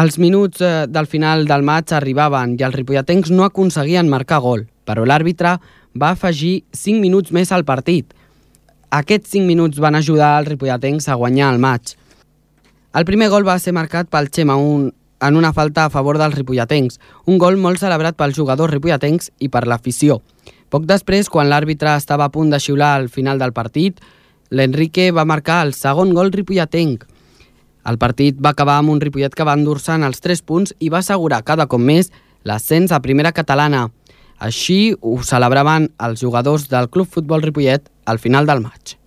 Els 0.00 0.20
minuts 0.22 0.62
eh, 0.62 0.86
del 0.86 1.08
final 1.10 1.48
del 1.50 1.64
maig 1.66 1.90
arribaven 1.92 2.54
i 2.58 2.62
els 2.62 2.76
ripolletens 2.76 3.32
no 3.34 3.44
aconseguien 3.44 4.08
marcar 4.08 4.38
gol, 4.40 4.68
però 4.86 5.02
l'àrbitre 5.04 5.56
va 5.98 6.12
afegir 6.14 6.62
5 6.72 7.02
minuts 7.02 7.34
més 7.34 7.50
al 7.52 7.66
partit. 7.66 8.14
Aquests 8.90 9.34
5 9.34 9.46
minuts 9.46 9.82
van 9.82 9.98
ajudar 9.98 10.36
els 10.38 10.48
ripolletens 10.52 11.08
a 11.08 11.18
guanyar 11.18 11.50
el 11.54 11.58
maig. 11.58 11.96
El 12.94 13.06
primer 13.06 13.28
gol 13.30 13.46
va 13.46 13.58
ser 13.58 13.74
marcat 13.74 14.08
pel 14.10 14.30
Xema 14.30 14.56
un, 14.56 14.88
en 15.20 15.36
una 15.36 15.52
falta 15.52 15.84
a 15.84 15.90
favor 15.90 16.18
dels 16.18 16.34
ripolletens, 16.38 17.00
un 17.26 17.38
gol 17.38 17.58
molt 17.58 17.82
celebrat 17.82 18.16
pels 18.18 18.38
jugadors 18.38 18.72
ripolletens 18.72 19.30
i 19.38 19.50
per 19.50 19.66
l'afició. 19.66 20.20
Poc 20.70 20.86
després, 20.86 21.28
quan 21.28 21.50
l'àrbitre 21.50 21.96
estava 21.98 22.26
a 22.26 22.32
punt 22.34 22.50
de 22.50 22.58
xiular 22.62 22.94
al 22.94 23.08
final 23.10 23.42
del 23.42 23.52
partit, 23.52 23.98
l'Enrique 24.50 25.10
va 25.14 25.24
marcar 25.24 25.62
el 25.64 25.72
segon 25.78 26.14
gol 26.14 26.32
ripolletenc. 26.34 27.06
El 27.90 27.96
partit 27.96 28.36
va 28.36 28.52
acabar 28.52 28.76
amb 28.80 28.92
un 28.92 29.00
Ripollet 29.00 29.34
que 29.34 29.46
va 29.46 29.56
endur-se 29.56 29.94
en 29.96 30.04
els 30.04 30.20
3 30.20 30.42
punts 30.44 30.74
i 30.84 30.90
va 30.92 31.00
assegurar 31.00 31.40
cada 31.46 31.66
cop 31.70 31.80
més 31.80 32.10
l'ascens 32.44 32.92
a 32.92 33.00
primera 33.00 33.32
catalana. 33.32 33.86
Així 34.38 34.94
ho 35.00 35.18
celebraven 35.24 35.90
els 35.98 36.20
jugadors 36.20 36.68
del 36.68 36.90
Club 36.92 37.08
Futbol 37.08 37.44
Ripollet 37.46 37.88
al 38.04 38.20
final 38.20 38.48
del 38.48 38.60
maig. 38.64 38.99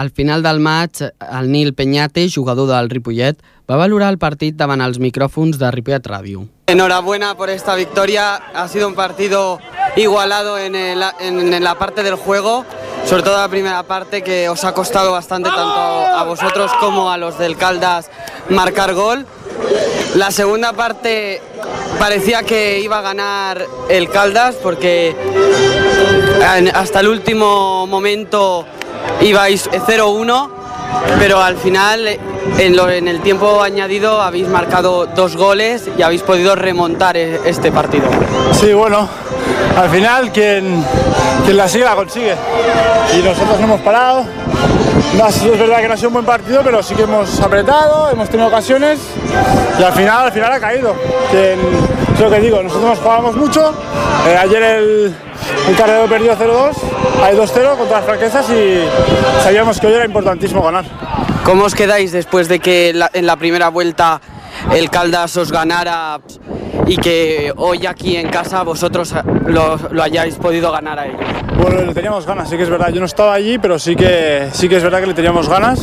Al 0.00 0.08
final 0.10 0.42
del 0.42 0.60
maig, 0.64 0.92
el 1.40 1.52
Nil 1.52 1.74
Peñate, 1.74 2.22
jugador 2.34 2.70
del 2.70 2.88
Ripollet, 2.88 3.36
va 3.70 3.76
valorar 3.76 4.08
el 4.08 4.16
partit 4.22 4.54
davant 4.56 4.80
els 4.80 4.96
micròfons 4.98 5.58
de 5.60 5.68
Ripollet 5.74 6.06
Ràdio. 6.08 6.46
Enhorabuena 6.72 7.34
por 7.36 7.50
esta 7.50 7.74
victoria. 7.74 8.36
Ha 8.54 8.66
sido 8.68 8.88
un 8.88 8.94
partido 8.94 9.58
igualado 9.96 10.56
en, 10.56 10.74
el- 10.74 11.04
en- 11.20 11.52
en 11.52 11.62
la 11.62 11.74
parte 11.74 12.02
del 12.02 12.14
juego, 12.14 12.64
sobre 13.04 13.22
todo 13.24 13.36
la 13.36 13.48
primera 13.50 13.82
parte 13.82 14.22
que 14.22 14.48
os 14.48 14.64
ha 14.64 14.72
costado 14.72 15.12
bastante 15.12 15.50
tanto 15.50 15.80
a 16.20 16.24
vosotros 16.24 16.70
como 16.80 17.10
a 17.12 17.18
los 17.18 17.38
del 17.38 17.58
Caldas 17.58 18.10
marcar 18.48 18.94
gol. 18.94 19.26
La 20.14 20.30
segunda 20.30 20.72
parte 20.72 21.42
parecía 21.98 22.42
que 22.42 22.80
iba 22.80 23.00
a 23.00 23.02
ganar 23.02 23.66
el 23.90 24.08
Caldas 24.08 24.54
porque 24.62 25.14
hasta 26.74 27.00
el 27.00 27.08
último 27.08 27.86
momento 27.86 28.64
ibais 29.20 29.68
0-1, 29.70 30.48
pero 31.18 31.40
al 31.42 31.56
final 31.56 32.06
en, 32.58 32.76
lo- 32.76 32.90
en 32.90 33.08
el 33.08 33.20
tiempo 33.20 33.62
añadido 33.62 34.20
habéis 34.20 34.48
marcado 34.48 35.06
dos 35.06 35.36
goles 35.36 35.88
y 35.98 36.02
habéis 36.02 36.22
podido 36.22 36.54
remontar 36.56 37.16
e- 37.16 37.40
este 37.44 37.70
partido. 37.72 38.04
Sí, 38.52 38.72
bueno, 38.72 39.08
al 39.76 39.90
final 39.90 40.32
quien, 40.32 40.84
la 41.52 41.68
sigue 41.68 41.84
la 41.84 41.94
consigue. 41.94 42.34
Y 43.18 43.22
nosotros 43.22 43.58
no 43.58 43.64
hemos 43.66 43.80
parado. 43.80 44.24
Es 45.28 45.58
verdad 45.58 45.78
que 45.80 45.88
no 45.88 45.94
ha 45.94 45.96
sido 45.96 46.08
un 46.08 46.14
buen 46.14 46.24
partido, 46.26 46.62
pero 46.62 46.82
sí 46.82 46.94
que 46.94 47.02
hemos 47.02 47.40
apretado, 47.40 48.10
hemos 48.10 48.28
tenido 48.28 48.48
ocasiones 48.48 49.00
y 49.78 49.82
al 49.82 49.92
final, 49.92 50.26
al 50.26 50.32
final 50.32 50.52
ha 50.52 50.60
caído. 50.60 50.94
Quien, 51.30 51.58
es 52.14 52.20
lo 52.20 52.30
que 52.30 52.40
digo, 52.40 52.62
nosotros 52.62 52.90
nos 52.90 52.98
jugábamos 52.98 53.36
mucho. 53.36 53.74
Eh, 54.28 54.36
ayer 54.36 54.62
el, 54.62 55.14
el 55.68 55.76
Carrero 55.76 56.04
perdió 56.06 56.36
0-2, 56.36 56.70
hay 57.24 57.36
2-0 57.36 57.76
contra 57.76 57.96
las 57.98 58.04
franquezas 58.06 58.46
y 58.50 58.82
sabíamos 59.42 59.80
que 59.80 59.86
hoy 59.88 59.94
era 59.94 60.04
importantísimo 60.04 60.62
ganar. 60.62 60.84
¿Cómo 61.44 61.64
os 61.64 61.74
quedáis 61.74 62.12
después 62.12 62.48
de 62.48 62.60
que 62.60 62.92
la- 62.94 63.10
en 63.12 63.26
la 63.26 63.36
primera 63.36 63.68
vuelta 63.70 64.20
el 64.72 64.90
Caldas 64.90 65.36
os 65.36 65.50
ganara 65.50 66.20
y 66.86 66.96
que 66.96 67.52
hoy 67.56 67.86
aquí 67.86 68.16
en 68.16 68.28
casa 68.28 68.62
vosotros 68.62 69.14
lo, 69.46 69.76
lo 69.90 70.02
hayáis 70.02 70.36
podido 70.36 70.72
ganar 70.72 70.98
a 70.98 71.06
ellos? 71.06 71.20
Bueno, 71.60 71.82
le 71.82 71.94
teníamos 71.94 72.26
ganas, 72.26 72.48
sí 72.48 72.56
que 72.56 72.62
es 72.62 72.70
verdad. 72.70 72.88
Yo 72.90 73.00
no 73.00 73.06
estaba 73.06 73.34
allí, 73.34 73.58
pero 73.58 73.78
sí 73.78 73.94
que, 73.94 74.48
sí 74.52 74.68
que 74.68 74.76
es 74.76 74.82
verdad 74.82 75.00
que 75.00 75.06
le 75.06 75.14
teníamos 75.14 75.48
ganas. 75.48 75.80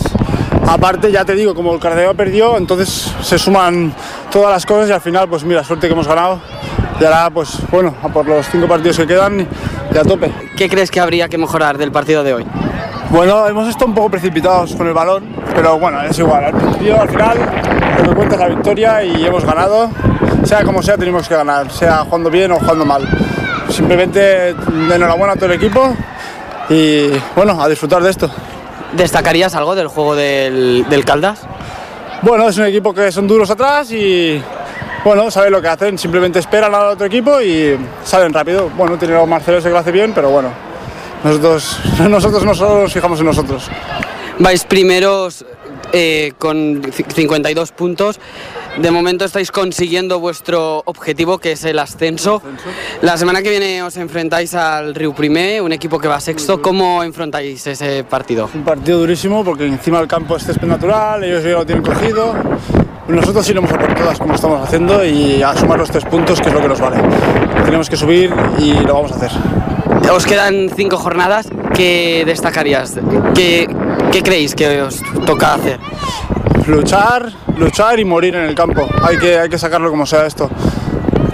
Aparte, 0.68 1.12
ya 1.12 1.24
te 1.24 1.34
digo, 1.34 1.56
como 1.56 1.74
el 1.74 1.80
Cardeo 1.80 2.14
perdió, 2.14 2.58
entonces 2.58 3.14
se 3.22 3.38
suman 3.38 3.94
todas 4.32 4.52
las 4.52 4.66
cosas 4.66 4.90
y 4.90 4.92
al 4.92 5.02
final, 5.02 5.30
pues 5.30 5.44
mira, 5.44 5.64
suerte 5.64 5.88
que 5.88 5.94
hemos 5.94 6.08
ganado. 6.08 6.42
Y 7.00 7.06
ahora, 7.06 7.30
pues 7.30 7.60
bueno, 7.72 7.96
a 8.02 8.10
por 8.10 8.28
los 8.28 8.48
cinco 8.50 8.68
partidos 8.68 8.98
que 8.98 9.08
quedan 9.08 9.48
y 9.94 9.98
a 9.98 10.04
tope. 10.04 10.32
¿Qué 10.58 10.68
crees 10.68 10.92
que 10.92 11.00
habría 11.00 11.30
que 11.30 11.38
mejorar 11.38 11.78
del 11.78 11.92
partido 11.92 12.24
de 12.24 12.34
hoy? 12.34 12.46
Bueno, 13.10 13.48
hemos 13.48 13.70
estado 13.70 13.88
un 13.88 13.94
poco 13.94 14.10
precipitados 14.10 14.76
con 14.76 14.86
el 14.86 14.94
balón, 14.94 15.24
pero 15.56 15.80
bueno, 15.80 16.02
es 16.02 16.20
igual. 16.20 16.44
Al 16.44 16.54
principio, 16.54 17.00
al 17.00 17.10
final, 17.10 17.38
lo 18.04 18.10
que 18.10 18.16
cuenta 18.16 18.36
es 18.36 18.42
la 18.42 18.48
victoria 18.50 19.04
y 19.04 19.26
hemos 19.26 19.46
ganado. 19.46 19.90
Sea 20.44 20.64
como 20.64 20.84
sea, 20.84 20.98
tenemos 20.98 21.28
que 21.28 21.36
ganar, 21.36 21.72
sea 21.72 22.00
jugando 22.00 22.30
bien 22.30 22.52
o 22.52 22.60
jugando 22.60 22.86
mal. 22.86 23.08
Simplemente 23.70 24.50
enhorabuena 24.50 25.34
a 25.34 25.36
todo 25.36 25.46
el 25.46 25.54
equipo 25.54 25.96
y 26.70 27.10
bueno, 27.36 27.62
a 27.62 27.70
disfrutar 27.70 28.04
de 28.04 28.10
esto. 28.10 28.30
¿Destacarías 28.94 29.56
algo 29.56 29.74
del 29.74 29.88
juego 29.88 30.14
del, 30.16 30.86
del 30.90 31.06
Caldas? 31.06 31.48
bueno, 32.24 32.50
es 32.50 32.58
un 32.58 32.66
equipo 32.66 32.94
que 32.94 33.12
son 33.12 33.28
duros 33.28 33.50
atrás 33.50 33.92
y 33.92 34.42
bueno, 35.06 35.32
saben 35.32 35.52
lo 35.52 35.62
que 35.62 35.68
hacen, 35.68 35.98
simplemente 35.98 36.40
esperan 36.40 36.74
al 36.76 36.88
otro 36.88 37.06
equipo 37.06 37.42
y 37.42 37.78
salen 38.04 38.34
rápido. 38.34 38.70
Bueno, 38.76 38.98
tiene 38.98 39.16
a 39.16 39.26
Marcelo 39.26 39.62
que 39.62 39.70
lo 39.70 39.78
hace 39.78 39.92
bien, 39.92 40.12
pero 40.14 40.30
bueno, 40.30 40.50
nosotros, 41.24 41.80
nosotros 42.10 42.46
no 42.46 42.56
solo 42.56 42.82
nos 42.84 42.94
fijamos 42.94 43.20
en 43.20 43.26
nosotros. 43.26 43.70
Vais 44.40 44.64
primeros 44.66 45.46
eh, 45.94 46.34
con 46.38 46.82
52 46.92 47.72
puntos. 47.72 48.20
De 48.78 48.92
momento 48.92 49.26
estáis 49.26 49.52
consiguiendo 49.52 50.20
vuestro 50.20 50.84
objetivo, 50.86 51.40
que 51.40 51.54
es 51.54 51.64
el 51.64 51.80
ascenso. 51.80 52.44
La 53.02 53.18
semana 53.18 53.42
que 53.42 53.50
viene 53.50 53.82
os 53.82 53.98
enfrentáis 53.98 54.54
al 54.54 54.94
Río 54.94 55.16
Primé, 55.16 55.62
un 55.62 55.74
equipo 55.74 55.98
que 55.98 56.08
va 56.08 56.20
sexto. 56.20 56.62
¿Cómo 56.62 57.04
enfrentáis 57.04 57.66
ese 57.66 58.04
partido? 58.04 58.48
Un 58.54 58.64
partido 58.64 59.00
durísimo 59.00 59.44
porque 59.44 59.66
encima 59.66 59.98
del 59.98 60.08
campo 60.08 60.36
es 60.36 60.44
césped 60.44 60.68
natural, 60.68 61.24
ellos 61.24 61.44
ya 61.44 61.50
lo 61.52 61.66
tienen 61.66 61.84
cogido. 61.84 62.36
Nosotros 63.08 63.50
iremos 63.50 63.72
a 63.72 63.80
por 63.80 63.96
todas 63.96 64.20
como 64.20 64.36
estamos 64.36 64.62
haciendo 64.62 65.04
y 65.04 65.42
a 65.42 65.56
sumar 65.56 65.80
los 65.80 65.90
tres 65.90 66.06
puntos, 66.06 66.40
que 66.40 66.50
es 66.50 66.54
lo 66.54 66.62
que 66.62 66.68
nos 66.68 66.80
vale. 66.80 66.98
Tenemos 67.66 67.90
que 67.90 67.96
subir 67.96 68.32
y 68.60 68.74
lo 68.74 68.94
vamos 68.94 69.14
a 69.14 69.16
hacer. 69.16 69.32
Os 70.12 70.26
quedan 70.26 70.70
cinco 70.76 70.98
jornadas. 70.98 71.50
¿Qué 71.74 72.24
destacarías? 72.26 72.98
¿Qué, 73.36 73.68
qué 74.12 74.24
creéis 74.24 74.56
que 74.56 74.82
os 74.82 75.02
toca 75.26 75.54
hacer? 75.56 75.80
Luchar, 76.66 77.32
luchar 77.58 78.00
y 78.00 78.06
morir 78.06 78.36
en 78.36 78.46
el 78.46 78.56
campo. 78.56 78.88
Hay 79.02 79.18
que, 79.18 79.38
hay 79.38 79.50
que 79.50 79.58
sacarlo 79.58 79.90
como 79.90 80.06
sea 80.06 80.26
esto. 80.26 80.50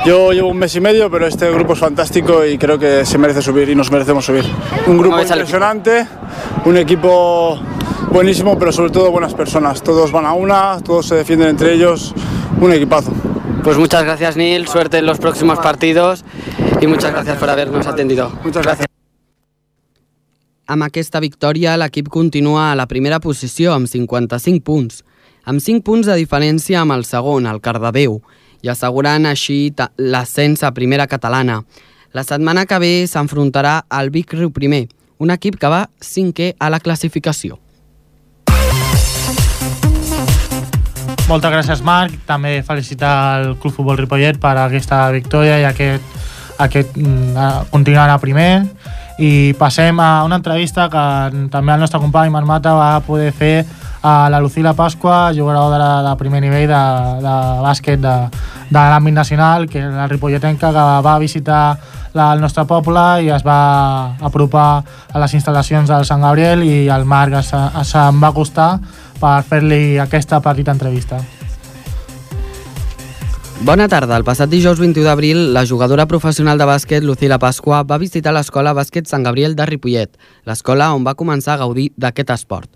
Yo 0.05 0.33
llevo 0.33 0.49
un 0.49 0.57
mes 0.57 0.75
y 0.75 0.81
medio, 0.81 1.09
pero 1.09 1.27
este 1.27 1.49
grupo 1.51 1.73
es 1.73 1.79
fantástico 1.79 2.43
y 2.45 2.57
creo 2.57 2.77
que 2.77 3.05
se 3.05 3.17
merece 3.17 3.41
subir 3.41 3.69
y 3.69 3.75
nos 3.75 3.91
merecemos 3.91 4.25
subir. 4.25 4.43
Un 4.87 4.97
grupo 4.97 5.21
impresionante, 5.21 6.07
un 6.65 6.75
equipo 6.75 7.59
buenísimo, 8.11 8.57
pero 8.57 8.71
sobre 8.71 8.91
todo 8.91 9.11
buenas 9.11 9.33
personas. 9.33 9.81
Todos 9.81 10.11
van 10.11 10.25
a 10.25 10.33
una, 10.33 10.79
todos 10.83 11.05
se 11.05 11.15
defienden 11.15 11.49
entre 11.49 11.73
ellos, 11.73 12.13
un 12.59 12.73
equipazo. 12.73 13.13
Pues 13.63 13.77
muchas 13.77 14.03
gracias 14.03 14.35
Neil, 14.35 14.67
suerte 14.67 14.97
en 14.97 15.05
los 15.05 15.19
próximos 15.19 15.57
partidos 15.59 16.25
i 16.83 16.87
muchas 16.87 17.13
gracias 17.13 17.37
por 17.37 17.49
habernos 17.49 17.87
atendido. 17.87 18.29
Muchas 18.43 18.63
gracias. 18.63 18.87
Amb 20.65 20.83
aquesta 20.83 21.19
victòria, 21.19 21.77
l'equip 21.77 22.09
continua 22.09 22.71
a 22.71 22.75
la 22.75 22.87
primera 22.87 23.19
posició 23.19 23.73
amb 23.73 23.87
55 23.87 24.63
punts, 24.63 25.03
amb 25.43 25.61
5 25.61 25.83
punts 25.83 26.07
de 26.07 26.15
diferència 26.19 26.81
amb 26.81 26.95
el 26.95 27.03
segon, 27.05 27.47
el 27.47 27.61
Cardedeu, 27.61 28.21
i 28.63 28.71
assegurant 28.71 29.27
així 29.27 29.73
l'ascens 29.97 30.63
a 30.63 30.71
primera 30.71 31.07
catalana. 31.07 31.61
La 32.13 32.23
setmana 32.23 32.65
que 32.65 32.79
ve 32.79 32.93
s'enfrontarà 33.07 33.83
al 33.89 34.09
Vic 34.09 34.33
Riu 34.33 34.51
Primer, 34.51 34.87
un 35.19 35.31
equip 35.31 35.59
que 35.59 35.71
va 35.71 35.85
cinquè 35.99 36.53
a 36.59 36.69
la 36.71 36.79
classificació. 36.79 37.59
Moltes 41.27 41.51
gràcies, 41.51 41.83
Marc. 41.83 42.17
També 42.27 42.57
felicitar 42.67 43.13
el 43.41 43.55
Club 43.57 43.75
Futbol 43.77 43.97
Ripollet 43.97 44.39
per 44.39 44.57
aquesta 44.59 45.05
victòria 45.15 45.61
i 45.61 45.67
aquest, 45.69 46.12
aquest 46.63 46.97
mm, 46.97 47.69
continuant 47.71 48.11
a 48.13 48.19
primer. 48.21 48.51
I 49.21 49.53
passem 49.59 49.99
a 50.01 50.23
una 50.25 50.39
entrevista 50.41 50.87
que 50.89 51.03
també 51.53 51.73
el 51.75 51.83
nostre 51.83 52.01
company 52.01 52.31
Marc 52.33 52.47
Mata 52.49 52.73
va 52.73 52.91
poder 53.05 53.31
fer 53.31 53.65
a 54.03 54.27
la 54.29 54.39
Lucila 54.41 54.73
Pasqua, 54.73 55.31
jugadora 55.35 55.77
de, 55.77 56.09
de 56.09 56.15
primer 56.19 56.41
nivell 56.43 56.67
de, 56.67 56.83
de 57.23 57.35
bàsquet 57.63 58.01
de, 58.03 58.15
de 58.73 58.79
l'àmbit 58.79 59.15
nacional, 59.15 59.69
que 59.69 59.79
la 59.79 60.09
ripolletenca 60.11 60.73
que 60.75 60.87
va 61.05 61.19
visitar 61.21 61.77
la, 62.13 62.33
el 62.33 62.41
nostre 62.41 62.65
poble 62.69 63.05
i 63.23 63.31
es 63.33 63.45
va 63.45 64.17
apropar 64.21 64.83
a 64.83 65.23
les 65.23 65.37
instal·lacions 65.39 65.89
del 65.89 66.05
Sant 66.09 66.25
Gabriel 66.25 66.65
i 66.67 66.89
el 66.91 67.05
Marc 67.05 67.39
se'n 67.45 68.19
va 68.19 68.33
acostar 68.33 68.73
per 69.21 69.37
fer-li 69.47 69.97
aquesta 70.03 70.41
petita 70.43 70.75
entrevista. 70.75 71.21
Bona 73.63 73.85
tarda. 73.87 74.17
El 74.19 74.25
passat 74.27 74.49
dijous 74.51 74.75
21 74.75 75.05
d'abril, 75.07 75.37
la 75.55 75.61
jugadora 75.63 76.03
professional 76.03 76.59
de 76.59 76.65
bàsquet 76.67 77.05
Lucila 77.07 77.37
Pasqua 77.39 77.77
va 77.87 77.97
visitar 78.01 78.33
l'escola 78.35 78.73
Bàsquet 78.75 79.07
Sant 79.07 79.23
Gabriel 79.23 79.55
de 79.55 79.63
Ripollet, 79.69 80.17
l'escola 80.43 80.89
on 80.91 81.05
va 81.07 81.13
començar 81.15 81.53
a 81.53 81.61
gaudir 81.61 81.85
d'aquest 81.95 82.33
esport. 82.35 82.67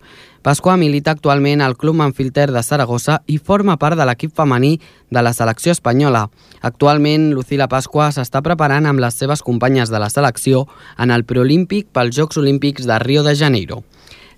Pasqua 0.47 0.77
milita 0.79 1.11
actualment 1.11 1.59
al 1.65 1.75
Club 1.75 1.99
Manfilter 1.99 2.47
de 2.55 2.63
Saragossa 2.63 3.17
i 3.27 3.35
forma 3.35 3.75
part 3.75 3.99
de 3.99 4.07
l'equip 4.07 4.31
femení 4.31 4.77
de 5.11 5.25
la 5.27 5.35
selecció 5.35 5.75
espanyola. 5.75 6.29
Actualment, 6.61 7.33
Lucila 7.35 7.67
Pasqua 7.67 8.07
s'està 8.15 8.39
preparant 8.39 8.87
amb 8.87 9.03
les 9.03 9.19
seves 9.19 9.43
companyes 9.43 9.91
de 9.91 9.99
la 9.99 10.07
selecció 10.07 10.69
en 10.97 11.11
el 11.11 11.27
preolímpic 11.27 11.91
pels 11.91 12.15
Jocs 12.15 12.39
Olímpics 12.39 12.87
de 12.87 13.03
Rio 13.03 13.27
de 13.27 13.35
Janeiro. 13.35 13.83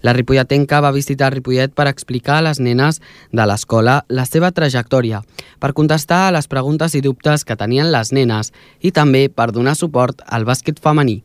La 0.02 0.14
ripolletenca 0.14 0.80
va 0.80 0.93
visitar 0.95 1.34
Ripollet 1.34 1.74
per 1.76 1.88
explicar 1.89 2.38
a 2.39 2.45
les 2.45 2.60
nenes 2.64 3.02
de 3.36 3.45
l'escola 3.45 4.00
la 4.08 4.26
seva 4.26 4.52
trajectòria, 4.56 5.22
per 5.60 5.74
contestar 5.76 6.28
a 6.28 6.32
les 6.32 6.47
preguntes 6.47 6.95
i 6.95 7.02
dubtes 7.04 7.43
que 7.43 7.58
tenien 7.60 7.91
les 7.91 8.14
nenes 8.16 8.54
i 8.80 8.93
també 8.95 9.28
per 9.30 9.52
donar 9.52 9.76
suport 9.76 10.24
al 10.28 10.47
bàsquet 10.47 10.80
femení. 10.80 11.20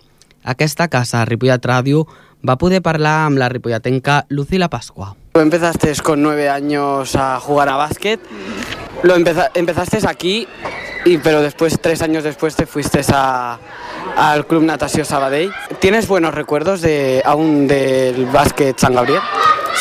Aquesta 0.44 0.88
casa, 0.92 1.24
Ripollet 1.24 1.64
Ràdio, 1.64 2.04
va 2.44 2.58
poder 2.60 2.82
parlar 2.82 3.24
amb 3.24 3.38
la 3.40 3.48
ripolletenca 3.48 4.26
Lucila 4.28 4.68
Pasqua. 4.68 5.14
Empezaste 5.34 5.94
con 6.02 6.22
nueve 6.22 6.50
años 6.50 7.16
a 7.16 7.40
jugar 7.40 7.68
a 7.68 7.76
básquet. 7.76 8.20
Lo 9.02 9.14
empeza 9.14 9.50
empezaste 9.54 9.98
aquí, 10.06 10.46
y, 11.04 11.18
pero 11.18 11.42
después, 11.42 11.78
tres 11.80 12.02
años 12.02 12.24
después, 12.24 12.56
te 12.56 12.66
fuiste 12.66 13.00
a, 13.12 13.58
al 14.16 14.46
Club 14.46 14.62
Natació 14.62 15.04
Sabadell. 15.04 15.52
¿Tienes 15.78 16.08
buenos 16.08 16.34
recuerdos 16.34 16.80
de, 16.80 17.22
aún 17.24 17.66
del 17.66 18.26
básquet 18.26 18.78
San 18.78 18.94
Gabriel? 18.94 19.20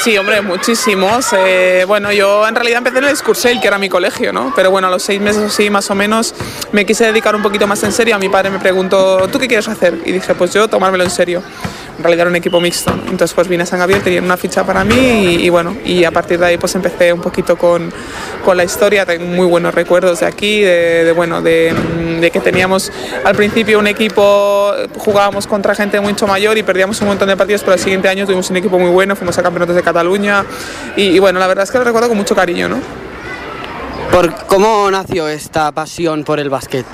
Sí, 0.03 0.17
hombre, 0.17 0.41
muchísimos. 0.41 1.27
Eh, 1.33 1.85
bueno, 1.87 2.11
yo 2.11 2.47
en 2.47 2.55
realidad 2.55 2.79
empecé 2.79 2.97
en 2.97 3.05
el 3.05 3.11
Escursel, 3.11 3.61
que 3.61 3.67
era 3.67 3.77
mi 3.77 3.89
colegio, 3.89 4.33
¿no? 4.33 4.51
Pero 4.55 4.71
bueno, 4.71 4.87
a 4.87 4.91
los 4.91 5.03
seis 5.03 5.21
meses 5.21 5.43
así, 5.43 5.69
más 5.69 5.89
o 5.91 5.95
menos, 5.95 6.33
me 6.71 6.85
quise 6.85 7.05
dedicar 7.05 7.35
un 7.35 7.41
poquito 7.41 7.67
más 7.67 7.83
en 7.83 7.91
serio. 7.91 8.15
A 8.15 8.19
mi 8.19 8.27
padre 8.27 8.49
me 8.49 8.59
preguntó, 8.59 9.27
¿tú 9.29 9.39
qué 9.39 9.47
quieres 9.47 9.67
hacer? 9.67 9.99
Y 10.05 10.11
dije, 10.11 10.35
pues 10.35 10.53
yo 10.53 10.67
tomármelo 10.67 11.03
en 11.03 11.11
serio 11.11 11.43
en 12.03 12.05
realidad 12.05 12.23
era 12.23 12.29
un 12.31 12.35
equipo 12.35 12.59
mixto. 12.59 12.91
Entonces 13.09 13.33
pues 13.33 13.47
vine 13.47 13.63
a 13.63 13.65
San 13.65 13.79
Gabriel, 13.79 14.01
tenían 14.01 14.25
una 14.25 14.35
ficha 14.35 14.65
para 14.65 14.83
mí 14.83 14.95
y, 14.95 15.45
y, 15.45 15.49
bueno, 15.49 15.77
y 15.85 16.03
a 16.03 16.11
partir 16.11 16.37
de 16.37 16.47
ahí 16.47 16.57
pues 16.57 16.75
empecé 16.75 17.13
un 17.13 17.21
poquito 17.21 17.57
con, 17.57 17.93
con 18.43 18.57
la 18.57 18.65
historia, 18.65 19.05
tengo 19.05 19.25
muy 19.25 19.47
buenos 19.47 19.73
recuerdos 19.73 20.19
de 20.19 20.25
aquí, 20.25 20.59
de, 20.59 21.05
de 21.05 21.11
bueno, 21.13 21.41
de, 21.41 21.73
de, 22.19 22.29
que 22.29 22.41
teníamos 22.41 22.91
al 23.23 23.35
principio 23.35 23.79
un 23.79 23.87
equipo, 23.87 24.73
jugábamos 24.97 25.47
contra 25.47 25.73
gente 25.75 26.01
mucho 26.01 26.27
mayor 26.27 26.57
y 26.57 26.63
perdíamos 26.63 26.99
un 26.99 27.07
montón 27.07 27.29
de 27.29 27.37
partidos, 27.37 27.61
pero 27.61 27.75
el 27.75 27.79
siguiente 27.79 28.09
año 28.09 28.25
tuvimos 28.25 28.49
un 28.49 28.57
equipo 28.57 28.77
muy 28.77 28.89
bueno, 28.89 29.15
fuimos 29.15 29.37
a 29.37 29.43
campeonatos 29.43 29.75
de 29.75 29.81
Cataluña 29.81 30.43
y, 30.97 31.03
y 31.03 31.19
bueno, 31.19 31.39
la 31.39 31.47
verdad 31.47 31.63
es 31.63 31.71
que 31.71 31.77
lo 31.77 31.85
recuerdo 31.85 32.09
con 32.09 32.17
mucho 32.17 32.35
cariño, 32.35 32.67
¿no? 32.67 32.79
¿Por 34.11 34.45
¿Cómo 34.45 34.91
nació 34.91 35.29
esta 35.29 35.71
pasión 35.71 36.25
por 36.25 36.39
el 36.41 36.49
básquet? 36.49 36.85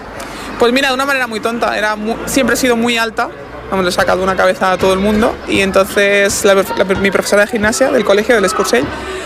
Pues 0.59 0.71
mira, 0.71 0.89
de 0.89 0.93
una 0.93 1.05
manera 1.05 1.25
muy 1.25 1.39
tonta, 1.39 1.77
era 1.77 1.95
muy, 1.95 2.15
siempre 2.25 2.53
he 2.53 2.57
sido 2.57 2.75
muy 2.75 2.97
alta, 2.97 3.29
vamos, 3.69 3.85
le 3.85 4.13
una 4.15 4.35
cabeza 4.35 4.71
a 4.71 4.77
todo 4.77 4.93
el 4.93 4.99
mundo 4.99 5.35
y 5.47 5.61
entonces 5.61 6.43
la, 6.45 6.55
la, 6.55 6.85
mi 6.85 7.11
profesora 7.11 7.43
de 7.43 7.51
gimnasia 7.51 7.91
del 7.91 8.03
colegio, 8.03 8.35
del 8.35 8.45
Escursell, 8.45 8.85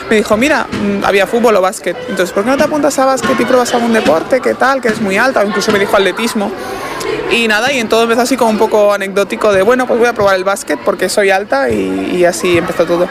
me 0.10 0.18
dijo, 0.18 0.36
mira, 0.38 0.68
mm, 0.70 1.06
había 1.06 1.26
fútbol 1.28 1.56
o 1.56 1.62
básquet, 1.62 1.96
entonces, 2.10 2.32
¿por 2.32 2.44
qué 2.44 2.50
no 2.50 2.58
te 2.58 2.64
apuntas 2.64 2.98
a 3.00 3.06
básquet 3.06 3.40
y 3.40 3.46
pruebas 3.46 3.74
algún 3.74 3.94
deporte? 3.94 4.42
¿Qué 4.42 4.54
tal? 4.54 4.82
Que 4.82 4.90
eres 4.90 5.02
muy 5.02 5.18
alta, 5.18 5.42
o 5.42 5.46
incluso 5.46 5.72
me 5.72 5.80
dijo 5.80 5.96
atletismo. 5.96 6.52
Y 7.32 7.48
nada, 7.48 7.72
y 7.72 7.80
en 7.80 7.90
todo 7.90 8.04
empezó 8.04 8.22
así 8.22 8.38
como 8.38 8.52
un 8.52 8.58
poco 8.58 8.94
anecdótico 8.94 9.52
de, 9.52 9.62
bueno, 9.62 9.88
pues 9.88 10.00
voy 10.00 10.08
a 10.08 10.14
probar 10.14 10.36
el 10.36 10.44
básquet 10.44 10.80
porque 10.80 11.10
soy 11.10 11.30
alta 11.32 11.70
y, 11.70 12.18
y 12.18 12.26
así 12.26 12.58
empezó 12.58 12.86
todo. 12.86 13.08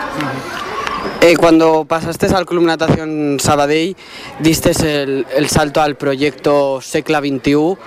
Eh, 1.20 1.36
cuando 1.36 1.84
pasaste 1.84 2.26
al 2.26 2.46
Club 2.46 2.64
Natación 2.64 3.38
Sabadell, 3.40 3.96
diste 4.40 4.72
el, 5.02 5.26
el 5.34 5.48
salto 5.48 5.80
al 5.80 5.96
proyecto 5.96 6.80
Secla 6.80 7.20
21, 7.20 7.78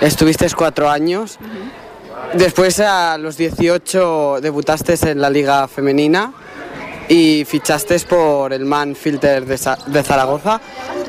estuviste 0.00 0.46
cuatro 0.56 0.88
años. 0.88 1.38
Uh 1.40 1.44
-huh. 1.44 1.85
Después 2.34 2.80
a 2.80 3.16
los 3.18 3.36
18 3.36 4.40
debutaste 4.40 4.94
en 5.10 5.20
la 5.20 5.30
liga 5.30 5.66
femenina 5.68 6.32
y 7.08 7.44
fichaste 7.46 7.98
por 8.00 8.52
el 8.52 8.64
Man 8.64 8.94
Filter 8.94 9.46
de, 9.46 9.58
de, 9.86 10.02
Zaragoza. 10.02 10.60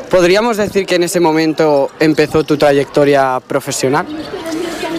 ¿Podríamos 0.10 0.58
decir 0.58 0.86
que 0.86 0.95
en 0.95 1.03
ese 1.03 1.20
momento 1.20 1.89
empezó 1.99 2.43
tu 2.43 2.58
trayectoria 2.58 3.41
profesional? 3.45 4.05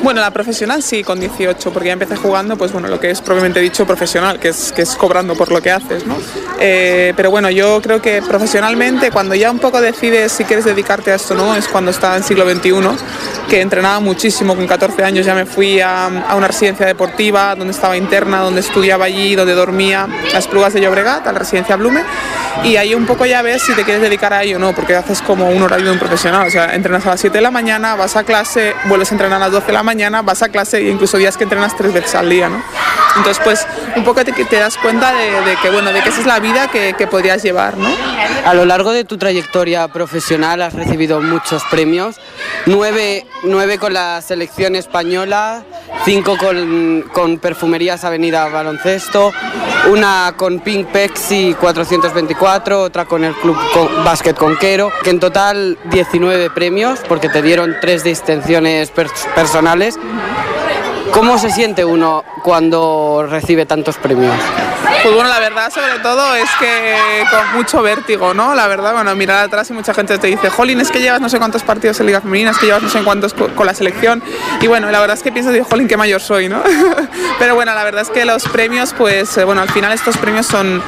Bueno, 0.02 0.20
la 0.20 0.30
profesional 0.30 0.82
sí, 0.82 1.02
con 1.02 1.18
18, 1.20 1.72
porque 1.72 1.88
ya 1.88 1.92
empecé 1.92 2.16
jugando, 2.16 2.56
pues 2.56 2.72
bueno, 2.72 2.88
lo 2.88 3.00
que 3.00 3.10
es 3.10 3.20
propiamente 3.20 3.60
dicho 3.60 3.86
profesional, 3.86 4.38
que 4.38 4.48
es, 4.48 4.72
que 4.72 4.82
es 4.82 4.94
cobrando 4.96 5.34
por 5.34 5.50
lo 5.50 5.60
que 5.60 5.70
haces, 5.70 6.06
¿no? 6.06 6.16
Eh, 6.60 7.12
pero 7.16 7.30
bueno, 7.30 7.50
yo 7.50 7.80
creo 7.82 8.00
que 8.00 8.22
profesionalmente, 8.22 9.10
cuando 9.10 9.34
ya 9.34 9.50
un 9.50 9.58
poco 9.58 9.80
decides 9.80 10.32
si 10.32 10.44
quieres 10.44 10.64
dedicarte 10.64 11.12
a 11.12 11.16
esto, 11.16 11.34
¿no? 11.34 11.54
Es 11.54 11.68
cuando 11.68 11.90
estaba 11.90 12.16
en 12.16 12.22
siglo 12.22 12.48
XXI, 12.48 12.72
que 13.48 13.60
entrenaba 13.60 14.00
muchísimo, 14.00 14.54
con 14.56 14.66
14 14.66 15.04
años 15.04 15.26
ya 15.26 15.34
me 15.34 15.46
fui 15.46 15.80
a, 15.80 16.06
a 16.06 16.34
una 16.36 16.46
residencia 16.46 16.86
deportiva, 16.86 17.54
donde 17.54 17.72
estaba 17.72 17.96
interna, 17.96 18.40
donde 18.40 18.60
estudiaba 18.60 19.06
allí, 19.06 19.34
donde 19.34 19.54
dormía, 19.54 20.06
a 20.34 20.38
Esplugas 20.38 20.72
de 20.74 20.80
Llobregat, 20.80 21.26
a 21.26 21.32
la 21.32 21.38
residencia 21.38 21.76
Blume, 21.76 22.02
y 22.64 22.76
ahí 22.76 22.94
un 22.94 23.06
poco 23.06 23.26
ya 23.26 23.42
ves 23.42 23.62
si 23.62 23.74
te 23.74 23.84
quieres 23.84 24.02
dedicar 24.02 24.32
a 24.32 24.42
ello 24.42 24.56
o 24.56 24.58
no, 24.58 24.72
porque 24.74 24.94
haces 24.94 25.22
como 25.22 25.48
un 25.48 25.62
horario 25.62 25.86
de 25.86 25.92
un 25.92 25.98
profesional, 25.98 26.46
o 26.46 26.50
sea, 26.50 26.74
entrenas 26.74 27.04
a 27.06 27.10
las 27.10 27.20
7 27.20 27.36
de 27.36 27.42
la 27.42 27.50
mañana, 27.50 27.96
vas 27.96 28.16
a 28.16 28.24
clase, 28.24 28.74
vuelves 28.86 29.10
a 29.10 29.14
entrenar 29.14 29.36
a 29.40 29.44
las 29.44 29.52
12 29.52 29.66
de 29.66 29.72
la 29.72 29.82
mañana, 29.82 29.87
vas 30.22 30.42
a 30.42 30.48
clase 30.48 30.78
e 30.78 30.90
incluso 30.90 31.16
días 31.16 31.36
que 31.36 31.44
entrenas 31.44 31.76
tres 31.76 31.92
veces 31.92 32.14
al 32.14 32.28
día, 32.28 32.48
¿no? 32.48 32.62
Entonces, 33.18 33.40
pues 33.44 33.66
un 33.96 34.04
poco 34.04 34.24
te, 34.24 34.32
das 34.56 34.76
cuenta 34.78 35.12
de, 35.12 35.56
que, 35.60 35.70
bueno, 35.70 35.92
de 35.92 36.00
que 36.02 36.08
esa 36.08 36.20
es 36.20 36.26
la 36.26 36.38
vida 36.38 36.68
que, 36.68 36.94
que 36.96 37.06
podrías 37.06 37.42
llevar, 37.42 37.76
¿no? 37.76 37.88
A 38.46 38.54
lo 38.54 38.64
largo 38.64 38.92
de 38.92 39.04
tu 39.04 39.18
trayectoria 39.18 39.88
profesional 39.88 40.62
has 40.62 40.72
recibido 40.72 41.20
muchos 41.20 41.62
premios, 41.70 42.16
nueve, 42.66 43.26
nueve 43.42 43.78
con 43.78 43.92
la 43.92 44.22
selección 44.22 44.76
española, 44.76 45.64
cinco 46.04 46.36
con, 46.38 47.04
con 47.12 47.38
Perfumerías 47.38 48.04
Avenida 48.04 48.48
Baloncesto, 48.48 49.32
una 49.90 50.34
con 50.36 50.60
Pink 50.60 50.88
Pepsi 50.88 51.54
424, 51.60 52.80
otra 52.82 53.04
con 53.04 53.24
el 53.24 53.34
Club 53.34 53.56
Con- 53.72 54.04
Básquet 54.04 54.36
Conquero, 54.36 54.92
que 55.02 55.10
en 55.10 55.20
total 55.20 55.76
19 55.84 56.50
premios, 56.50 57.00
porque 57.08 57.28
te 57.28 57.42
dieron 57.42 57.76
tres 57.80 58.04
distinciones 58.04 58.94
pers- 58.94 59.26
personales. 59.34 59.96
¿Cómo 61.12 61.38
se 61.38 61.50
siente 61.50 61.84
uno 61.84 62.24
cuando 62.42 63.26
recibe 63.28 63.66
tantos 63.66 63.96
premios? 63.96 64.34
Pues 65.02 65.14
bueno, 65.14 65.28
la 65.28 65.38
verdad 65.38 65.72
sobre 65.72 65.98
todo 66.00 66.34
es 66.34 66.48
que 66.58 66.96
con 67.30 67.56
mucho 67.56 67.82
vértigo, 67.82 68.34
¿no? 68.34 68.54
La 68.54 68.66
verdad, 68.66 68.92
bueno, 68.94 69.14
mirar 69.14 69.44
atrás 69.44 69.70
y 69.70 69.72
mucha 69.72 69.94
gente 69.94 70.18
te 70.18 70.26
dice, 70.26 70.50
Jolín, 70.50 70.80
es 70.80 70.90
que 70.90 71.00
llevas 71.00 71.20
no 71.20 71.28
sé 71.28 71.38
cuántos 71.38 71.62
partidos 71.62 71.98
en 72.00 72.06
Liga 72.06 72.20
Femenina, 72.20 72.50
es 72.50 72.58
que 72.58 72.66
llevas 72.66 72.82
no 72.82 72.88
sé 72.88 73.02
cuántos 73.02 73.34
co- 73.34 73.48
con 73.54 73.66
la 73.66 73.74
selección. 73.74 74.22
Y 74.60 74.66
bueno, 74.66 74.90
la 74.90 75.00
verdad 75.00 75.16
es 75.16 75.22
que 75.22 75.30
pienso, 75.32 75.50
digo, 75.52 75.66
Jolín, 75.68 75.88
qué 75.88 75.96
mayor 75.96 76.20
soy, 76.20 76.48
¿no? 76.48 76.62
Pero 77.38 77.54
bueno, 77.54 77.74
la 77.74 77.84
verdad 77.84 78.02
es 78.02 78.10
que 78.10 78.24
los 78.24 78.44
premios, 78.48 78.94
pues 78.96 79.36
eh, 79.38 79.44
bueno, 79.44 79.60
al 79.62 79.70
final 79.70 79.92
estos 79.92 80.16
premios 80.16 80.46
son, 80.46 80.82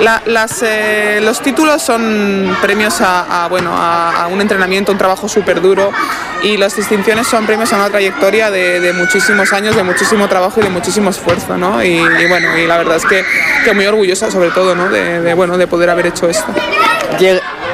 la- 0.00 0.22
las, 0.26 0.62
eh, 0.62 1.20
los 1.22 1.40
títulos 1.40 1.82
son 1.82 2.56
premios 2.62 3.00
a, 3.00 3.46
bueno, 3.50 3.72
a, 3.74 4.26
un 4.30 4.40
entrenamiento, 4.40 4.92
un 4.92 4.98
trabajo 4.98 5.28
súper 5.28 5.60
duro 5.60 5.92
y 6.42 6.56
las 6.56 6.76
distinciones 6.76 7.26
son 7.26 7.46
premios 7.46 7.72
a 7.72 7.76
una 7.76 7.90
trayectoria 7.90 8.50
de, 8.50 8.80
de 8.80 8.92
muchísimos 8.92 9.52
años, 9.52 9.74
de 9.76 9.82
muchísimo 9.82 10.28
trabajo 10.28 10.60
y 10.60 10.64
de 10.64 10.70
muchísimo 10.70 11.10
esfuerzo, 11.10 11.56
¿no? 11.56 11.82
Y 11.82 11.98
bueno, 12.28 12.56
y 12.58 12.66
la 12.66 12.76
verdad 12.78 12.96
es 12.96 13.04
que, 13.06 13.24
que 13.64 13.72
muy 13.72 13.86
orgullosa 13.86 14.30
sobre 14.30 14.50
todo, 14.50 14.74
¿no? 14.74 14.88
De, 14.88 15.34
bueno, 15.34 15.58
de 15.58 15.66
poder 15.66 15.90
haber 15.90 16.06
hecho 16.06 16.28
esto. 16.28 16.46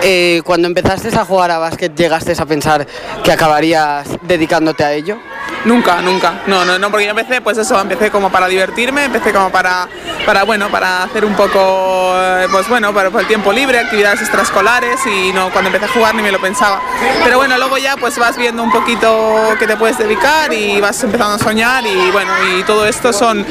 Eh, 0.03 0.43
cuando 0.45 0.69
empezaste 0.69 1.09
a 1.17 1.25
jugar 1.25 1.51
a 1.51 1.59
básquet, 1.59 1.95
¿llegaste 1.95 2.35
a 2.39 2.47
pensar 2.47 2.87
que 3.23 3.33
acabarías 3.33 4.07
dedicándote 4.23 4.85
a 4.85 4.93
ello? 4.93 5.19
Nunca, 5.65 6.01
nunca. 6.03 6.41
No, 6.47 6.65
no, 6.65 6.79
no, 6.79 6.91
porque 6.91 7.05
yo 7.05 7.11
empecé, 7.11 7.41
pues 7.41 7.57
eso, 7.59 7.81
empecé 7.81 8.11
como 8.11 8.31
para 8.31 8.49
divertirme, 8.49 9.05
empecé 9.05 9.33
como 9.33 9.51
para, 9.51 9.87
para 10.27 10.43
bueno, 10.43 10.69
para 10.71 11.05
hacer 11.05 11.25
un 11.25 11.35
poco, 11.35 12.15
eh, 12.17 12.49
pues 12.51 12.69
bueno, 12.69 12.93
para, 12.93 13.11
para 13.11 13.21
el 13.23 13.29
tiempo 13.29 13.53
libre, 13.53 13.79
actividades 13.79 14.21
extraescolares 14.23 14.99
y 15.07 15.33
no, 15.33 15.51
cuando 15.51 15.69
empecé 15.69 15.85
a 15.85 15.89
jugar 15.95 16.15
ni 16.17 16.23
me 16.23 16.33
lo 16.33 16.41
pensaba. 16.41 16.81
Pero 17.23 17.37
bueno, 17.37 17.57
luego 17.59 17.79
ya 17.79 17.97
pues 17.97 18.19
vas 18.19 18.37
viendo 18.37 18.63
un 18.63 18.73
poquito 18.73 19.55
que 19.59 19.67
te 19.69 19.77
puedes 19.77 19.99
dedicar 19.99 20.53
y 20.53 20.81
vas 20.81 21.03
empezando 21.05 21.35
a 21.35 21.39
soñar 21.39 21.85
y 21.87 22.11
bueno, 22.11 22.33
y 22.59 22.63
todo 22.65 22.85
esto 22.87 23.13
son, 23.13 23.47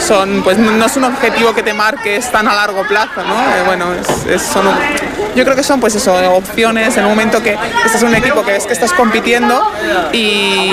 son 0.00 0.42
pues 0.42 0.58
no 0.58 0.84
es 0.84 0.96
un 0.96 1.04
objetivo 1.04 1.54
que 1.54 1.62
te 1.62 1.72
marques 1.72 2.30
tan 2.30 2.48
a 2.48 2.54
largo 2.54 2.86
plazo, 2.86 3.22
¿no? 3.26 3.34
Eh, 3.34 3.62
bueno, 3.64 3.94
es, 3.94 4.26
es- 4.26 4.42
son, 4.42 4.66
yo 5.34 5.44
creo 5.44 5.56
que 5.56 5.62
son 5.62 5.80
pues 5.80 5.85
eso, 5.94 6.14
opciones 6.34 6.96
en 6.96 7.04
un 7.04 7.10
momento 7.10 7.42
que 7.42 7.56
estás 7.84 8.02
en 8.02 8.08
un 8.08 8.14
equipo 8.16 8.44
que 8.44 8.52
ves 8.52 8.66
que 8.66 8.72
estás 8.72 8.92
compitiendo 8.92 9.62
y, 10.12 10.70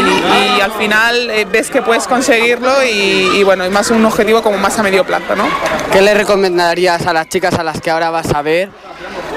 al 0.61 0.72
final 0.72 1.30
eh, 1.30 1.45
ves 1.49 1.70
que 1.70 1.82
puedes 1.82 2.07
conseguirlo 2.07 2.84
y, 2.84 3.43
bueno, 3.43 3.66
y 3.66 3.70
más 3.70 3.91
un 3.91 4.05
objetivo 4.05 4.41
como 4.41 4.57
más 4.57 4.78
a 4.80 4.84
medio 4.84 5.05
plazo, 5.05 5.36
¿no? 5.36 5.47
¿Qué 5.91 6.01
le 6.01 6.14
recomendarías 6.14 7.05
a 7.05 7.14
las 7.14 7.28
chicas 7.28 7.53
a 7.55 7.64
las 7.64 7.82
que 7.82 7.91
ahora 7.91 8.09
vas 8.09 8.34
a 8.34 8.41
ver 8.41 8.70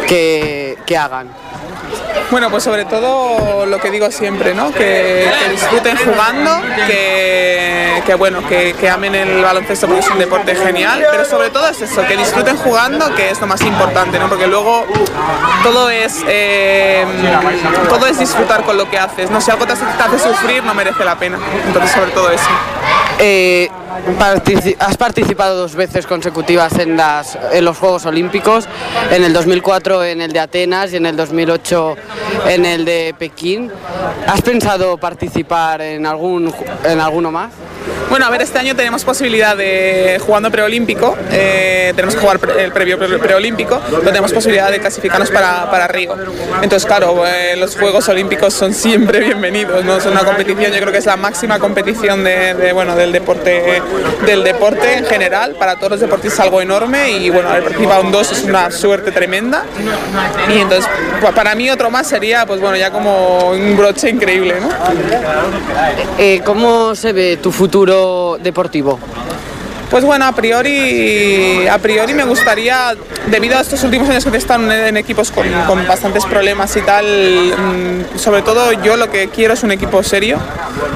que 0.07 0.97
hagan? 0.99 1.29
Bueno, 2.31 2.51
pues 2.51 2.65
sobre 2.65 2.85
todo 2.85 3.67
lo 3.67 3.79
que 3.79 3.91
digo 3.91 4.11
siempre, 4.11 4.53
¿no? 4.55 4.73
Que, 4.73 5.31
disfruten 5.51 5.97
jugando, 5.97 6.61
que, 6.87 8.15
bueno, 8.19 8.47
que, 8.49 8.75
que 8.75 8.91
amen 8.91 9.15
el 9.15 9.43
baloncesto 9.43 9.87
porque 9.87 10.01
es 10.01 10.11
un 10.11 10.19
deporte 10.19 10.55
genial, 10.55 11.07
pero 11.11 11.25
sobre 11.25 11.51
todo 11.51 11.69
es 11.69 11.81
eso, 11.81 12.05
que 12.07 12.17
disfruten 12.17 12.57
jugando, 12.57 13.15
que 13.15 13.31
es 13.31 13.41
lo 13.41 13.47
más 13.47 13.61
importante, 13.63 14.19
¿no? 14.19 14.29
Porque 14.29 14.47
luego 14.47 14.87
todo 15.63 15.89
es 15.89 16.25
eh, 16.27 17.05
todo 17.89 18.07
es 18.07 18.19
disfrutar 18.19 18.65
con 18.65 18.77
lo 18.77 18.91
que 18.91 18.99
haces, 18.99 19.31
¿no? 19.31 19.41
Si 19.41 19.51
algo 19.51 19.67
te 19.67 19.75
hace, 19.75 19.85
te 19.85 20.03
hace 20.03 20.19
sufrir, 20.19 20.65
no 20.65 20.75
merece 20.75 21.05
la 21.05 21.17
pena. 21.17 21.39
Entonces, 21.67 21.93
sobre 21.93 22.11
todo 22.11 22.31
eso. 22.31 22.49
Eh, 23.19 23.71
has 24.79 24.97
participado 24.97 25.57
dos 25.57 25.75
veces 25.75 26.07
consecutivas 26.07 26.79
en, 26.79 26.97
las, 26.97 27.39
en 27.53 27.65
los 27.65 27.79
Juegos 27.79 28.07
Olímpicos, 28.07 28.69
en 29.11 29.25
el 29.25 29.33
2004 29.33 30.05
en 30.05 30.21
el 30.21 30.33
de 30.33 30.41
Atenas 30.41 30.93
y 30.93 30.97
en 30.97 31.07
el 31.07 31.17
2008 31.17 31.97
en 32.49 32.65
el 32.65 32.85
de 32.85 33.15
Pekín. 33.19 33.71
¿Has 34.27 34.43
pensado 34.43 34.97
participar 34.99 35.81
en, 35.83 36.07
algún, 36.07 36.53
en 36.85 37.01
alguno 37.01 37.31
más? 37.31 37.53
Bueno, 38.11 38.27
a 38.27 38.31
ver, 38.31 38.43
este 38.43 38.59
año 38.59 38.75
tenemos 38.77 39.05
posibilidad 39.05 39.57
de 39.57 40.21
jugando 40.25 40.51
preolímpico, 40.51 41.17
eh, 41.31 41.93
tenemos 41.95 42.15
que 42.15 42.21
jugar 42.21 42.39
el 42.59 42.73
previo 42.73 42.99
pre- 42.99 43.19
preolímpico, 43.19 43.81
pero 43.89 44.01
tenemos 44.03 44.33
posibilidad 44.33 44.71
de 44.71 44.79
clasificarnos 44.79 45.31
para, 45.31 45.71
para 45.71 45.87
Río. 45.89 46.15
Entonces, 46.63 46.87
claro, 46.87 47.27
eh, 47.27 47.57
los 47.57 47.77
Juegos 47.77 48.09
Olímpicos 48.09 48.55
son 48.55 48.73
siempre 48.75 49.21
bienvenidos, 49.25 49.85
¿no? 49.85 49.97
Es 49.99 50.07
una 50.07 50.25
competición, 50.25 50.73
yo 50.73 50.81
creo 50.81 50.93
que 50.93 50.99
es 50.99 51.07
la 51.07 51.17
máxima 51.17 51.59
competición 51.59 52.23
de, 52.25 52.73
bueno, 52.73 52.95
del 52.97 53.13
deporte 53.13 53.83
del 54.25 54.43
deporte 54.45 54.95
en 54.99 55.05
general, 55.07 55.57
para 55.59 55.77
todos 55.77 55.93
los 55.93 56.01
deportistas 56.01 56.41
algo 56.41 56.61
enorme 56.61 57.11
y 57.11 57.31
bueno, 57.31 57.49
haber 57.51 57.65
participado 57.65 58.03
en 58.03 58.13
dos 58.13 58.33
es 58.33 58.45
una 58.45 58.71
suerte 58.71 59.11
tremenda. 59.13 59.65
Y 60.55 60.59
entonces, 60.59 60.89
pa- 61.21 61.33
para 61.33 61.55
mí 61.55 61.71
otro 61.71 61.91
más 61.91 62.07
sería, 62.07 62.47
pues 62.47 62.61
bueno, 62.61 62.77
ya 62.77 62.91
como 62.91 63.51
un 63.51 63.77
broche 63.77 64.11
increíble, 64.11 64.57
¿no? 64.61 64.69
Eh, 66.19 66.41
¿Cómo 66.45 66.95
se 66.95 67.13
ve 67.13 67.37
tu 67.43 67.53
futuro 67.53 67.76
deportivo? 68.43 68.99
Pues 69.91 70.05
bueno, 70.05 70.25
a 70.25 70.33
priori, 70.33 71.67
a 71.69 71.79
priori 71.79 72.13
me 72.13 72.25
gustaría, 72.25 72.97
debido 73.29 73.57
a 73.57 73.61
estos 73.61 73.85
últimos 73.85 74.09
años 74.09 74.25
que 74.25 74.31
he 74.31 74.37
estado 74.37 74.71
en, 74.73 74.97
equipos 74.97 75.31
con, 75.31 75.47
con 75.67 75.87
bastantes 75.87 76.25
problemas 76.25 76.77
y 76.77 76.83
tal, 76.83 77.05
mm, 77.57 78.19
sobre 78.19 78.43
todo 78.43 78.73
yo 78.73 78.97
lo 78.97 79.09
que 79.11 79.29
quiero 79.29 79.55
es 79.55 79.63
un 79.63 79.71
equipo 79.71 80.03
serio 80.03 80.39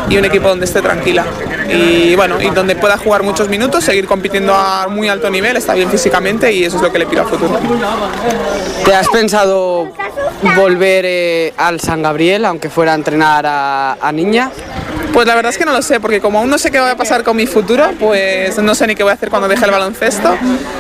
y 0.09 0.17
un 0.17 0.25
equipo 0.25 0.49
donde 0.49 0.65
esté 0.65 0.83
tranquila. 0.83 1.25
Y 1.69 2.17
bueno, 2.17 2.41
y 2.43 2.51
donde 2.51 2.75
pueda 2.75 2.99
jugar 2.99 3.23
muchos 3.23 3.49
minutos, 3.49 3.85
seguir 3.85 4.07
compitiendo 4.07 4.55
a 4.55 4.89
muy 4.89 5.09
alto 5.09 5.31
nivel, 5.31 5.57
está 5.57 5.75
bien 5.75 5.89
físicamente 5.89 6.53
y 6.53 6.65
eso 6.65 6.77
es 6.77 6.83
lo 6.83 6.91
que 6.91 6.99
le 6.99 7.07
pido 7.07 7.23
al 7.23 7.29
futuro. 7.29 7.61
¿Te 8.85 8.93
has 8.93 9.07
pensado 9.09 9.89
volver 10.57 11.05
eh, 11.07 11.55
al 11.57 11.79
San 11.79 12.03
Gabriel, 12.03 12.45
aunque 12.45 12.71
fuera 12.71 12.91
a 12.93 12.97
entrenar 12.97 13.47
a, 13.47 13.93
a 14.01 14.11
niñas? 14.11 14.51
Pues 15.13 15.27
la 15.27 15.35
verdad 15.35 15.51
es 15.51 15.59
que 15.59 15.65
no 15.65 15.73
lo 15.73 15.83
sé, 15.83 15.99
porque 15.99 16.21
como 16.21 16.39
aún 16.39 16.49
no 16.49 16.57
sé 16.57 16.71
qué 16.71 16.79
va 16.79 16.93
a 16.93 16.97
pasar 16.97 17.25
con 17.25 17.37
mi 17.37 17.47
futuro, 17.47 17.91
pues 17.99 18.57
no 18.59 18.75
sé 18.75 18.87
ni 18.87 18.95
qué 18.95 19.03
voy 19.03 19.11
a 19.11 19.15
hacer 19.15 19.29
cuando 19.29 19.49
deje 19.49 19.65
el 19.65 19.71
baloncesto, 19.71 20.37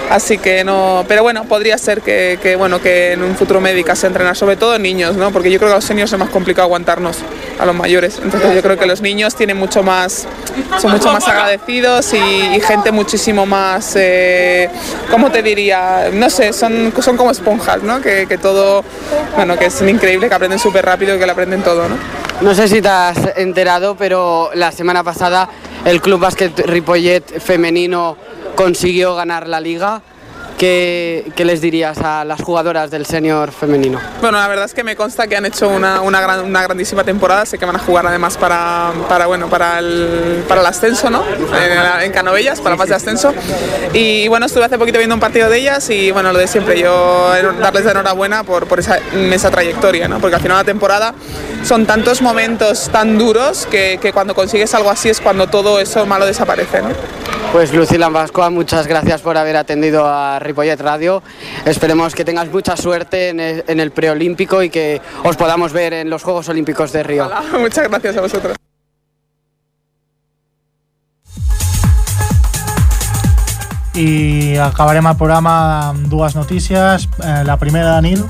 así 0.08 0.38
que 0.38 0.62
no, 0.62 1.04
pero 1.08 1.22
bueno, 1.22 1.44
podría 1.44 1.76
ser 1.78 2.00
que, 2.00 2.38
que, 2.40 2.54
bueno, 2.54 2.80
que 2.80 3.12
en 3.12 3.22
un 3.22 3.34
futuro 3.34 3.60
me 3.60 3.70
dedicase 3.70 4.06
a 4.06 4.08
entrenar, 4.08 4.36
sobre 4.36 4.56
todo 4.56 4.78
niños, 4.78 5.16
¿no? 5.16 5.32
Porque 5.32 5.50
yo 5.50 5.58
creo 5.58 5.70
que 5.70 5.74
a 5.74 5.76
los 5.76 5.84
seniors 5.84 6.12
es 6.12 6.18
más 6.18 6.30
complicado 6.30 6.66
aguantarnos 6.66 7.18
a 7.58 7.66
los 7.66 7.74
mayores, 7.74 8.20
entonces 8.22 8.54
yo 8.54 8.62
creo 8.62 8.78
que 8.78 8.86
los 8.86 9.00
niños 9.00 9.34
tienen 9.34 9.56
mucho 9.56 9.82
más, 9.82 10.26
son 10.80 10.92
mucho 10.92 11.12
más 11.12 11.26
agradecidos 11.26 12.12
y, 12.14 12.60
gente 12.60 12.92
muchísimo 12.92 13.46
más, 13.46 13.94
eh, 13.96 14.70
¿cómo 15.10 15.30
te 15.30 15.42
diría? 15.42 16.10
No 16.12 16.30
sé, 16.30 16.52
son, 16.52 16.92
son 17.00 17.16
como 17.16 17.30
esponjas, 17.30 17.82
¿no? 17.82 18.00
Que, 18.00 18.26
que 18.28 18.38
todo, 18.38 18.84
bueno, 19.34 19.58
que 19.58 19.66
es 19.66 19.82
increíble, 19.82 20.28
que 20.28 20.34
aprenden 20.34 20.58
súper 20.58 20.84
rápido 20.84 21.16
y 21.16 21.18
que 21.18 21.26
lo 21.26 21.32
aprenden 21.32 21.62
todo, 21.62 21.88
¿no? 21.88 22.19
No 22.40 22.54
sé 22.54 22.68
si 22.68 22.80
te 22.80 22.88
has 22.88 23.36
enterado, 23.36 23.96
pero 23.96 24.50
la 24.54 24.72
semana 24.72 25.04
pasada 25.04 25.46
el 25.84 26.00
Club 26.00 26.20
Básquet 26.20 26.58
Ripollet 26.66 27.38
femenino 27.38 28.16
consiguió 28.56 29.14
ganar 29.14 29.46
la 29.46 29.60
liga. 29.60 30.00
¿Qué, 30.60 31.32
les 31.38 31.62
dirías 31.62 31.96
a 32.04 32.22
las 32.22 32.42
jugadoras 32.42 32.90
del 32.90 33.06
senior 33.06 33.50
femenino? 33.50 33.98
Bueno, 34.20 34.36
la 34.36 34.46
verdad 34.46 34.66
es 34.66 34.74
que 34.74 34.84
me 34.84 34.94
consta 34.94 35.26
que 35.26 35.34
han 35.34 35.46
hecho 35.46 35.70
una, 35.70 36.02
una, 36.02 36.20
gran- 36.20 36.44
una 36.44 36.62
grandísima 36.62 37.02
temporada. 37.02 37.46
Sé 37.46 37.56
que 37.56 37.64
van 37.64 37.76
a 37.76 37.78
jugar 37.78 38.06
además 38.06 38.36
para, 38.36 38.92
bueno, 39.26 39.48
para, 39.48 39.78
el, 39.78 40.44
ascenso, 40.66 41.08
¿no? 41.08 41.24
En, 41.26 42.02
en 42.04 42.12
Canovellas, 42.12 42.60
para 42.60 42.76
fase 42.76 42.90
de 42.90 42.96
ascenso. 42.96 43.32
Y 43.94 44.28
bueno, 44.28 44.44
estuve 44.44 44.66
hace 44.66 44.76
poquito 44.76 44.98
viendo 44.98 45.14
un 45.14 45.20
partido 45.20 45.48
de 45.48 45.56
ellas 45.56 45.88
y 45.88 46.10
bueno, 46.10 46.30
lo 46.30 46.38
de 46.38 46.46
siempre, 46.46 46.78
yo 46.78 47.30
darles 47.58 47.86
la 47.86 47.92
enhorabuena 47.92 48.44
por, 48.44 48.66
esa 48.78 49.50
trayectoria, 49.50 50.08
¿no? 50.08 50.20
Porque 50.20 50.36
al 50.36 50.42
final 50.42 50.58
de 50.58 50.62
la 50.64 50.66
temporada 50.66 51.14
son 51.64 51.86
tantos 51.86 52.20
momentos 52.20 52.90
tan 52.92 53.16
duros 53.16 53.66
que, 53.70 53.98
que 54.02 54.12
cuando 54.12 54.34
consigues 54.34 54.74
algo 54.74 54.90
así 54.90 55.08
es 55.08 55.22
cuando 55.22 55.46
todo 55.46 55.80
eso 55.80 56.04
malo 56.04 56.26
desaparece, 56.26 56.82
¿no? 56.82 56.90
Pues 57.52 57.74
Lucila 57.74 58.08
Vascoa, 58.08 58.48
muchas 58.48 58.86
gracias 58.86 59.22
por 59.22 59.36
haber 59.36 59.56
atendido 59.56 60.06
a 60.06 60.38
Ripollet 60.38 60.80
Radio. 60.80 61.20
Esperemos 61.64 62.14
que 62.14 62.24
tengas 62.24 62.48
mucha 62.48 62.76
suerte 62.76 63.30
en 63.30 63.40
el, 63.40 63.64
en 63.66 63.80
el 63.80 63.90
preolímpico 63.90 64.62
y 64.62 64.70
que 64.70 65.00
os 65.24 65.36
podamos 65.36 65.72
ver 65.72 65.92
en 65.92 66.10
los 66.10 66.22
Juegos 66.22 66.48
Olímpicos 66.48 66.92
de 66.92 67.02
Río. 67.02 67.28
Muchas 67.58 67.88
gracias 67.88 68.16
a 68.16 68.20
vosotros. 68.20 68.56
i 74.00 74.56
acabarem 74.56 75.06
el 75.10 75.16
programa 75.18 75.52
amb 75.90 76.06
dues 76.08 76.36
notícies. 76.36 77.08
Eh, 77.20 77.42
la 77.44 77.56
primera 77.58 78.00
Nil, 78.00 78.22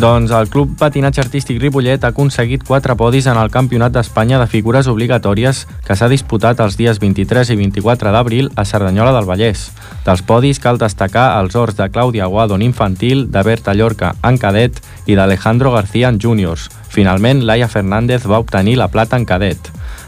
Doncs 0.00 0.32
el 0.32 0.48
Club 0.48 0.70
Patinatge 0.80 1.20
Artístic 1.20 1.58
Ripollet 1.60 2.04
ha 2.04 2.10
aconseguit 2.14 2.62
quatre 2.64 2.94
podis 2.96 3.26
en 3.28 3.36
el 3.36 3.50
Campionat 3.52 3.92
d'Espanya 3.92 4.38
de 4.40 4.46
Figures 4.48 4.88
Obligatòries 4.88 5.66
que 5.84 5.96
s'ha 5.98 6.08
disputat 6.08 6.62
els 6.64 6.78
dies 6.80 6.96
23 7.02 7.52
i 7.52 7.56
24 7.60 8.14
d'abril 8.14 8.48
a 8.56 8.64
Cerdanyola 8.64 9.12
del 9.12 9.28
Vallès. 9.28 9.66
Dels 10.06 10.24
podis 10.24 10.62
cal 10.64 10.80
destacar 10.80 11.26
els 11.42 11.54
ors 11.60 11.76
de 11.76 11.90
Clàudia 11.92 12.26
Guado 12.32 12.56
en 12.56 12.64
infantil, 12.64 13.28
de 13.30 13.44
Berta 13.44 13.76
Llorca 13.76 14.14
en 14.24 14.40
cadet 14.40 14.80
i 15.04 15.14
d'Alejandro 15.14 15.76
García 15.76 16.08
en 16.08 16.18
júniors. 16.18 16.70
Finalment, 16.88 17.44
Laia 17.44 17.68
Fernández 17.68 18.24
va 18.24 18.40
obtenir 18.40 18.78
la 18.80 18.88
plata 18.88 19.20
en 19.20 19.28
cadet. 19.28 19.60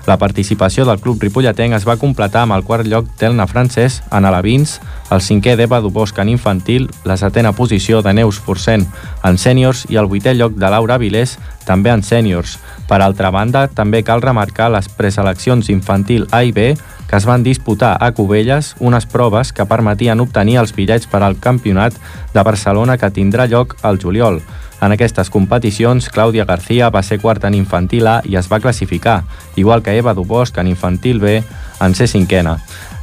La 0.07 0.19
participació 0.21 0.85
del 0.85 1.01
club 1.01 1.23
ripolletenc 1.23 1.73
es 1.79 1.87
va 1.89 1.97
completar 1.97 2.43
amb 2.45 2.53
el 2.57 2.65
quart 2.67 2.85
lloc 2.85 3.07
d'Elna 3.21 3.47
Francès 3.49 4.03
en 4.13 4.27
alevins, 4.29 4.77
el 5.15 5.23
cinquè 5.25 5.55
d'Eva 5.57 5.81
Dubosc 5.81 6.19
en 6.21 6.29
infantil, 6.29 6.91
la 7.09 7.17
setena 7.17 7.55
posició 7.57 8.03
de 8.05 8.13
Neus 8.13 8.37
Forcent 8.37 8.85
en 9.25 9.39
sèniors 9.41 9.87
i 9.89 9.97
el 9.97 10.11
vuitè 10.11 10.35
lloc 10.37 10.59
de 10.61 10.69
Laura 10.69 10.99
Vilés 11.01 11.39
també 11.65 11.89
en 11.89 12.05
sèniors. 12.05 12.59
Per 12.89 13.01
altra 13.01 13.31
banda, 13.33 13.65
també 13.69 14.03
cal 14.05 14.21
remarcar 14.21 14.69
les 14.75 14.91
preseleccions 14.93 15.71
infantil 15.73 16.29
A 16.33 16.43
i 16.45 16.53
B 16.53 16.75
que 17.09 17.17
es 17.17 17.25
van 17.25 17.43
disputar 17.45 17.97
a 18.01 18.11
Cubelles 18.13 18.75
unes 18.81 19.07
proves 19.07 19.53
que 19.53 19.65
permetien 19.71 20.21
obtenir 20.21 20.59
els 20.61 20.75
bitllets 20.77 21.09
per 21.09 21.23
al 21.23 21.39
campionat 21.41 21.97
de 22.35 22.43
Barcelona 22.43 22.99
que 22.99 23.13
tindrà 23.13 23.49
lloc 23.49 23.77
al 23.83 24.01
juliol. 24.03 24.43
En 24.85 24.93
aquestes 24.93 25.31
competicions, 25.33 26.11
Clàudia 26.13 26.45
García 26.45 26.91
va 26.93 27.01
ser 27.03 27.17
quarta 27.23 27.49
en 27.49 27.55
infantil 27.57 28.09
A 28.11 28.19
i 28.29 28.37
es 28.37 28.51
va 28.53 28.61
classificar, 28.61 29.23
igual 29.57 29.83
que 29.83 29.95
Eva 29.97 30.13
Dubosc 30.13 30.59
en 30.61 30.69
infantil 30.69 31.21
B 31.23 31.39
en 31.81 31.95
ser 31.95 32.09
cinquena. 32.09 32.59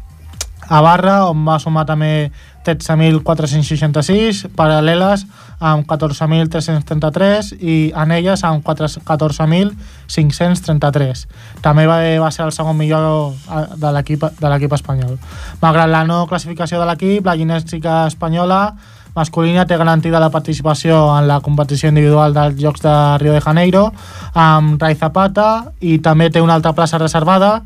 a 0.70 0.78
Barra, 0.80 1.26
on 1.26 1.44
va 1.44 1.58
sumar 1.58 1.82
també 1.82 2.30
13.466, 2.62 4.54
paral·leles 4.54 5.26
amb 5.58 5.82
14.333 5.90 7.58
i 7.58 7.90
anelles 7.98 8.46
amb 8.46 8.62
14.533. 8.62 11.26
També 11.64 11.88
va, 11.90 11.98
va 12.22 12.30
ser 12.30 12.46
el 12.46 12.54
segon 12.54 12.78
millor 12.78 13.34
de 13.82 13.90
l'equip 13.96 14.70
espanyol. 14.78 15.18
Malgrat 15.60 15.90
la 15.90 16.06
no 16.06 16.30
classificació 16.30 16.78
de 16.78 16.86
l'equip, 16.86 17.26
la 17.26 17.34
ginèstica 17.40 18.06
espanyola 18.06 18.78
masculina 19.14 19.66
té 19.66 19.76
garantida 19.76 20.20
la 20.22 20.30
participació 20.30 21.02
en 21.18 21.26
la 21.28 21.40
competició 21.42 21.90
individual 21.90 22.34
dels 22.34 22.58
Jocs 22.60 22.82
de 22.84 22.94
Rio 23.18 23.34
de 23.34 23.42
Janeiro 23.42 23.88
amb 24.34 24.80
Rai 24.80 24.94
Zapata 24.94 25.72
i 25.80 25.98
també 25.98 26.30
té 26.30 26.40
una 26.40 26.54
altra 26.54 26.72
plaça 26.78 26.98
reservada 26.98 27.60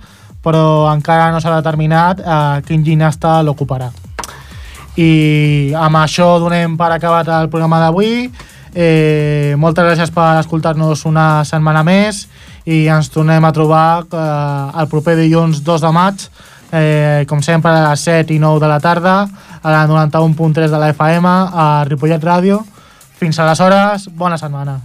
però 0.44 0.92
encara 0.92 1.30
no 1.32 1.40
s'ha 1.40 1.56
determinat 1.56 2.20
eh, 2.20 2.62
quin 2.68 2.84
ginasta 2.84 3.40
l'ocuparà. 3.42 3.90
I 5.00 5.72
amb 5.74 5.98
això 5.98 6.36
donem 6.38 6.76
per 6.78 6.92
acabat 6.94 7.30
el 7.40 7.48
programa 7.50 7.80
d'avui. 7.82 8.28
Eh, 8.74 9.54
moltes 9.58 9.86
gràcies 9.86 10.10
per 10.14 10.40
escoltar-nos 10.40 11.04
una 11.06 11.44
setmana 11.46 11.84
més 11.86 12.24
i 12.66 12.84
ens 12.90 13.10
tornem 13.14 13.44
a 13.44 13.52
trobar 13.54 14.04
eh, 14.04 14.80
el 14.82 14.88
proper 14.90 15.14
dilluns 15.20 15.62
2 15.62 15.84
de 15.84 15.92
maig 15.94 16.24
eh, 16.72 17.22
com 17.30 17.42
sempre 17.42 17.70
a 17.70 17.90
les 17.90 18.02
7 18.02 18.34
i 18.34 18.40
9 18.42 18.58
de 18.64 18.70
la 18.70 18.80
tarda 18.82 19.20
a 19.62 19.70
la 19.70 19.84
91.3 19.86 20.72
de 20.72 20.80
la 20.80 20.90
FM 20.90 21.28
a 21.28 21.68
Ripollet 21.86 22.24
Ràdio 22.24 22.64
fins 23.20 23.38
aleshores, 23.38 24.08
bona 24.10 24.40
setmana 24.42 24.80